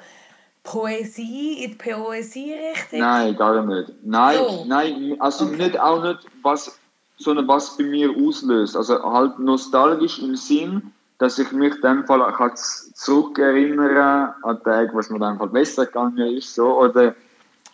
Poesie 0.63 1.65
in 1.65 1.71
die 1.71 1.77
Poesie-Richtung? 1.77 3.01
Nein, 3.01 3.35
gar 3.35 3.65
nicht. 3.65 3.93
Nein, 4.05 4.37
so. 4.37 4.65
nein 4.67 5.17
also 5.19 5.47
okay. 5.47 5.57
nicht, 5.57 5.81
auch 5.81 6.03
nicht, 6.03 6.19
was 6.43 6.79
sondern 7.21 7.47
was 7.49 7.77
bei 7.77 7.85
mir 7.85 8.11
auslöst. 8.11 8.77
Also 8.77 9.03
halt 9.03 9.39
nostalgisch 9.39 10.19
im 10.19 10.37
Sinn, 10.37 10.93
dass 11.19 11.39
ich 11.39 11.53
mich 11.53 11.75
dann 11.83 12.07
Fall 12.07 12.21
kann 12.33 12.53
zurückerinnern 12.95 14.35
an 14.43 14.63
Tage, 14.65 14.91
was 14.95 15.11
mir 15.11 15.19
dann 15.19 15.39
Fall 15.39 15.49
besser 15.49 15.87
gegangen 15.87 16.37
ist, 16.37 16.55
so 16.55 16.79
oder 16.79 17.15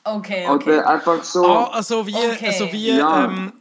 okay, 0.04 0.46
okay. 0.48 0.78
oder 0.78 0.88
einfach 0.88 1.22
so. 1.22 1.46
Ah, 1.46 1.70
also 1.72 2.06
wie, 2.06 2.14
okay. 2.14 2.46
also 2.46 2.72
wie 2.72 2.96
ja, 2.96 3.24
ähm, 3.24 3.52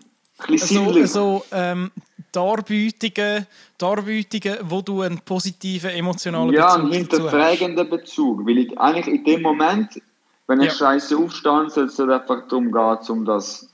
also, 0.49 0.91
also 0.91 1.45
ähm, 1.51 1.91
Darbietungen, 2.31 3.45
Darbietungen, 3.77 4.57
wo 4.63 4.81
du 4.81 5.01
einen 5.01 5.19
positiven 5.19 5.91
emotionalen 5.91 6.51
ja, 6.51 6.65
Bezug 6.65 6.77
Ja, 6.77 6.83
einen 6.83 6.91
hinterfragenden 6.91 7.89
Bezug, 7.89 8.45
weil 8.45 8.57
ich 8.57 8.77
eigentlich 8.79 9.07
in 9.07 9.23
dem 9.23 9.41
Moment, 9.41 10.01
wenn 10.47 10.61
ich 10.61 10.67
ja. 10.67 10.73
scheiße 10.73 11.15
aufstehe, 11.17 11.69
soll 11.69 11.85
es 11.85 11.99
einfach 11.99 12.47
darum 12.47 12.71
gehen, 12.71 12.97
um 13.09 13.25
das 13.25 13.69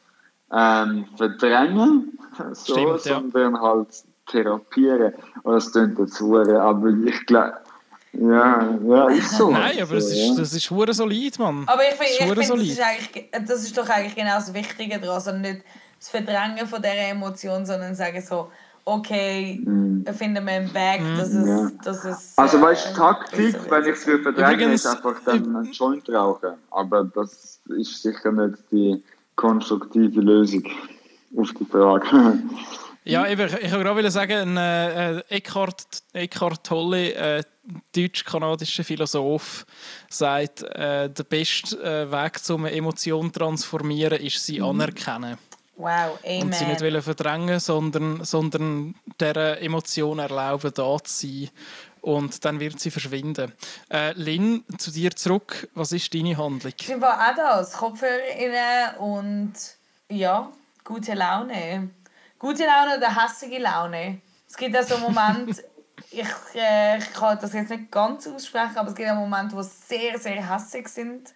ähm, 0.54 1.06
verdrängen, 1.18 2.18
so, 2.54 2.74
Stimmt, 2.74 3.02
sondern 3.02 3.56
ja. 3.56 3.62
halt 3.62 3.88
therapieren. 4.28 5.14
Und 5.44 5.54
das 5.54 5.72
klingt 5.72 6.00
jetzt 6.00 6.22
aber 6.22 6.90
ich 7.06 7.26
glaube, 7.26 7.54
ja, 8.14 8.78
ja, 8.88 9.08
ist 9.10 9.38
so. 9.38 9.52
Nein, 9.52 9.82
aber 9.82 9.96
das 9.96 10.12
ist, 10.12 10.36
das 10.38 10.54
ist 10.54 10.70
hure 10.70 10.94
solid, 10.94 11.40
Mann. 11.40 11.64
Aber 11.68 11.82
ich 11.84 11.96
finde, 11.96 12.36
das, 12.36 12.48
find, 12.48 12.78
das, 13.32 13.48
das 13.48 13.64
ist 13.64 13.78
doch 13.78 13.88
eigentlich 13.88 14.16
genau 14.16 14.36
das 14.36 14.54
Wichtige 14.54 15.00
daran, 15.00 15.16
also 15.16 15.32
nicht 15.32 15.64
das 15.98 16.10
Verdrängen 16.10 16.68
von 16.68 16.82
dieser 16.82 17.10
Emotion, 17.10 17.66
sondern 17.66 17.96
sagen 17.96 18.22
so, 18.22 18.50
okay, 18.84 19.62
mm. 19.64 20.06
finden 20.14 20.46
wir 20.46 20.54
einen 20.54 20.74
Weg, 20.74 21.02
mm. 21.02 21.18
dass 21.18 21.30
es, 21.30 21.48
ja. 21.48 21.72
dass 21.84 22.06
es 22.06 22.34
Also 22.38 22.62
weißt 22.62 22.88
du, 22.88 22.90
äh, 22.90 22.94
Taktik, 22.96 23.72
wenn 23.72 23.84
ich 23.84 23.92
es 23.92 24.04
verdränge, 24.04 24.54
Übrigens, 24.54 24.86
ist 24.86 24.88
einfach 24.88 25.16
dann 25.24 25.56
einen 25.56 25.72
Joint 25.72 26.10
rauchen. 26.10 26.54
Aber 26.72 27.04
das 27.04 27.60
ist 27.70 28.02
sicher 28.02 28.32
nicht 28.32 28.58
die 28.72 29.02
konstruktive 29.42 30.22
Lösung 30.22 30.64
auf 31.36 31.50
die 31.60 31.66
Frage. 31.66 32.06
ja, 33.04 33.26
ich, 33.26 33.34
ich 33.34 33.40
wollte 33.40 33.84
gerade 33.84 34.12
sagen, 34.12 34.56
äh, 34.56 35.20
Eckhart, 35.30 36.04
Eckhart 36.14 36.64
Tolle, 36.64 37.14
äh, 37.16 37.44
deutsch-kanadischer 37.96 38.84
Philosoph, 38.84 39.66
sagt, 40.10 40.62
äh, 40.62 41.10
der 41.10 41.24
beste 41.24 41.82
äh, 41.84 42.12
Weg, 42.12 42.40
um 42.50 42.66
eine 42.66 42.76
Emotion 42.76 43.34
zu 43.34 43.40
transformieren, 43.40 44.20
ist 44.22 44.46
sie 44.46 44.60
mhm. 44.60 44.66
anerkennen. 44.66 45.38
Wow, 45.78 46.20
amen. 46.24 46.44
Und 46.44 46.54
sie 46.54 46.66
nicht 46.66 47.04
verdrängen, 47.04 47.60
sondern, 47.60 48.24
sondern 48.24 48.94
dieser 49.20 49.60
Emotion 49.62 50.20
erlauben, 50.20 50.72
da 50.76 50.98
zu 51.04 51.28
sein 51.28 51.50
und 52.02 52.44
dann 52.44 52.60
wird 52.60 52.80
sie 52.80 52.92
verschwinden. 52.92 53.54
Äh, 53.90 54.14
Lynn, 54.14 54.66
zu 54.78 54.92
dir 54.92 55.12
zurück. 55.16 55.70
Was 55.74 55.92
ist 55.92 56.14
deine 56.14 56.38
Handlung? 56.38 56.74
Ich 56.80 57.02
war 57.02 57.30
auch 57.30 57.36
das. 57.36 57.74
Kopfhörer 57.74 59.00
und 59.00 59.54
ja, 60.10 60.52
gute 60.84 61.14
Laune. 61.14 61.90
Gute 62.40 62.66
Laune 62.66 62.98
oder 62.98 63.24
hässliche 63.24 63.62
Laune. 63.62 64.22
Es 64.48 64.58
gibt 64.58 64.76
auch 64.76 64.84
so 64.84 64.96
einen 64.96 65.04
Moment, 65.04 65.64
ich, 66.12 66.28
äh, 66.56 66.98
ich 66.98 67.14
kann 67.14 67.38
das 67.40 67.54
jetzt 67.54 67.70
nicht 67.70 67.92
ganz 67.92 68.28
aussprechen, 68.28 68.78
aber 68.78 68.90
es 68.90 68.96
gibt 68.96 69.08
einen 69.08 69.20
Moment, 69.20 69.54
wo 69.54 69.62
sehr, 69.62 70.18
sehr 70.18 70.50
hässlich 70.52 70.88
sind, 70.88 71.30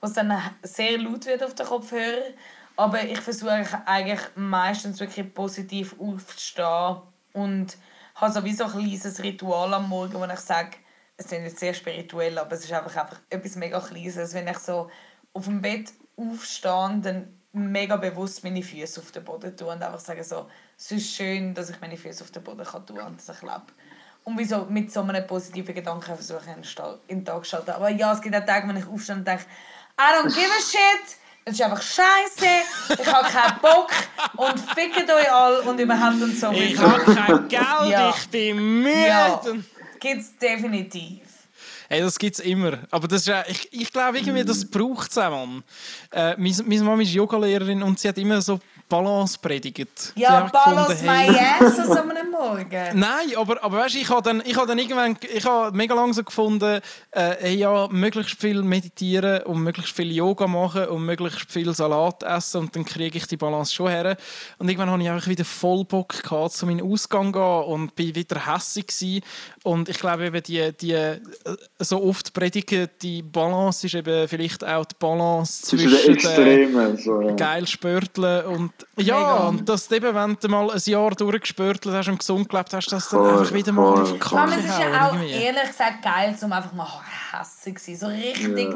wo 0.00 0.06
es 0.06 0.14
dann 0.14 0.36
sehr 0.62 0.98
laut 0.98 1.26
wird 1.26 1.42
auf 1.44 1.54
den 1.54 1.66
Kopfhörer. 1.66 2.32
Aber 2.76 3.02
ich 3.02 3.20
versuche 3.20 3.82
eigentlich 3.84 4.20
meistens 4.36 5.00
wirklich 5.00 5.34
positiv 5.34 5.96
aufzustehen 5.98 6.98
und 7.32 7.76
habe 8.20 8.32
sowieso 8.32 8.64
ein 8.64 8.70
kleines 8.70 9.22
Ritual 9.22 9.74
am 9.74 9.88
Morgen, 9.88 10.14
wo 10.14 10.24
ich 10.24 10.40
sage, 10.40 10.76
es 11.16 11.26
ist 11.26 11.32
nicht 11.32 11.58
sehr 11.58 11.74
spirituell, 11.74 12.38
aber 12.38 12.52
es 12.52 12.64
ist 12.64 12.72
einfach, 12.72 12.96
einfach 12.96 13.20
etwas 13.30 13.56
mega 13.56 13.80
Kleines. 13.80 14.34
Wenn 14.34 14.48
ich 14.48 14.58
so 14.58 14.90
auf 15.32 15.44
dem 15.44 15.60
Bett 15.60 15.92
aufstehe, 16.16 17.00
dann 17.02 17.38
mega 17.52 17.96
bewusst 17.96 18.44
meine 18.44 18.62
Füße 18.62 19.00
auf 19.00 19.10
den 19.10 19.24
Boden 19.24 19.56
tue 19.56 19.72
und 19.72 19.82
einfach 19.82 20.00
sage 20.00 20.22
so, 20.22 20.48
es 20.76 20.90
ist 20.92 21.14
schön, 21.14 21.54
dass 21.54 21.70
ich 21.70 21.80
meine 21.80 21.96
Füße 21.96 22.22
auf 22.22 22.30
den 22.30 22.44
Boden 22.44 22.64
kann 22.64 22.86
tun 22.86 23.00
und 23.00 23.18
dass 23.18 23.36
ich 23.36 23.42
lebe. 23.42 23.62
Und 24.24 24.38
wieso 24.38 24.66
mit 24.66 24.92
so 24.92 25.00
einem 25.00 25.26
positiven 25.26 25.74
Gedanken 25.74 26.14
versuche 26.14 26.50
in 27.08 27.18
den 27.18 27.24
Tag 27.24 27.44
zu 27.44 27.50
schalten. 27.50 27.70
Aber 27.70 27.88
ja, 27.88 28.12
es 28.12 28.20
gibt 28.20 28.36
auch 28.36 28.44
Tage, 28.44 28.68
wenn 28.68 28.76
ich 28.76 28.86
aufstehe 28.86 29.16
und 29.16 29.26
denke, 29.26 29.44
I 29.98 30.14
don't 30.14 30.34
give 30.34 30.50
a 30.50 30.60
shit, 30.60 31.16
es 31.48 31.54
ist 31.54 31.62
einfach 31.62 31.82
scheiße, 31.82 33.00
ich 33.00 33.06
habe 33.12 33.28
keinen 33.28 33.58
Bock 33.60 33.90
und 34.36 34.58
fickt 34.74 35.10
euch 35.10 35.32
alle 35.32 35.62
und 35.62 35.78
überhaupt 35.80 36.20
und 36.22 36.38
so. 36.38 36.50
Ich 36.52 36.78
habe 36.78 37.14
kein 37.14 37.48
Geld, 37.48 37.90
Ja. 37.90 38.14
ich 38.16 38.28
bin 38.28 38.82
müde. 38.82 39.06
Ja, 39.06 39.40
gibt's 40.00 40.36
definitiv. 40.38 41.20
Hey, 41.90 42.02
das 42.02 42.18
gibt 42.18 42.38
es 42.38 42.44
immer. 42.44 42.80
Aber 42.90 43.08
das 43.08 43.22
ist 43.22 43.28
ja, 43.28 43.44
ich, 43.48 43.72
ich 43.72 43.90
glaube, 43.90 44.18
irgendwie, 44.18 44.44
das 44.44 44.62
braucht 44.70 45.10
es 45.10 45.16
auch, 45.16 45.30
Mann. 45.30 45.64
Äh, 46.12 46.34
meine, 46.36 46.62
meine 46.66 46.82
Mama 46.82 47.02
ist 47.02 47.12
Yogalehrerin 47.14 47.82
und 47.82 47.98
sie 47.98 48.08
hat 48.08 48.18
immer 48.18 48.42
so 48.42 48.60
Balance 48.88 49.38
predigt. 49.40 50.12
Ja, 50.16 50.48
Balance 50.52 51.02
hey- 51.02 51.30
my 51.30 51.38
ass 51.38 51.78
an 51.78 51.86
so 51.86 51.92
einem 51.92 52.30
Morgen. 52.30 52.68
Nein, 52.94 53.36
aber, 53.36 53.62
aber 53.62 53.78
weißt, 53.78 53.96
ich 53.96 54.08
habe 54.08 54.22
dann, 54.22 54.42
ich 54.44 54.56
habe 54.56 54.66
dann 54.66 54.78
irgendwann, 54.78 55.16
ich 55.34 55.44
habe 55.44 55.76
mega 55.76 55.94
lang 55.94 56.12
so 56.12 56.22
gefunden, 56.24 56.80
äh, 57.10 57.36
hey, 57.40 57.56
ja, 57.56 57.88
möglichst 57.90 58.40
viel 58.40 58.62
meditieren 58.62 59.42
und 59.42 59.62
möglichst 59.62 59.94
viel 59.94 60.10
Yoga 60.12 60.46
machen 60.46 60.86
und 60.86 61.04
möglichst 61.04 61.50
viel 61.50 61.74
Salat 61.74 62.22
essen 62.22 62.62
und 62.62 62.76
dann 62.76 62.84
kriege 62.84 63.18
ich 63.18 63.26
die 63.26 63.36
Balance 63.36 63.74
schon 63.74 63.88
her. 63.88 64.16
Und 64.58 64.68
irgendwann 64.68 64.90
habe 64.90 65.02
ich 65.02 65.10
einfach 65.10 65.28
wieder 65.28 65.44
voll 65.44 65.84
Bock 65.84 66.22
gehabt, 66.22 66.52
zu 66.52 66.66
meinem 66.66 66.90
Ausgang 66.90 67.32
zu 67.32 67.38
gehen 67.38 67.64
und 67.64 67.94
bin 67.94 68.14
wieder 68.14 68.46
hässig 68.46 68.86
gewesen. 68.86 69.22
Und 69.64 69.88
ich 69.88 69.98
glaube 69.98 70.26
eben, 70.26 70.42
die, 70.42 70.72
die 70.72 70.92
äh, 70.92 71.20
so 71.78 72.02
oft 72.02 72.32
predigen, 72.32 72.88
die 73.02 73.22
Balance 73.22 73.86
ist 73.86 73.94
eben 73.94 74.26
vielleicht 74.28 74.64
auch 74.64 74.84
die 74.84 74.94
Balance 74.98 75.62
Zwischen 75.62 75.90
den 75.90 75.98
zwischen 75.98 76.14
den 76.14 76.14
Extremen. 76.14 76.96
So, 76.96 77.20
ja. 77.22 77.34
geil 77.34 77.66
spörteln 77.66 78.46
und 78.46 78.72
ja, 78.96 79.16
Mega. 79.18 79.48
und 79.48 79.68
dass 79.68 79.88
du 79.88 79.94
eben, 79.96 80.14
wenn 80.14 80.36
du 80.40 80.48
mal 80.48 80.70
ein 80.70 80.80
Jahr 80.84 81.10
durchgespörtelt 81.10 81.94
hast 81.94 82.08
und 82.08 82.18
gesund 82.18 82.48
gelebt 82.48 82.72
hast, 82.72 82.90
dass 82.92 83.08
du 83.08 83.16
dann 83.16 83.38
einfach 83.38 83.52
wieder 83.54 83.72
mal 83.72 84.02
auf 84.02 84.12
die 84.12 84.18
Kacke 84.18 84.52
es 84.54 84.64
ist 84.64 84.78
ja 84.78 85.08
auch 85.08 85.12
irgendwie. 85.14 85.32
ehrlich 85.32 85.66
gesagt 85.68 86.02
geil, 86.02 86.36
um 86.40 86.52
einfach 86.52 86.72
mal 86.72 86.88
hässig 87.32 87.78
zu 87.78 87.96
sein. 87.96 87.96
So 87.96 88.06
richtig 88.06 88.68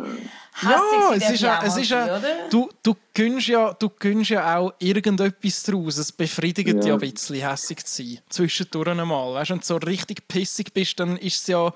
Ja, 0.62 0.80
hässig 1.12 1.22
es 1.22 1.30
ist 1.32 1.40
ja, 1.42 1.60
es 1.64 1.76
ist 1.76 1.90
ja, 1.90 2.04
oder? 2.04 2.48
du, 2.50 2.68
du 2.82 2.96
gönnst 3.14 3.46
ja, 3.48 3.72
du 3.74 3.88
gönnst 3.90 4.30
ja 4.30 4.58
auch 4.58 4.72
irgendetwas 4.78 5.62
daraus. 5.62 5.98
Es 5.98 6.12
befriedigt 6.12 6.68
ja, 6.84 6.88
Ja. 6.90 6.94
ein 6.94 7.00
bisschen, 7.00 7.36
hässig 7.48 7.84
zu 7.84 8.02
sein. 8.02 8.18
Zwischendurch 8.28 8.88
einmal. 8.88 9.34
Weißt, 9.34 9.50
wenn 9.50 9.58
du 9.58 9.64
so 9.64 9.76
richtig 9.76 10.26
pissig 10.28 10.72
bist, 10.74 10.98
dann 11.00 11.16
ist 11.16 11.42
es 11.42 11.46
ja, 11.48 11.72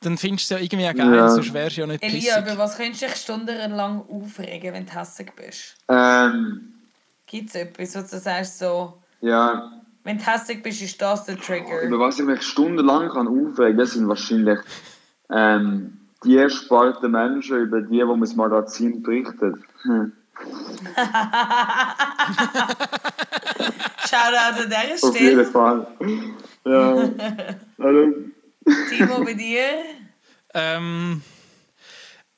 dann 0.00 0.18
findest 0.18 0.50
du 0.50 0.54
es 0.56 0.60
ja 0.60 0.64
irgendwie 0.64 0.88
auch 0.88 0.94
geil, 0.94 1.14
Ja. 1.14 1.28
sonst 1.28 1.52
wärst 1.54 1.76
du 1.76 1.80
ja 1.82 1.86
nicht 1.86 2.00
pissig. 2.00 2.18
Elia, 2.22 2.40
über 2.40 2.58
was 2.58 2.76
könntest 2.76 3.02
du 3.02 3.06
dich 3.06 3.16
stundenlang 3.16 4.02
aufregen, 4.08 4.72
wenn 4.74 4.84
du 4.86 4.92
hässig 4.94 5.32
bist? 5.36 5.76
Ähm, 5.88 6.71
Gibt 7.32 7.48
es 7.48 7.54
etwas, 7.54 7.96
wo 7.96 8.00
du 8.02 8.20
sagst, 8.20 8.58
so, 8.58 8.92
ja, 9.22 9.72
wenn 10.04 10.18
du 10.18 10.26
hässig 10.26 10.62
bist, 10.62 10.82
ist 10.82 11.00
das 11.00 11.24
der 11.24 11.38
Trigger? 11.38 11.80
über 11.80 11.98
was 11.98 12.18
ich 12.18 12.26
mich 12.26 12.42
stundenlang 12.42 13.08
kann 13.08 13.26
aufregen 13.26 13.78
kann, 13.78 13.86
sind 13.86 14.06
wahrscheinlich 14.06 14.58
ähm, 15.30 15.98
die 16.24 16.50
Sparte 16.50 17.08
Menschen, 17.08 17.56
über 17.56 17.80
die, 17.80 17.96
die 17.96 18.04
man 18.04 18.20
das 18.20 18.36
Magazin 18.36 19.02
berichtet. 19.02 19.56
Hm. 19.80 20.12
Shoutout 24.10 24.36
an 24.36 24.54
dieser 24.66 25.08
Auf 25.08 25.18
jeden 25.18 25.46
Stelle. 25.46 25.46
Fall. 25.46 25.86
Ja. 26.66 27.08
Also, 27.78 28.14
Timo, 28.90 29.24
bei 29.24 29.32
dir? 29.32 29.68
Ähm, 30.52 31.22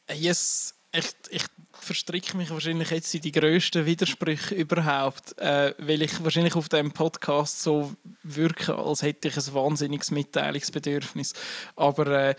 yes, 0.09 0.72
ich, 0.92 1.12
ich 1.30 1.47
verstricke 1.85 2.37
mich 2.37 2.51
wahrscheinlich 2.51 2.91
jetzt 2.91 3.14
in 3.14 3.20
die 3.20 3.32
grössten 3.32 3.87
Widersprüche 3.87 4.55
überhaupt, 4.55 5.39
äh, 5.39 5.74
weil 5.78 6.03
ich 6.03 6.22
wahrscheinlich 6.24 6.57
auf 6.57 6.68
dem 6.68 6.93
Podcast 6.93 7.62
so 7.62 7.95
wirke, 8.22 8.76
als 8.76 9.03
hätte 9.03 9.28
ich 9.28 9.37
ein 9.37 9.55
wahnsinniges 9.55 10.11
Mitteilungsbedürfnis. 10.11 11.35
Aber 11.76 12.07
äh, 12.07 12.35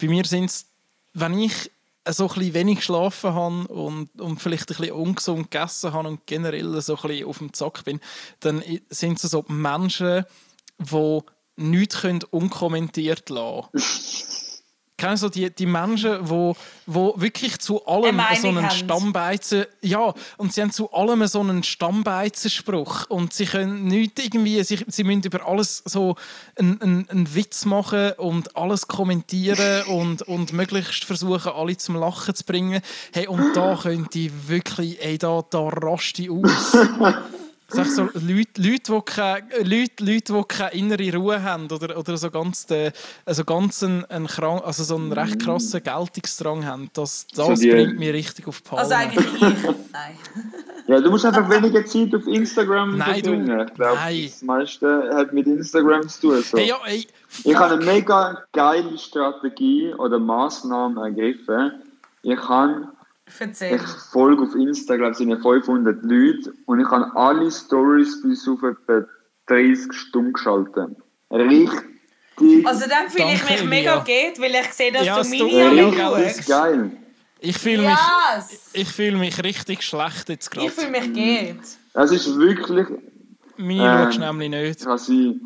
bei 0.00 0.08
mir 0.08 0.24
sind 0.24 0.46
es, 0.46 0.66
wenn 1.14 1.38
ich 1.38 1.70
so 2.08 2.28
ein 2.28 2.54
wenig 2.54 2.78
geschlafen 2.78 3.34
habe 3.34 3.68
und, 3.68 4.08
und 4.20 4.40
vielleicht 4.40 4.70
ein 4.70 4.76
bisschen 4.76 4.92
ungesund 4.92 5.50
gegessen 5.50 5.92
habe 5.92 6.08
und 6.08 6.26
generell 6.26 6.80
so 6.80 6.96
ein 6.96 7.24
auf 7.24 7.38
dem 7.38 7.52
Zack 7.52 7.84
bin, 7.84 8.00
dann 8.40 8.62
sind 8.88 9.22
es 9.22 9.30
so 9.30 9.44
Menschen, 9.48 10.24
die 10.78 11.20
nichts 11.56 12.00
können 12.00 12.22
unkommentiert 12.30 13.28
lassen 13.28 13.68
Kennst 14.98 15.22
du 15.22 15.28
die, 15.28 15.48
die 15.48 15.64
Menschen, 15.64 16.24
die 16.24 16.28
wo, 16.28 16.56
wo 16.84 17.14
wirklich 17.16 17.60
zu 17.60 17.86
allem 17.86 18.18
Eine 18.18 18.40
so 18.40 18.48
einen. 18.48 18.68
Stammbeizen... 18.68 19.64
Ja, 19.80 20.12
und 20.38 20.52
sie 20.52 20.60
haben 20.60 20.72
zu 20.72 20.92
allem 20.92 21.24
so 21.28 21.38
einen 21.38 21.62
Stammbeizenspruch. 21.62 23.08
Und 23.08 23.32
sie 23.32 23.46
können 23.46 23.84
nicht 23.84 24.18
irgendwie... 24.18 24.60
Sie, 24.64 24.84
sie 24.88 25.04
müssen 25.04 25.22
über 25.22 25.46
alles 25.46 25.84
so 25.84 26.16
einen, 26.58 26.82
einen, 26.82 27.08
einen 27.10 27.34
Witz 27.34 27.64
machen 27.64 28.10
und 28.16 28.56
alles 28.56 28.88
kommentieren 28.88 29.82
und, 29.86 30.22
und 30.22 30.52
möglichst 30.52 31.04
versuchen, 31.04 31.52
alle 31.52 31.76
zum 31.76 31.94
Lachen 31.94 32.34
zu 32.34 32.42
bringen. 32.42 32.82
Hey, 33.12 33.28
und 33.28 33.54
da 33.54 33.76
können 33.82 34.08
die 34.12 34.32
wirklich... 34.48 35.00
Ey, 35.00 35.16
da, 35.16 35.44
da 35.48 35.68
raste 35.68 36.22
ich 36.22 36.30
aus. 36.30 36.76
Sag 37.70 37.84
so, 37.86 38.02
Leute, 38.14 38.62
Leute, 38.62 38.92
die 38.92 39.00
keine, 39.04 39.46
Leute, 39.62 40.02
Leute, 40.02 40.32
die 40.32 40.42
keine 40.48 40.72
innere 40.72 41.14
Ruhe 41.18 41.42
haben 41.42 41.66
oder, 41.70 41.98
oder 41.98 42.16
so 42.16 42.30
ganz, 42.30 42.64
den, 42.64 42.92
also 43.26 43.44
ganz 43.44 43.82
einen, 43.82 44.06
einen, 44.06 44.26
krank, 44.26 44.62
also 44.64 44.84
so 44.84 44.96
einen 44.96 45.12
recht 45.12 45.38
krassen 45.42 45.82
Geltungsdrang 45.82 46.64
haben, 46.64 46.88
das, 46.94 47.26
das 47.34 47.60
die- 47.60 47.70
bringt 47.70 47.98
mich 47.98 48.10
richtig 48.10 48.48
auf 48.48 48.62
die 48.62 48.68
Palme. 48.70 48.82
Also 48.82 48.94
eigentlich 48.94 49.34
ich. 49.34 49.42
Nein. 49.92 50.16
ja, 50.86 50.98
du 50.98 51.10
musst 51.10 51.26
einfach 51.26 51.48
weniger 51.50 51.84
Zeit 51.84 52.14
auf 52.14 52.26
Instagram 52.26 52.96
Nein, 52.96 53.20
du- 53.22 53.30
verbringen. 53.32 53.66
Ich 53.68 53.74
glaube, 53.74 53.96
nein. 53.96 54.22
das 54.24 54.42
meiste 54.42 55.10
hat 55.14 55.32
mit 55.34 55.46
Instagram 55.46 56.08
zu 56.08 56.20
tun. 56.22 56.42
So. 56.42 56.56
hey, 56.56 56.68
ja, 56.68 56.76
ey, 56.86 57.06
Ich 57.44 57.54
habe 57.54 57.74
eine 57.74 57.84
mega 57.84 58.44
geile 58.52 58.96
Strategie 58.96 59.92
oder 59.98 60.18
Maßnahme 60.18 61.02
ergriffen. 61.02 61.72
Ich 62.22 62.38
habe 62.48 62.88
Erzähl. 63.38 63.76
Ich 63.76 63.82
folge 64.12 64.42
auf 64.44 64.54
Instagram 64.54 65.14
sind 65.14 65.30
ja 65.30 65.36
500 65.36 66.02
Leute 66.02 66.52
und 66.66 66.80
ich 66.80 66.88
habe 66.88 67.10
alle 67.16 67.50
Stories 67.50 68.22
bis 68.22 68.46
auf 68.48 68.62
etwa 68.62 69.04
30 69.46 69.92
Stunden 69.92 70.32
geschaltet. 70.32 70.90
Richtig, 71.30 72.66
Also 72.66 72.84
dann 72.88 73.08
fühle 73.10 73.32
ich 73.34 73.44
mich 73.50 73.64
mega 73.64 73.92
Elia. 73.92 74.04
geht, 74.04 74.40
weil 74.40 74.54
ich 74.54 74.72
sehe, 74.72 74.92
dass 74.92 75.04
Ja, 75.06 75.14
du 75.16 75.20
es 75.22 75.30
meine 75.30 75.74
ja 75.74 75.92
schaust. 75.92 76.46
geil. 76.48 76.90
ich 77.40 77.58
fühle 77.58 77.82
mich, 77.82 77.96
Yes! 78.36 78.70
ich 78.72 78.88
fühle 78.88 79.16
mich 79.16 79.42
richtig 79.42 79.82
schlecht 79.82 80.28
jetzt 80.28 80.50
Ich 80.56 80.70
fühle 80.72 80.90
gerade. 80.92 81.06
mich 81.08 81.12
geht. 81.14 81.60
Das 81.94 82.10
ist 82.12 82.36
wirklich 82.38 82.86
Meine 83.56 83.72
Ähm, 83.82 84.04
schaust 84.04 84.16
du 84.18 84.20
nämlich 84.20 84.50
nicht. 84.50 84.84
kann 84.84 84.98
sein. 84.98 85.40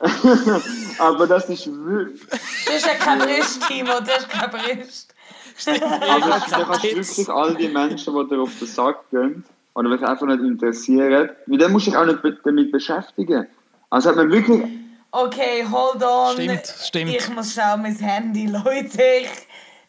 Aber 0.98 1.26
das 1.26 1.48
ist 1.48 1.66
wirklich. 1.66 2.20
Du 2.66 2.72
hast 2.72 2.86
ja 2.86 2.94
kein 2.94 3.18
Brust, 3.20 3.66
Timo, 3.68 3.92
du 4.00 4.10
hast 4.10 4.28
kein 4.28 4.50
Brust. 4.50 5.13
Aber 5.66 6.20
da 6.20 6.40
kannst 6.64 6.84
du 6.84 6.96
wirklich 6.96 7.28
all 7.28 7.54
die 7.54 7.68
Menschen, 7.68 8.14
die 8.14 8.28
dir 8.28 8.40
auf 8.40 8.58
den 8.58 8.68
Sack 8.68 9.10
gehen 9.10 9.44
oder 9.74 9.96
dich 9.96 10.06
einfach 10.06 10.26
nicht 10.26 10.40
interessieren, 10.40 11.30
mit 11.46 11.60
dem 11.60 11.72
musst 11.72 11.86
du 11.86 11.90
dich 11.90 11.98
auch 11.98 12.06
nicht 12.06 12.20
damit 12.44 12.72
beschäftigen. 12.72 13.46
Also 13.90 14.10
hat 14.10 14.16
man 14.16 14.30
wirklich. 14.30 14.62
Okay, 15.10 15.64
hold 15.70 16.02
on. 16.02 16.32
Stimmt, 16.32 16.74
stimmt. 16.82 17.10
Ich 17.14 17.28
muss 17.28 17.54
schauen, 17.54 17.82
mein 17.82 17.94
Handy, 17.94 18.46
Leute. 18.64 19.02
Ich, 19.20 19.28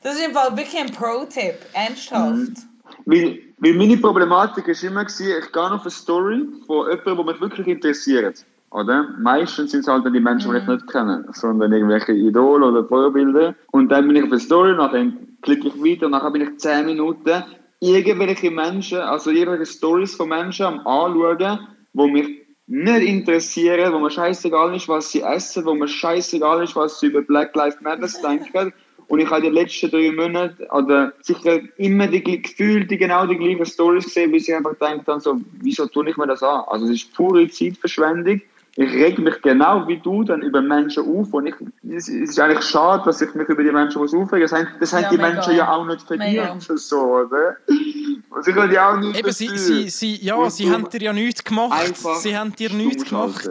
das 0.01 0.15
ist 0.15 0.27
im 0.27 0.33
Fall 0.33 0.55
wirklich 0.55 0.79
ein 0.79 0.91
Pro-Tipp. 0.91 1.55
Ernsthaft. 1.73 2.61
Weil, 3.05 3.39
weil 3.57 3.73
meine 3.73 3.97
Problematik 3.97 4.67
war 4.67 4.83
immer, 4.83 5.07
ich 5.07 5.17
gehe 5.17 5.71
auf 5.71 5.81
eine 5.81 5.89
Story 5.89 6.47
von 6.67 6.89
jemandem, 6.89 7.15
der 7.15 7.25
mich 7.25 7.41
wirklich 7.41 7.67
interessiert. 7.67 8.45
Oder? 8.75 9.07
Meistens 9.19 9.71
sind 9.71 9.81
es 9.81 9.87
halt 9.87 10.05
dann 10.05 10.11
die 10.11 10.19
Menschen, 10.19 10.51
die 10.51 10.57
ich 10.57 10.67
nicht 10.67 10.87
kenne, 10.91 11.25
sondern 11.31 11.71
irgendwelche 11.71 12.11
Idole 12.11 12.65
oder 12.65 12.83
Vorbilder. 12.83 13.55
Und 13.71 13.89
dann 13.89 14.05
bin 14.05 14.17
ich 14.17 14.23
auf 14.23 14.31
eine 14.31 14.39
Story, 14.41 14.75
nachher 14.75 15.13
klicke 15.43 15.69
ich 15.69 15.81
weiter, 15.81 16.09
nachher 16.09 16.31
bin 16.31 16.41
ich 16.41 16.57
10 16.57 16.85
Minuten 16.85 17.43
irgendwelche 17.79 18.51
Menschen, 18.51 18.97
also 18.97 19.31
irgendwelche 19.31 19.65
Stories 19.65 20.15
von 20.15 20.27
Menschen 20.27 20.65
am 20.65 20.79
Anschauen, 20.85 21.59
die 21.93 22.11
mich 22.11 22.41
nicht 22.67 23.07
interessieren, 23.07 23.93
wo 23.93 23.99
mir 23.99 24.11
scheißegal 24.11 24.75
ist, 24.75 24.89
was 24.89 25.09
sie 25.09 25.21
essen, 25.21 25.63
wo 25.65 25.73
mir 25.73 25.87
scheißegal 25.87 26.65
ist, 26.65 26.75
was 26.75 26.99
sie 26.99 27.07
über 27.07 27.21
Black 27.21 27.55
Lives 27.55 27.79
Matter 27.79 28.09
denken. 28.27 28.73
Und 29.07 29.19
ich 29.19 29.29
habe 29.29 29.43
die 29.43 29.49
letzten 29.49 29.89
drei 29.89 30.11
Monate 30.11 30.67
oder 30.71 31.13
sicher 31.21 31.61
immer 31.77 32.07
die 32.07 32.21
gefühlt 32.21 32.91
die 32.91 32.97
genau 32.97 33.25
die 33.25 33.37
gleichen 33.37 33.65
Stories 33.65 34.03
gesehen, 34.03 34.33
bis 34.33 34.49
ich 34.49 34.55
einfach 34.55 34.75
denke 34.81 35.05
dann 35.05 35.21
so, 35.21 35.39
wieso 35.61 35.85
tue 35.85 36.09
ich 36.09 36.17
mir 36.17 36.27
das 36.27 36.43
an? 36.43 36.63
Also 36.67 36.85
es 36.87 37.03
ist 37.03 37.13
pure 37.13 37.47
Zeitverschwendung. 37.47 38.41
Ich 38.77 38.91
reg 38.91 39.17
mich 39.19 39.41
genau 39.41 39.87
wie 39.87 39.97
du 39.99 40.23
dann 40.25 40.41
über 40.41 40.61
Menschen 40.61 41.03
auf 41.03 41.33
und 41.33 41.47
ich, 41.47 41.55
es 41.89 42.09
ist 42.09 42.37
eigentlich 42.37 42.65
schade, 42.65 43.03
dass 43.05 43.21
ich 43.21 43.33
mich 43.33 43.47
über 43.47 43.63
die 43.63 43.71
Menschen 43.71 44.01
muss 44.01 44.13
aufregen. 44.13 44.41
Das 44.41 44.51
haben, 44.51 44.67
das 44.81 44.91
haben 44.91 45.03
Ja, 45.03 45.09
die. 45.11 45.17
Menschen 45.17 45.55
ja 45.55 45.71
auch 45.71 45.85
nicht 45.85 46.01
verdient, 46.01 46.61
so, 46.61 46.99
oder? 46.99 47.55
Und 47.67 48.43
sie 48.43 48.51
können 48.51 48.73
ja 48.73 48.91
auch 48.91 48.97
nicht 48.97 49.17
Eben, 49.17 49.31
sie, 49.31 49.57
sie, 49.57 49.89
sie, 49.89 50.15
ja, 50.21 50.35
Und 50.35 50.51
sie 50.51 50.69
haben 50.69 50.89
dir 50.89 51.01
ja 51.01 51.13
nichts 51.13 51.41
gemacht. 51.41 51.71
einfach 51.71 52.15
Sie 52.15 52.37
haben 52.37 52.53
dir 52.53 52.69
nichts 52.69 53.05
gemacht. 53.05 53.49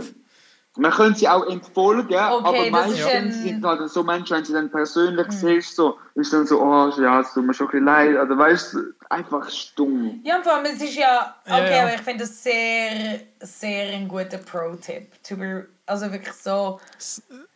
Man 0.77 0.91
könnte 0.91 1.20
sie 1.20 1.29
auch 1.29 1.47
entfolgen, 1.47 2.16
aber 2.16 2.53
das 2.53 2.64
ist 2.64 2.70
meistens 2.72 3.43
sind 3.45 3.64
halt 3.64 3.89
so 3.89 4.03
Menschen, 4.03 4.37
wenn 4.37 4.45
sie 4.45 4.53
dann 4.53 4.70
persönlich 4.70 5.31
siehst, 5.31 5.77
so, 5.77 5.97
ist 6.16 6.33
dann 6.33 6.47
so, 6.47 6.61
oh 6.61 6.91
ja, 7.01 7.20
es 7.20 7.33
tut 7.33 7.47
mir 7.47 7.55
schon 7.55 7.68
ein 7.68 7.70
bisschen 7.70 7.85
leid, 7.85 8.16
oder 8.18 8.37
weißt 8.37 8.75
du, 8.75 8.79
einfach 9.11 9.51
stumm. 9.51 10.21
Ja, 10.25 10.41
vor 10.43 10.55
allem, 10.55 10.67
es 10.67 10.83
ist 10.83 10.97
ja. 10.97 11.35
Ja, 11.47 11.55
Okay, 11.59 11.77
ja. 11.77 11.83
aber 11.83 11.95
ich 11.95 12.01
finde 12.01 12.25
das 12.25 12.43
sehr, 12.43 13.21
sehr 13.41 13.93
ein 13.95 14.09
guter 14.09 14.39
Pro-Tipp. 14.39 15.13
Also 15.87 16.11
wirklich 16.11 16.33
so. 16.35 16.81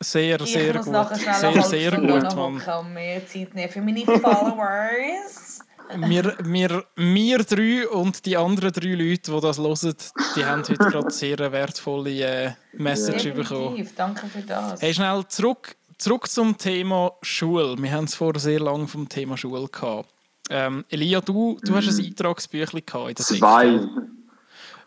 Sehr, 0.01 0.41
Ich 0.41 0.53
sehr 0.53 0.75
muss 0.75 0.85
gut. 0.85 0.93
nachher 0.93 1.19
schnell 1.19 1.35
Sehr, 1.35 1.49
eine 1.51 1.63
sehr 1.63 1.93
Stunde 1.93 2.13
gut, 2.13 2.37
Mann. 2.37 2.79
und 2.79 2.93
mehr 2.93 3.27
Zeit 3.27 3.55
nehmen 3.55 3.73
für 3.73 3.81
meine 3.81 4.05
Followers. 4.05 5.61
wir, 5.97 6.37
wir, 6.45 6.85
wir 6.97 7.39
drei 7.39 7.89
und 7.89 8.27
die 8.27 8.37
anderen 8.37 8.71
drei 8.73 8.89
Leute, 8.89 9.33
die 9.33 9.41
das 9.41 9.59
hören, 9.59 9.97
die 10.37 10.45
haben 10.45 10.61
heute 10.63 10.75
gerade 10.77 11.11
sehr 11.11 11.39
wertvolle 11.53 12.11
äh, 12.21 12.53
Message 12.75 13.33
bekommen. 13.33 13.71
Definitiv, 13.77 13.95
danke 13.97 14.27
für 14.27 14.43
das. 14.43 14.83
Hey, 14.83 14.93
schnell 14.93 15.25
zurück, 15.29 15.77
zurück 15.97 16.29
zum 16.29 16.59
Thema 16.59 17.13
Schule. 17.23 17.77
Wir 17.79 17.93
haben 17.93 18.05
es 18.05 18.15
vor 18.15 18.39
sehr 18.39 18.61
lang 18.61 18.87
vom 18.87 19.09
Thema 19.09 19.39
Schule 19.39 19.67
gehabt. 19.69 20.11
Ähm, 20.51 20.85
Elia, 20.89 21.21
du, 21.21 21.59
du 21.63 21.75
hast 21.77 21.89
ein 21.89 22.05
Eintragsbüchlein 22.05 22.83
gehabt 22.85 23.09
in 23.11 23.15
der 23.15 23.25
Zwei. 23.25 23.81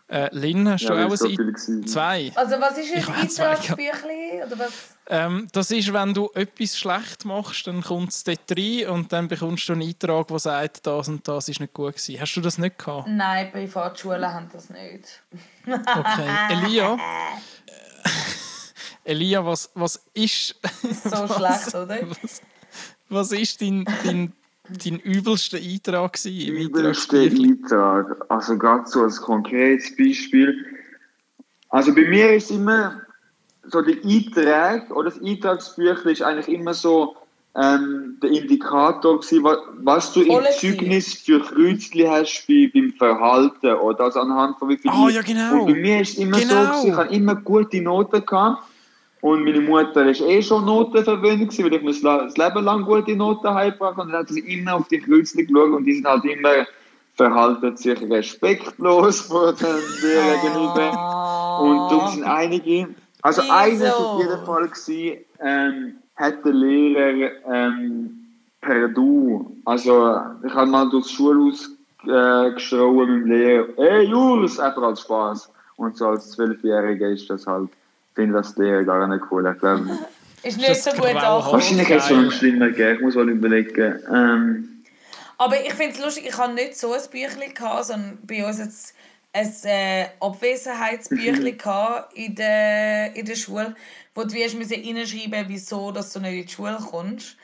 Äh, 0.08 0.28
Lynn, 0.32 0.68
hast 0.68 0.84
du 0.86 0.92
Ja, 0.92 1.06
auch 1.06 1.12
es 1.12 1.20
so 1.20 1.26
ein 1.26 1.30
Eintragsbüchlein? 1.30 1.86
Zwei. 1.86 2.32
Also 2.34 2.60
was 2.60 2.76
ist 2.76 2.94
ein. 2.94 3.14
Eintragsbüchlein? 3.14 4.42
Oder 4.46 4.58
was? 4.58 4.72
Ähm, 5.06 5.48
das 5.52 5.70
ist, 5.70 5.90
wenn 5.92 6.12
du 6.12 6.30
etwas 6.34 6.78
schlecht 6.78 7.24
machst, 7.24 7.66
dann 7.66 7.82
kommt 7.82 8.10
es 8.10 8.22
dort 8.22 8.50
rein 8.50 8.88
und 8.88 9.12
dann 9.12 9.28
bekommst 9.28 9.68
du 9.68 9.72
einen 9.72 9.82
Eintrag, 9.88 10.28
der 10.28 10.38
sagt, 10.38 10.86
das 10.86 11.08
und 11.08 11.26
das 11.26 11.48
ist 11.48 11.60
nicht 11.60 11.72
gut 11.72 11.96
gewesen. 11.96 12.20
Hast 12.20 12.34
du 12.34 12.40
das 12.42 12.58
nicht 12.58 12.78
gehabt? 12.78 13.08
Nein, 13.08 13.50
Privatschulen 13.52 14.30
haben 14.32 14.50
das 14.52 14.68
nicht. 14.68 15.22
Okay. 15.66 16.28
Elia? 16.50 16.98
Elia, 19.04 19.44
was, 19.46 19.70
was 19.74 20.04
ist... 20.12 20.56
So 20.82 21.26
schlecht, 21.26 21.68
oder? 21.74 21.98
Was, 22.22 22.42
was 23.08 23.32
ist 23.32 23.60
dein, 23.62 23.84
dein, 24.04 24.32
dein 24.72 24.98
übelster 25.00 25.58
Eintrag 25.58 26.12
gewesen 26.14 26.48
im 26.48 26.56
Übelste 26.56 27.16
Eintragsbüchlein? 27.20 27.58
Eintrag. 27.62 28.24
Also 28.28 28.58
gerade 28.58 28.86
so 28.88 29.02
als 29.02 29.20
konkretes 29.20 29.96
Beispiel. 29.96 30.64
Also 31.68 31.94
bei 31.94 32.02
mir 32.02 32.32
ist 32.34 32.50
immer 32.50 33.00
so 33.64 33.80
der 33.80 33.96
Eintrag 34.04 34.90
oder 34.90 35.10
das 35.10 35.22
Eintragsbüchlein 35.22 36.12
ist 36.12 36.22
eigentlich 36.22 36.48
immer 36.48 36.74
so 36.74 37.16
ähm, 37.54 38.16
der 38.22 38.30
Indikator 38.30 39.20
gewesen, 39.20 39.44
wa- 39.44 39.58
was 39.82 40.12
du 40.14 40.24
Voll 40.24 40.42
im. 40.62 40.76
Zeugnis 40.78 41.14
für 41.14 41.40
Kreuzchen 41.40 42.08
hast 42.08 42.46
bei, 42.48 42.70
beim 42.72 42.92
Verhalten 42.92 43.74
oder 43.74 44.04
also 44.04 44.20
anhand 44.20 44.58
von 44.58 44.70
wie 44.70 44.78
viel. 44.78 44.90
Ah, 44.90 45.08
ja, 45.10 45.20
genau. 45.22 45.60
Und 45.60 45.66
bei 45.66 45.74
mir 45.78 46.00
ist 46.00 46.12
es 46.14 46.18
immer 46.18 46.38
so, 46.38 46.42
Genau. 46.48 46.70
gewesen, 46.70 46.88
ich 46.88 46.96
habe 46.96 47.14
immer 47.14 47.34
gute 47.36 47.82
Noten 47.82 48.24
gehabt. 48.24 48.62
Und 49.22 49.44
meine 49.44 49.60
Mutter 49.60 50.04
ist 50.10 50.20
eh 50.20 50.42
schon 50.42 50.64
notenverwöhnt, 50.66 51.56
weil 51.58 51.72
ich 51.72 51.82
mir 51.82 51.92
das 51.92 52.02
Le- 52.02 52.24
das 52.24 52.36
Leben 52.36 52.64
lang 52.64 52.82
gute 52.84 53.16
Noten 53.16 53.48
heimgebracht. 53.54 53.96
Und 53.98 54.08
dann 54.12 54.18
hat 54.20 54.28
sie 54.28 54.40
immer 54.40 54.74
auf 54.74 54.88
die 54.88 54.98
Kreuzchen 54.98 55.46
geschaut 55.46 55.70
und 55.70 55.84
die 55.84 55.94
sind 55.94 56.06
halt 56.06 56.24
immer 56.24 56.66
verhalten 57.14 57.76
sich 57.76 58.00
respektlos 58.10 59.20
vor 59.28 59.52
den 59.52 59.76
Lehrern 60.02 60.40
gegenüber. 60.40 60.90
Und 61.62 61.90
darum 61.90 62.08
sind 62.08 62.24
einige, 62.24 62.88
also 63.22 63.42
Wieso? 63.42 63.52
eines 63.52 63.94
auf 63.94 64.18
jeden 64.18 64.44
Fall 64.44 64.68
gewesen, 64.68 65.18
ähm, 65.40 65.94
hat 66.16 66.44
der 66.44 66.52
Lehrer 66.52 67.30
ähm, 67.48 68.10
per 68.60 68.88
Du, 68.88 69.56
also 69.64 70.16
ich 70.44 70.52
habe 70.54 70.70
mal 70.70 70.88
durchs 70.90 71.10
Schulhaus 71.12 71.70
äh, 72.06 72.50
geschrauen 72.54 72.96
mit 72.96 73.08
dem 73.08 73.26
Lehrer, 73.30 73.66
hey 73.76 74.02
Jules, 74.04 74.58
einfach 74.58 74.82
als 74.82 75.02
Spaß. 75.02 75.52
Und 75.76 75.96
so 75.96 76.08
als 76.08 76.30
Zwölfjähriger 76.32 77.08
ist 77.08 77.28
das 77.30 77.46
halt, 77.46 77.68
finde 78.14 78.34
das 78.34 78.54
die 78.54 78.62
Lehrer 78.62 78.84
gar 78.84 79.06
nicht 79.08 79.24
cool. 79.30 79.42
Glaube, 79.58 79.98
Ist 80.44 80.56
nicht 80.56 80.70
Das 80.70 80.82
so 80.84 80.90
gut 80.90 81.06
angekommen. 81.06 81.52
wahrscheinlich 81.52 81.88
hat 81.88 81.98
es 81.98 82.08
so 82.08 82.16
noch 82.16 82.32
schlimmer 82.32 82.68
gegeben, 82.70 82.96
ich 82.96 83.00
muss 83.00 83.14
mal 83.14 83.28
überlegen. 83.28 83.98
Ähm, 84.12 84.68
Aber 85.38 85.54
ich 85.64 85.72
finde 85.74 85.92
es 85.96 86.04
lustig, 86.04 86.24
ich 86.26 86.36
habe 86.36 86.52
nicht 86.54 86.76
so 86.76 86.92
ein 86.92 87.00
Büchlein 87.12 87.54
gehabt, 87.54 87.84
sondern 87.84 88.18
bei 88.26 88.44
uns 88.44 88.58
jetzt 88.58 88.94
ein 89.32 89.52
äh, 89.64 90.06
Abwesenheitsbüchlein 90.18 91.56
gehabt 91.58 92.12
in 92.14 92.34
der, 92.34 93.14
in 93.14 93.24
der 93.24 93.36
Schule, 93.36 93.74
wo 94.14 94.24
du 94.24 94.32
wirst 94.32 94.56
reinschreiben 94.56 95.44
wieso 95.46 95.92
dass 95.92 96.12
du 96.12 96.20
nicht 96.20 96.34
in 96.34 96.46
die 96.46 96.52
Schule 96.52 96.78
kommst. 96.90 97.36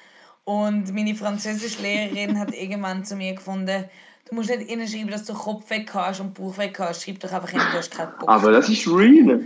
Und 0.44 0.92
meine 0.94 1.14
Französischlehrerin 1.14 2.38
hat 2.38 2.52
irgendwann 2.54 3.04
zu 3.04 3.14
mir 3.16 3.34
gefunden, 3.34 3.84
du 4.28 4.34
musst 4.34 4.50
nicht 4.50 4.68
reinschreiben, 4.70 5.10
dass 5.10 5.24
du 5.24 5.34
Kopf 5.34 5.70
weg 5.70 5.90
hast 5.94 6.20
und 6.20 6.34
Bauch 6.34 6.58
weg 6.58 6.76
hast, 6.80 7.04
schreib 7.04 7.20
doch 7.20 7.32
einfach 7.32 7.50
hin, 7.50 7.60
du 7.70 7.78
hast 7.78 7.90
keinen 7.96 8.10
Bock. 8.18 8.28
aber 8.28 8.50
das 8.50 8.68
ist 8.68 8.86
real. 8.88 9.40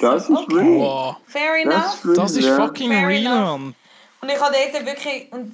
Das 0.00 0.28
ist 0.28 0.30
Okay. 0.30 0.54
real. 0.56 0.78
Wow. 0.80 1.16
Fair 1.26 1.64
Das 1.64 1.74
enough. 1.74 2.04
ist. 2.04 2.18
Das 2.18 2.36
ist 2.36 2.48
fucking 2.48 2.90
Fair 2.92 3.08
real, 3.08 3.26
enough. 3.26 3.58
Mann. 3.60 3.74
Und 4.22 4.28
ich 4.30 4.40
habe 4.40 4.54
dort 4.72 4.86
wirklich, 4.86 5.28
und 5.32 5.52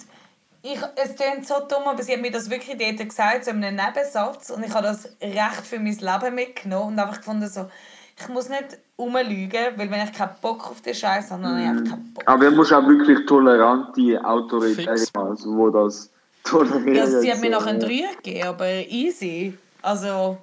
ich, 0.62 0.78
es 0.96 1.16
klingt 1.16 1.46
so 1.46 1.54
dumm, 1.68 1.82
aber 1.86 2.02
sie 2.02 2.12
hat 2.12 2.20
mir 2.20 2.30
das 2.30 2.48
wirklich 2.48 2.76
dort 2.78 3.08
gesagt, 3.08 3.44
so 3.44 3.50
in 3.50 3.64
einem 3.64 3.76
Nebensatz. 3.76 4.50
Und 4.50 4.64
ich 4.64 4.72
habe 4.72 4.86
das 4.86 5.08
recht 5.20 5.66
für 5.68 5.78
mein 5.80 5.96
Leben 5.98 6.34
mitgenommen 6.34 6.92
und 6.92 6.98
einfach 7.00 7.18
gefunden, 7.18 7.48
so, 7.48 7.68
ich 8.20 8.28
muss 8.28 8.48
nicht 8.48 8.78
rumlügen, 8.98 9.76
weil 9.76 9.90
wenn 9.90 10.04
ich 10.04 10.12
keinen 10.12 10.30
Bock 10.40 10.70
auf 10.70 10.80
den 10.80 10.94
Scheiß 10.94 11.30
habe, 11.32 11.42
dann 11.42 11.52
habe 11.52 11.62
ich 11.62 11.68
einfach 11.68 11.90
keinen 11.90 12.14
Bock. 12.14 12.22
Aber 12.26 12.44
du 12.44 12.50
musst 12.52 12.72
auch 12.72 12.86
wirklich 12.86 13.26
tolerante 13.26 14.24
Autoritäten 14.24 15.06
haben, 15.16 15.30
also, 15.30 15.56
wo 15.56 15.70
das 15.70 16.10
tolerieren. 16.44 16.94
Ja, 16.94 17.06
sie 17.06 17.32
hat 17.32 17.40
mir 17.40 17.52
so, 17.52 17.58
noch 17.58 17.66
einen. 17.66 17.80
Dreier 17.80 18.14
gegeben, 18.22 18.46
aber 18.48 18.66
easy. 18.68 19.58
Also, 19.80 20.38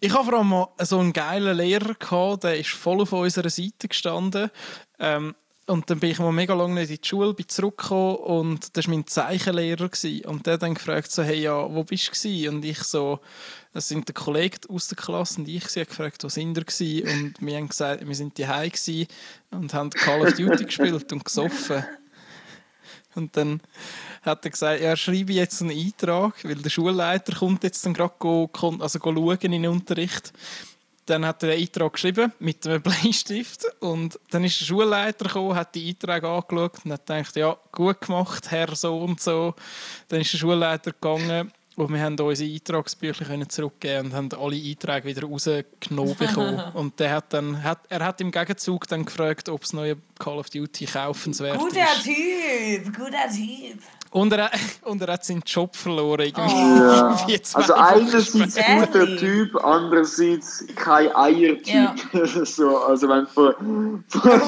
Ich 0.00 0.12
habe 0.12 0.24
vor 0.24 0.38
allem 0.38 0.48
mal 0.48 0.68
so 0.80 0.98
einen 0.98 1.12
geilen 1.12 1.56
Lehrer 1.56 1.94
gehabt, 1.94 2.44
der 2.44 2.58
ist 2.58 2.70
voll 2.70 3.00
auf 3.00 3.12
unserer 3.12 3.50
Seite 3.50 3.88
gestanden. 3.88 4.50
Ähm, 4.98 5.34
und 5.66 5.88
dann 5.88 6.00
bin 6.00 6.10
ich 6.10 6.18
mal 6.18 6.32
mega 6.32 6.54
lange 6.54 6.74
nicht 6.74 6.90
in 6.90 6.98
die 7.00 7.08
Schule, 7.08 7.34
bin 7.34 7.48
zurückgekommen 7.48 8.16
und 8.16 8.76
das 8.76 8.86
war 8.86 8.94
mein 8.94 9.06
Zeichenlehrer. 9.06 9.88
Gewesen. 9.88 10.24
Und 10.26 10.46
der 10.46 10.58
dann 10.58 10.74
gefragt, 10.74 11.10
so, 11.10 11.22
hey, 11.22 11.40
ja, 11.40 11.72
wo 11.72 11.84
bist 11.84 12.08
du? 12.08 12.10
Gewesen? 12.10 12.56
Und 12.56 12.64
ich 12.64 12.82
so, 12.82 13.20
das 13.72 13.88
sind 13.88 14.08
die 14.08 14.12
Kollegen 14.12 14.58
aus 14.68 14.88
der 14.88 14.98
Klasse 14.98 15.40
und 15.40 15.48
ich 15.48 15.68
sie 15.68 15.80
hat 15.80 15.88
gefragt, 15.88 16.24
wo 16.24 16.28
sind 16.28 16.56
ihr? 16.58 16.64
Gewesen? 16.64 17.08
Und 17.08 17.34
wir 17.40 17.56
haben 17.56 17.68
gesagt, 17.68 18.06
wir 18.06 18.14
sind 18.14 18.38
daheim 18.38 18.70
gewesen 18.70 19.06
und 19.50 19.72
haben 19.72 19.90
Call 19.90 20.22
of 20.22 20.34
Duty 20.34 20.64
gespielt 20.66 21.12
und 21.12 21.24
gesoffen. 21.24 21.84
Und 23.14 23.36
dann 23.36 23.60
hat 24.22 24.44
er 24.44 24.50
gesagt, 24.50 24.80
ja, 24.80 24.96
schreibe 24.96 25.32
jetzt 25.32 25.60
einen 25.60 25.70
Eintrag, 25.70 26.44
weil 26.44 26.56
der 26.56 26.70
Schulleiter 26.70 27.34
kommt 27.34 27.64
jetzt 27.64 27.84
dann 27.84 27.94
gerade 27.94 28.14
go, 28.18 28.50
also 28.78 28.98
schauen 28.98 29.38
in 29.40 29.52
den 29.52 29.66
Unterricht. 29.66 30.32
Dann 31.06 31.26
hat 31.26 31.42
er 31.42 31.50
einen 31.50 31.62
Eintrag 31.62 31.94
geschrieben 31.94 32.32
mit 32.38 32.66
einem 32.66 32.80
Bleistift 32.82 33.64
und 33.80 34.18
dann 34.30 34.44
ist 34.44 34.60
der 34.60 34.66
Schulleiter 34.66 35.24
gekommen, 35.24 35.56
hat 35.56 35.74
die 35.74 35.88
Einträge 35.88 36.28
angeschaut 36.28 36.84
und 36.84 36.92
hat 36.92 37.06
gedacht, 37.06 37.36
ja, 37.36 37.56
gut 37.72 38.00
gemacht, 38.00 38.50
Herr 38.50 38.74
so 38.76 38.98
und 38.98 39.20
so. 39.20 39.54
Dann 40.08 40.20
ist 40.20 40.32
der 40.32 40.38
Schulleiter 40.38 40.92
gegangen 40.92 41.52
und 41.76 41.92
wir 41.92 42.00
haben 42.00 42.18
unsere 42.18 42.52
Eintragsbücher 42.52 43.24
können 43.24 43.48
zurückgeben 43.48 44.06
und 44.08 44.14
haben 44.14 44.28
alle 44.32 44.56
Einträge 44.56 45.08
wieder 45.08 45.26
rausgenommen 45.26 46.16
bekommen. 46.16 46.60
Und 46.74 47.00
der 47.00 47.14
hat 47.14 47.32
dann, 47.32 47.62
hat, 47.62 47.80
er 47.88 48.04
hat 48.04 48.20
im 48.20 48.30
Gegenzug 48.30 48.86
dann 48.88 49.04
gefragt, 49.04 49.48
ob 49.48 49.62
das 49.62 49.72
neue 49.72 49.96
Call 50.18 50.38
of 50.38 50.50
Duty 50.50 50.84
kaufenswert 50.86 51.58
guter 51.58 51.80
ist. 51.80 52.04
Typ, 52.04 52.96
guter 52.96 53.28
Typ. 53.34 53.78
Und 54.10 54.32
er, 54.32 54.50
und 54.82 55.00
er 55.00 55.14
hat 55.14 55.24
seinen 55.24 55.42
Job 55.46 55.74
verloren. 55.74 56.20
Irgendwie. 56.20 56.42
Ja. 56.82 57.26
Wie 57.26 57.40
zwei 57.40 57.60
Also 57.60 57.74
einerseits 57.74 58.56
guter 58.56 59.16
Typ, 59.16 59.56
andererseits 59.64 60.66
kein 60.74 61.14
Eiertyp. 61.14 61.66
Ja. 61.66 61.94
so, 62.44 62.78
also 62.78 63.08
wenn 63.08 63.26
von, 63.28 64.04
von 64.08 64.40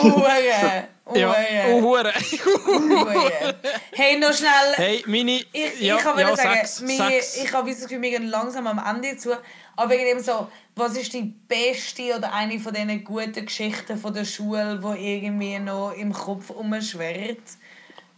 Uhren, 1.07 1.21
Ja, 1.21 1.33
oh, 1.69 1.81
Uhren, 1.83 2.13
Hure. 2.13 3.15
Uhren. 3.15 3.55
Hey, 3.93 4.19
noch 4.19 4.33
schnell. 4.33 4.75
Hey, 4.75 5.05
meine. 5.07 5.33
Ich, 5.53 5.81
ja, 5.81 5.97
ich 5.97 6.03
kann 6.03 6.19
ja, 6.19 6.35
sagen, 6.35 6.55
sag's, 6.55 6.83
wir, 6.87 6.97
sag's. 6.97 7.37
ich 7.37 7.53
habe 7.53 7.71
das 7.71 7.83
Gefühl, 7.83 8.01
wir 8.01 8.11
gehen 8.11 8.29
langsam 8.29 8.67
am 8.67 8.79
Ende 8.79 9.17
zu. 9.19 9.37
Aber 9.77 9.91
wegen 9.91 10.05
dem 10.05 10.21
so, 10.21 10.49
was 10.77 10.97
ist 10.97 11.13
die 11.13 11.35
beste 11.47 12.17
oder 12.17 12.33
eine 12.33 12.59
von 12.59 12.73
diesen 12.73 13.05
guten 13.05 13.45
Geschichten 13.45 13.99
von 13.99 14.15
der 14.15 14.25
Schule, 14.25 14.81
die 14.83 15.17
irgendwie 15.17 15.59
noch 15.59 15.93
im 15.93 16.13
Kopf 16.13 16.51
umschwirrt? 16.51 17.43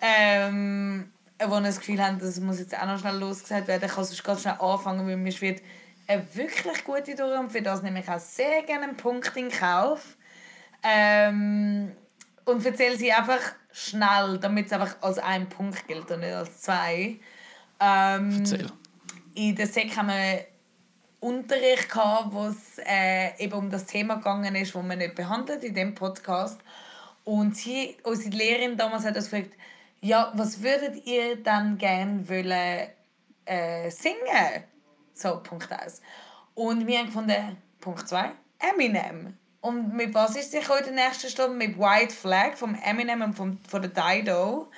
Ähm, 0.01 1.11
wo 1.45 1.55
wir 1.55 1.63
das 1.63 1.81
Gefühl 1.81 2.03
haben, 2.03 2.19
das 2.21 2.39
muss 2.39 2.61
jetzt 2.61 2.79
auch 2.79 2.87
noch 2.87 3.01
schnell 3.01 3.17
losgesagt 3.17 3.67
werden. 3.67 3.85
Ich 3.85 3.95
kann 3.95 4.05
sonst 4.05 4.23
ganz 4.23 4.43
schnell 4.43 4.57
anfangen, 4.61 5.07
weil 5.07 5.17
mir 5.17 5.41
wird 5.41 5.61
eine 6.07 6.27
wirklich 6.35 6.85
gute 6.85 7.17
durch 7.17 7.39
und 7.39 7.51
für 7.51 7.63
das 7.63 7.83
nehme 7.83 8.01
ich 8.01 8.09
auch 8.09 8.21
sehr 8.21 8.63
gerne 8.63 8.85
einen 8.85 8.97
Punkt 8.97 9.37
in 9.37 9.51
Kauf. 9.51 10.17
Ähm, 10.83 11.93
und 12.47 12.65
erzähle 12.65 12.97
sie 12.97 13.13
einfach 13.13 13.41
schnell, 13.73 14.39
damit 14.39 14.67
es 14.67 14.73
einfach 14.73 14.97
als 15.03 15.19
ein 15.19 15.49
Punkt 15.49 15.87
gilt 15.87 16.11
und 16.11 16.21
nicht 16.21 16.33
als 16.33 16.63
zwei. 16.63 17.19
Ähm, 17.79 18.39
Erzähl. 18.39 18.73
in 19.35 19.55
der 19.55 19.67
Sek 19.67 19.95
haben 19.97 20.09
wir 20.09 20.47
Unterricht 21.21 21.91
gehabt, 21.91 22.33
wo 22.33 22.47
es 22.47 22.79
äh, 22.79 23.37
eben 23.43 23.53
um 23.53 23.69
das 23.71 23.85
Thema 23.85 24.17
gegangen 24.17 24.55
ist, 24.55 24.75
das 24.75 24.83
wir 24.83 24.97
nicht 24.97 25.15
behandelt 25.15 25.65
in 25.65 25.75
dem 25.75 25.95
Podcast. 25.95 26.61
Und 27.25 27.57
sie, 27.57 27.97
unsere 28.05 28.37
Lehrerin 28.37 28.77
damals 28.77 29.05
hat 29.05 29.17
uns 29.17 29.31
gefragt, 29.31 29.53
ja, 30.01 30.33
was 30.37 30.63
würdet 30.63 31.05
ihr 31.05 31.43
dann 31.43 31.77
gerne 31.79 32.29
wollen, 32.29 32.89
äh, 33.45 33.91
singen? 33.91 34.65
So, 35.15 35.41
Punkt 35.43 35.73
1. 35.73 36.01
Und 36.55 36.87
wir 36.87 36.99
haben 36.99 37.07
gefunden, 37.07 37.57
Punkt 37.81 38.09
2, 38.09 38.31
Eminem. 38.61 39.37
Und 39.67 39.95
mit 39.95 40.15
was 40.15 40.37
ist 40.37 40.53
sie 40.53 40.61
gekommen 40.61 40.85
in 40.87 40.95
der 40.95 41.09
nächsten 41.09 41.29
Stunde? 41.29 41.57
Mit 41.57 41.77
White 41.77 42.15
Flag 42.15 42.55
vom 42.55 42.77
Eminem 42.77 43.23
und 43.23 43.35
vom, 43.35 43.59
von 43.69 43.83
der 43.83 43.91
Dido. 43.91 44.69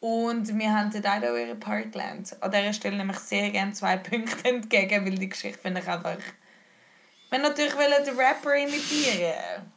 Und 0.00 0.58
wir 0.58 0.70
haben 0.70 0.90
den 0.90 1.02
Dido 1.02 1.34
ihre 1.34 1.56
gelernt. 1.56 2.36
An 2.40 2.50
dieser 2.50 2.74
Stelle 2.74 2.98
nehme 2.98 3.14
ich 3.14 3.18
sehr 3.18 3.48
gerne 3.48 3.72
zwei 3.72 3.96
Punkte 4.10 4.46
entgegen, 4.46 5.06
weil 5.06 5.14
die 5.14 5.30
Geschichte 5.30 5.58
finde 5.58 5.80
ich 5.80 5.88
einfach... 5.88 6.18
Wir 7.30 7.38
natürlich 7.38 7.74
wollen 7.76 8.04
den 8.04 8.14
Rapper 8.14 8.54
imitieren. 8.56 9.72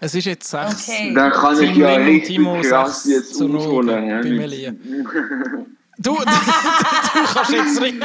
Es 0.00 0.14
ist 0.14 0.24
jetzt 0.24 0.50
6. 0.50 0.88
Okay. 0.88 1.14
Dann 1.14 1.30
kann 1.30 1.62
ich 1.62 1.76
ja 1.76 1.94
richtig 1.94 2.38
krass 2.62 3.04
6 3.04 3.14
jetzt 3.14 3.34
zu 3.36 3.46
0 3.46 3.58
ausholen. 3.58 4.08
Ja. 4.08 4.72
Du, 5.96 6.16
du, 6.16 6.24
du 6.24 7.34
kannst 7.34 7.52
jetzt 7.52 7.80
nicht. 7.80 8.02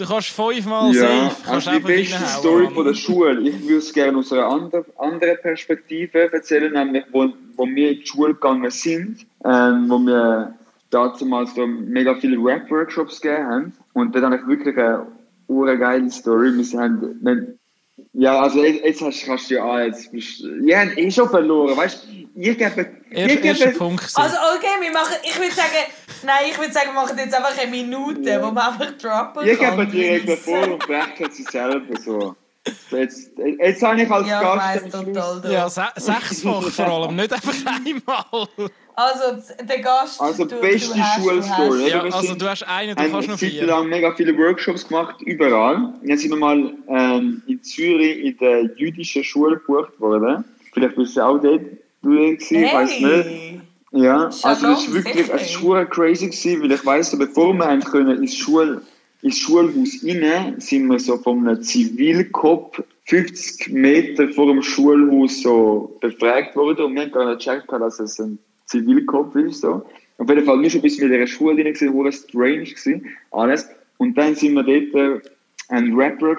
Du 0.00 0.06
kannst 0.06 0.30
fünfmal 0.30 0.94
Ja, 0.94 1.02
safe, 1.02 1.36
kannst 1.44 1.68
also 1.68 1.78
die 1.78 1.84
beste. 1.84 2.26
Story 2.26 2.68
von 2.72 2.86
der 2.86 2.94
Schule. 2.94 3.38
Ich 3.42 3.62
würde 3.64 3.76
es 3.76 3.92
gerne 3.92 4.16
aus 4.16 4.32
einer 4.32 4.46
ander, 4.46 4.82
anderen 4.96 5.36
Perspektive 5.42 6.32
erzählen, 6.32 6.72
nämlich 6.72 7.04
wo, 7.12 7.28
wo 7.56 7.66
wir 7.66 7.90
in 7.90 8.00
die 8.00 8.06
Schule 8.06 8.32
gegangen 8.32 8.70
sind, 8.70 9.26
ähm, 9.44 9.90
wo 9.90 9.98
wir 9.98 10.54
damals 10.88 11.54
so 11.54 11.66
mega 11.66 12.14
viele 12.14 12.38
Rap-Workshops 12.42 13.20
gegeben 13.20 13.46
haben. 13.46 13.72
Und 13.92 14.14
dort 14.14 14.24
habe 14.24 14.36
ich 14.36 14.46
wirklich 14.46 14.78
eine 14.78 15.06
urgeile 15.48 16.10
Story. 16.10 16.50
Wir 16.54 16.80
haben, 16.80 17.58
ja, 18.14 18.40
also 18.40 18.64
jetzt, 18.64 18.82
jetzt 18.82 19.02
hast, 19.02 19.26
kannst 19.26 19.50
du 19.50 19.56
ja 19.56 19.70
an, 19.70 19.84
jetzt 19.84 20.10
bist 20.10 20.42
habt 20.42 20.96
eh 20.96 21.10
schon 21.10 21.28
verloren, 21.28 21.76
weißt 21.76 22.06
du? 22.06 22.19
Ihr 22.40 22.54
gebt, 22.54 22.76
ihr 22.76 22.86
Er, 23.10 23.44
erster 23.44 23.66
gebt, 23.66 23.78
Punkt. 23.78 24.00
gewesen. 24.02 24.20
Also 24.20 24.36
okay, 24.56 24.66
wir 24.80 24.92
machen, 24.92 25.14
ich 25.22 25.38
würde 25.38 25.52
sagen, 25.54 25.68
nein, 26.24 26.36
ich 26.50 26.58
würde 26.58 26.72
sagen, 26.72 26.86
wir 26.88 26.94
machen 26.94 27.18
jetzt 27.18 27.34
einfach 27.34 27.58
eine 27.58 27.70
Minute, 27.70 28.40
wo 28.42 28.50
man 28.50 28.58
einfach 28.58 28.92
droppen 28.98 29.46
ihr 29.46 29.56
kann. 29.56 29.76
gebt 29.78 29.92
direkt 29.92 30.38
vor 30.40 30.62
und 30.72 30.78
brechen 30.86 31.30
sie 31.32 31.42
selber 31.44 32.00
so. 32.04 32.34
Jetzt, 32.90 33.30
jetzt 33.58 33.82
habe 33.82 34.02
ich 34.02 34.10
als 34.10 34.28
Ja, 34.28 34.40
ich 34.40 34.46
Gast 34.46 34.84
weiss 34.84 34.92
total. 34.92 35.40
du. 35.40 35.48
ja, 35.52 35.68
se 35.68 35.82
sechsfach 35.96 36.62
vor 36.70 36.86
allem, 36.88 37.16
nicht 37.16 37.32
einfach 37.32 37.54
einmal. 37.66 38.48
Also, 38.94 39.42
der 39.62 39.78
Gast, 39.80 40.20
Also 40.20 40.44
du, 40.44 40.60
beste 40.60 40.94
du 40.94 41.00
hast, 41.02 41.18
du 41.24 41.30
Schulstory. 41.30 41.82
hast. 41.84 41.88
Ja, 41.90 42.04
wir 42.04 42.14
also 42.14 42.34
du 42.34 42.48
hast 42.50 42.62
einen, 42.68 42.94
du 42.96 43.02
haben 43.02 43.12
kannst 43.12 43.28
noch 43.28 43.34
eine 43.34 43.40
Zeit 43.40 43.50
vier. 43.50 43.66
lang 43.66 43.88
mega 43.88 44.14
viele 44.14 44.36
Workshops 44.36 44.86
gemacht, 44.86 45.22
überall. 45.22 45.94
Jetzt 46.02 46.20
sind 46.20 46.32
wir 46.32 46.36
mal 46.38 46.74
ähm, 46.88 47.42
in 47.46 47.62
Zürich 47.62 48.18
in 48.26 48.36
der 48.38 48.64
jüdischen 48.76 49.24
Schule 49.24 49.56
gebucht 49.56 49.98
worden. 49.98 50.44
Vielleicht 50.74 50.96
bist 50.96 51.16
du 51.16 51.22
auch 51.22 51.38
dort 51.38 51.62
gewesen, 52.02 52.64
ich 52.64 52.72
weiß 52.72 53.00
nicht. 53.00 53.24
Hey! 53.24 53.60
Ja, 53.92 54.26
also 54.26 54.48
das 54.48 54.60
Shalom, 54.60 54.76
ist 54.76 54.94
wirklich 54.94 55.28
es 55.28 55.50
ist 55.50 55.90
crazy 55.90 56.26
gewesen, 56.26 56.62
weil 56.62 56.72
ich 56.72 56.86
weiss, 56.86 57.18
bevor 57.18 57.52
wir 57.54 57.66
haben 57.66 57.80
können 57.80 58.22
ins, 58.22 58.36
Schul, 58.36 58.82
ins 59.22 59.38
Schulhaus 59.38 60.04
rein, 60.04 60.54
sind 60.58 60.86
wir 60.86 61.00
so 61.00 61.18
von 61.18 61.48
einem 61.48 61.60
Zivilkopf 61.60 62.80
50 63.06 63.72
Meter 63.72 64.28
vor 64.28 64.46
dem 64.46 64.62
Schulhaus 64.62 65.42
so 65.42 65.96
befragt 66.00 66.54
worden 66.54 66.86
und 66.86 66.94
wir 66.94 67.02
haben 67.02 67.10
gar 67.10 67.34
nicht 67.34 67.44
gecheckt, 67.44 67.72
dass 67.72 67.98
es 67.98 68.20
ein 68.20 68.38
Zivilkopf 68.66 69.34
ist. 69.34 69.62
So. 69.62 69.84
Auf 70.18 70.28
jeden 70.28 70.44
Fall, 70.44 70.62
wir 70.62 70.70
schon 70.70 70.82
bis 70.82 70.98
wir 70.98 71.06
in 71.06 71.12
dieser 71.12 71.26
Schule 71.26 71.56
drin 71.56 72.06
es 72.06 72.16
strange 72.16 72.62
war, 72.62 73.42
alles. 73.42 73.68
Und 73.98 74.16
dann 74.16 74.36
sind 74.36 74.54
wir 74.54 74.62
dort 74.62 74.94
äh, 74.94 75.28
ein 75.68 75.92
Rapper 75.94 76.36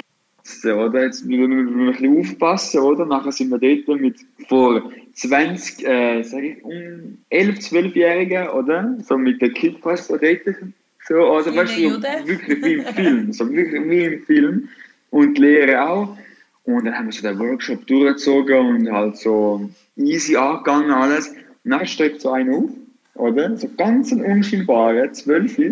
oder? 0.66 1.04
Jetzt 1.04 1.26
müssen 1.26 1.50
wir 1.50 1.88
ein 1.88 1.92
bisschen 1.92 2.20
aufpassen, 2.20 2.80
oder? 2.82 3.06
Nachher 3.06 3.32
sind 3.32 3.50
wir 3.50 3.58
dort 3.58 4.02
mit 4.02 4.20
vor 4.48 4.92
20, 5.14 5.88
äh, 5.88 6.24
sag 6.24 6.44
ich, 6.44 6.64
um 6.64 7.18
11, 7.30 7.60
12-Jährigen, 7.60 8.50
oder? 8.50 8.98
So 9.04 9.18
mit 9.18 9.42
der 9.42 9.52
Kidpass 9.52 10.08
so 10.08 10.18
dort. 10.18 10.42
So, 11.08 11.16
also, 11.16 11.56
weißt 11.56 11.78
du, 11.78 12.02
wirklich 12.28 12.64
wie 12.64 12.74
im 12.74 12.86
Film. 12.86 13.34
So 13.34 13.50
wirklich 13.52 13.90
wie 13.90 14.04
im 14.04 14.24
Film. 14.24 14.70
Und 15.10 15.38
die 15.38 15.42
Lehrer 15.42 15.90
auch. 15.90 16.18
Und 16.64 16.86
dann 16.86 16.96
haben 16.96 17.08
wir 17.08 17.12
so 17.12 17.28
den 17.28 17.40
Workshop 17.40 17.86
durchgezogen 17.88 18.58
und 18.58 18.92
halt 18.92 19.18
so 19.18 19.70
easy 19.98 20.36
angegangen 20.36 20.92
alles. 20.92 21.30
Und 21.64 21.72
dann 21.72 21.86
steigt 21.86 22.22
so 22.22 22.32
einer 22.32 22.56
auf, 22.56 22.70
oder? 23.16 23.58
So 23.58 23.70
ganz 23.78 24.12
ein 24.12 24.22
unscheinbarer, 24.22 25.12
zwölf. 25.12 25.58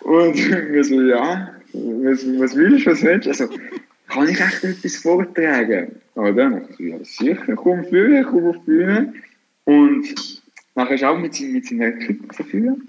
Und 0.00 0.34
wir 0.72 0.84
so, 0.84 1.00
ja, 1.02 1.54
was, 1.72 2.24
was 2.38 2.56
willst 2.56 2.86
du, 2.86 2.90
was 2.90 3.02
willst 3.02 3.26
du? 3.26 3.30
Also, 3.30 3.48
kann 4.08 4.28
ich 4.28 4.40
echt 4.40 4.64
etwas 4.64 4.96
vortragen? 4.96 6.00
Oder? 6.14 6.46
Und 6.46 6.70
ich 6.70 6.76
so, 6.76 6.82
ja, 6.82 6.98
sicher, 7.04 7.56
komm 7.56 7.84
führen, 7.84 8.24
komm 8.24 8.48
auf 8.48 8.56
die 8.66 8.70
Bühne. 8.70 9.14
Und 9.64 10.42
nachher 10.74 10.94
ist 10.94 11.04
auch 11.04 11.18
mit, 11.18 11.40
mit 11.40 11.66
seiner 11.66 11.92
führen. 12.50 12.88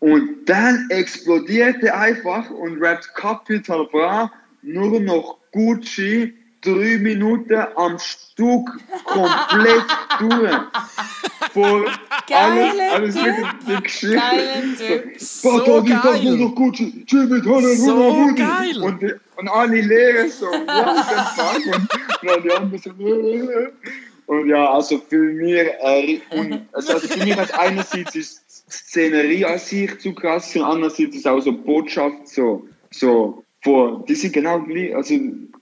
Und 0.00 0.46
dann 0.46 0.86
explodiert 0.90 1.82
er 1.82 1.98
einfach 1.98 2.50
und 2.50 2.82
rappt 2.82 3.14
Capital 3.14 3.86
Bra 3.90 4.30
nur 4.62 5.00
noch 5.00 5.38
Gucci 5.52 6.34
drei 6.60 6.98
Minuten 6.98 7.66
am 7.76 7.98
Stück 7.98 8.70
komplett 9.04 9.84
durch. 10.18 10.56
Vor 11.54 11.84
alles, 11.86 11.96
Geiler 12.28 12.92
alles 12.92 13.14
Typ. 13.14 14.12
Geiler 14.12 14.76
Typ. 14.76 15.20
So 15.20 15.50
Papa, 15.64 15.80
geil. 16.12 16.36
noch 16.36 16.54
Gucci, 16.54 17.04
Jimmy, 17.06 17.40
Tonne, 17.42 17.76
So 17.76 18.28
geil. 18.34 18.82
Und, 18.82 19.00
die- 19.00 19.14
und 19.36 19.48
alle 19.48 19.80
Lehrer 19.80 20.28
so, 20.28 20.46
the 20.50 20.58
fuck? 21.36 21.74
Und, 21.74 22.36
und 22.36 22.44
die 22.44 22.50
anderen 22.50 22.78
so, 22.78 22.90
äh. 22.90 23.68
und 24.26 24.48
ja, 24.48 24.68
also 24.70 25.00
für 25.08 25.16
mich, 25.18 25.54
äh, 25.80 26.20
und, 26.36 26.66
also 26.72 26.98
für 26.98 27.24
mich 27.24 27.36
hat 27.36 27.56
einerseits 27.58 28.14
ist 28.16 28.42
die 28.68 28.72
Szenerie 28.72 29.44
an 29.44 29.58
sich 29.58 29.96
zu 30.00 30.12
krass 30.12 30.54
und 30.56 30.62
andererseits 30.62 31.14
ist 31.16 31.26
auch 31.26 31.40
so 31.40 31.52
Botschaft 31.52 32.26
so, 32.28 32.66
so, 32.90 33.44
vor, 33.62 34.04
die 34.08 34.14
sind 34.16 34.32
genau 34.32 34.58
gleich, 34.60 34.94
also 34.94 35.14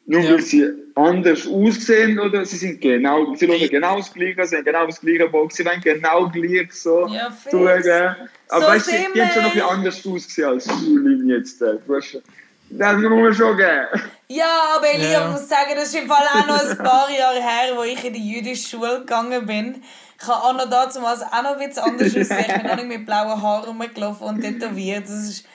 nur 0.06 0.20
Ja. 0.20 0.30
weil 0.32 0.40
sie 0.42 0.68
anders 0.94 1.46
aussehen 1.46 2.18
oder 2.18 2.44
sie 2.44 2.56
sind 2.56 2.80
genau, 2.80 3.34
sie 3.34 3.46
hören 3.46 3.68
genau 3.68 3.96
das 3.96 4.12
Gleiche, 4.12 4.46
sie 4.46 4.56
haben 4.56 4.64
genau 4.64 4.86
das 4.86 5.00
gleiche 5.00 5.28
Bock, 5.28 5.52
sie 5.52 5.64
wollen 5.64 5.80
genau 5.80 6.28
gleich 6.28 6.72
so 6.72 7.06
Ja, 7.08 7.32
tun. 7.50 7.66
Aber 7.68 8.60
So 8.60 8.66
weißt 8.66 8.86
du, 8.86 8.90
sind 8.90 9.06
die 9.14 9.22
haben 9.22 9.30
schon 9.32 9.42
noch 9.44 9.54
ein 9.54 9.62
anders 9.78 10.06
ausgesehen 10.06 10.48
als 10.48 10.66
Julien 10.84 11.28
jetzt. 11.28 11.62
äh. 11.62 11.74
Du 11.86 11.94
hast, 11.96 12.18
das 12.70 12.96
muss 12.96 13.10
man 13.10 13.34
schon 13.34 13.56
geben. 13.56 13.86
Ja, 14.28 14.62
aber 14.76 14.86
Elia, 14.94 15.12
Ja. 15.12 15.26
ich 15.26 15.32
muss 15.32 15.48
sagen, 15.48 15.70
das 15.74 15.88
ist 15.88 15.94
im 15.94 16.08
Fall 16.08 16.24
auch 16.34 16.46
noch 16.46 16.70
ein 16.70 16.78
paar 16.78 17.08
Jahre 17.10 17.36
her, 17.42 17.74
wo 17.76 17.82
ich 17.82 18.02
in 18.04 18.12
die 18.14 18.32
jüdische 18.32 18.68
Schule 18.68 19.00
gegangen 19.00 19.46
bin. 19.46 19.82
Ich 20.20 20.28
habe 20.28 20.42
auch 20.44 20.52
noch 20.54 20.70
damals 20.70 20.96
auch 21.22 21.42
noch 21.42 21.58
ein 21.58 21.68
bisschen 21.68 21.82
anders 21.84 22.06
ausgesehen. 22.16 22.44
Ich 22.48 22.54
bin 22.62 22.70
auch 22.70 22.76
nicht 22.76 22.88
mit 22.88 23.06
blauen 23.06 23.42
Haaren 23.42 23.64
rumgelaufen 23.64 24.26
und 24.26 24.40
tätowiert. 24.40 25.04
Das 25.04 25.10
ist 25.28 25.46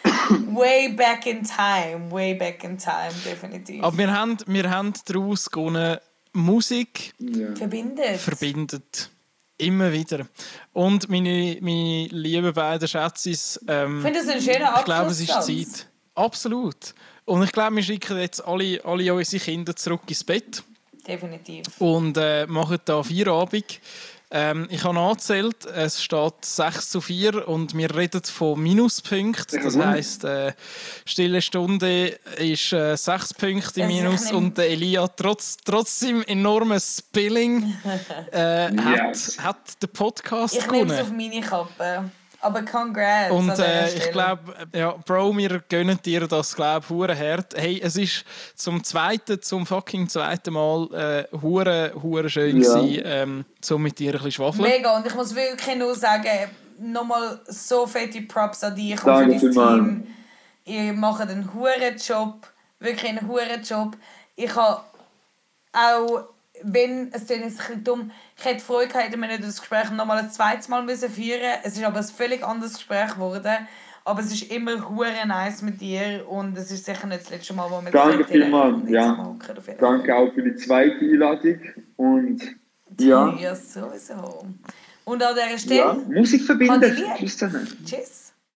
way 0.54 0.90
back 0.90 1.26
in 1.26 1.44
time. 1.44 2.10
Way 2.12 2.34
back 2.36 2.64
in 2.64 2.78
time, 2.78 3.12
definitiv. 3.26 3.84
Aber 3.84 3.98
wir 3.98 4.12
haben, 4.12 4.38
wir 4.46 4.70
haben 4.70 4.94
daraus 5.06 5.50
gewonnen, 5.50 5.98
Musik 6.34 7.14
Ja. 7.20 7.56
Verbindet. 7.56 8.18
verbindet. 8.20 9.10
Immer 9.58 9.92
wieder. 9.92 10.28
Und 10.74 11.10
meine, 11.10 11.58
meine 11.62 12.06
lieben 12.12 12.54
beiden 12.54 12.88
Schätzis, 12.88 13.60
ähm, 13.68 13.98
Ich 13.98 14.04
finde 14.06 14.20
das 14.20 14.30
ein 14.30 14.42
schöner 14.42 14.76
ich 14.78 14.86
glaube, 14.86 15.12
es 15.12 15.20
ist. 15.20 15.28
Zeit. 15.30 15.88
Absolut. 16.14 16.94
Und 17.26 17.44
ich 17.44 17.52
glaube, 17.52 17.76
wir 17.78 17.84
schicken 17.84 18.20
jetzt 18.20 18.46
alle, 18.46 18.80
alle 18.86 19.14
unsere 19.14 19.44
Kinder 19.44 19.76
zurück 19.76 20.02
ins 20.08 20.24
Bett 20.24 20.64
Definitiv. 21.08 21.64
und 21.80 22.18
äh, 22.18 22.46
machen 22.46 22.78
da 22.86 23.02
Feierabend. 23.02 23.80
Ähm, 24.30 24.68
ich 24.70 24.84
habe 24.84 24.96
nachgezählt, 24.96 25.66
es 25.66 26.04
steht 26.04 26.44
6 26.44 26.90
zu 26.90 27.00
4 27.02 27.48
und 27.48 27.78
wir 27.78 27.96
reden 27.96 28.22
von 28.24 28.62
Minuspunkten. 28.62 29.64
Das 29.64 29.78
heisst, 29.78 30.26
äh, 30.26 30.52
stille 31.06 31.42
Stunde 31.42 32.08
ist 32.38 32.74
äh, 32.74 32.98
6 32.98 33.34
Punkte 33.36 33.82
ich 33.82 33.88
Minus 33.88 34.32
und 34.34 34.58
der 34.58 34.70
Elia 34.70 35.08
trotz, 35.08 35.56
trotz 35.64 36.02
seinem 36.02 36.24
enormen 36.24 36.80
Spilling 36.80 37.74
äh, 38.34 38.70
Yes. 38.76 39.38
hat, 39.40 39.46
hat 39.46 39.82
den 39.82 39.90
Podcast 39.92 40.56
Ich 40.56 40.70
nehme 40.72 40.94
es 40.94 41.00
auf 41.00 41.08
gewonnen. 41.08 41.30
meine 41.32 41.42
Kappe. 41.42 42.12
Aber 42.40 42.62
congrats 42.64 43.32
Und 43.32 43.50
äh, 43.58 43.94
ich 43.96 44.12
glaube, 44.12 44.54
ja, 44.74 44.92
Bro, 45.06 45.36
wir 45.38 45.60
gönnen 45.70 46.00
dir 46.06 46.28
das, 46.28 46.56
glaube 46.56 46.86
ich, 46.86 46.90
hure 46.90 47.18
hart. 47.18 47.56
Hey, 47.58 47.82
es 47.84 47.96
ist 47.98 48.24
zum 48.56 48.84
zweiten, 48.84 49.42
zum 49.42 49.66
fucking 49.66 50.08
zweiten 50.08 50.54
Mal 50.54 50.88
äh, 51.32 51.38
hure, 51.42 51.94
hure 52.02 52.30
schön 52.30 52.62
Ja. 52.62 52.76
gewesen, 52.76 53.02
ähm, 53.06 53.46
so 53.62 53.78
mit 53.80 53.98
dir 53.98 54.12
ein 54.12 54.18
bisschen 54.18 54.32
schwafeln. 54.34 54.70
Mega. 54.70 54.96
Und 54.96 55.08
ich 55.08 55.16
muss 55.16 55.34
wirklich 55.34 55.76
nur 55.76 55.96
sagen, 55.96 56.30
nochmal 56.80 57.40
so 57.48 57.88
fette 57.88 58.22
Props 58.22 58.64
an 58.64 58.76
dich 58.76 59.02
und 59.04 59.08
Danke 59.08 59.40
für 59.40 59.52
dein. 59.52 59.76
Team. 59.76 60.08
Ihr 60.66 60.94
macht 60.94 61.22
einen 61.22 61.52
huren 61.54 61.98
Job. 61.98 62.48
Wirklich 62.80 63.10
einen 63.10 63.28
huren 63.28 63.64
Job. 63.64 63.98
Ich 64.36 64.56
habe 64.56 64.82
auch, 65.74 66.24
wenn, 66.64 67.12
es 67.14 67.30
ein 67.32 67.42
bisschen 67.44 67.84
dumm, 67.84 68.12
ich 68.38 68.46
hätte 68.46 68.64
Freude 68.64 68.88
gehabt, 68.88 69.06
hätten 69.06 69.22
wir 69.22 69.28
nicht 69.28 69.44
das 69.44 69.60
Gespräch 69.60 69.90
nochmal 69.92 70.20
ein 70.20 70.32
zweites 70.32 70.68
Mal 70.68 70.84
müssen 70.84 71.10
führen 71.10 71.60
Es 71.64 71.78
ist 71.78 71.84
aber 71.84 71.98
ein 71.98 72.04
völlig 72.04 72.44
anderes 72.44 72.76
Gespräch 72.76 73.14
geworden. 73.14 73.68
Aber 74.06 74.22
es 74.22 74.32
ist 74.32 74.50
immer 74.52 74.88
hure 74.90 75.28
nice 75.28 75.62
mit 75.64 75.82
dir 75.82 76.26
und 76.30 76.58
es 76.58 76.72
ist 76.72 76.86
sicher 76.86 77.08
nicht 77.08 77.24
das 77.24 77.30
letzte 77.30 77.54
Mal, 77.54 77.70
wo 77.70 77.84
wir 77.84 77.92
Danke 77.92 78.24
vielmals, 78.24 78.90
ja. 78.90 79.36
Danke 79.80 80.16
auch 80.16 80.34
für 80.34 80.44
die 80.44 80.56
zweite 80.56 81.00
Einladung. 81.00 81.60
Und 81.98 82.42
ja, 83.00 83.36
Ja, 83.38 83.54
sowieso. 83.54 84.46
Und 85.04 85.24
an 85.24 85.36
dieser 85.36 85.50
ja 85.52 85.58
Stelle, 85.58 85.94
Musik 86.08 86.42
verbindet. 86.44 86.94
ich 86.94 87.00
lieb. 87.00 87.16
Tschüss 87.18 87.38
zusammen. 87.38 87.68
tschüss. 87.86 88.27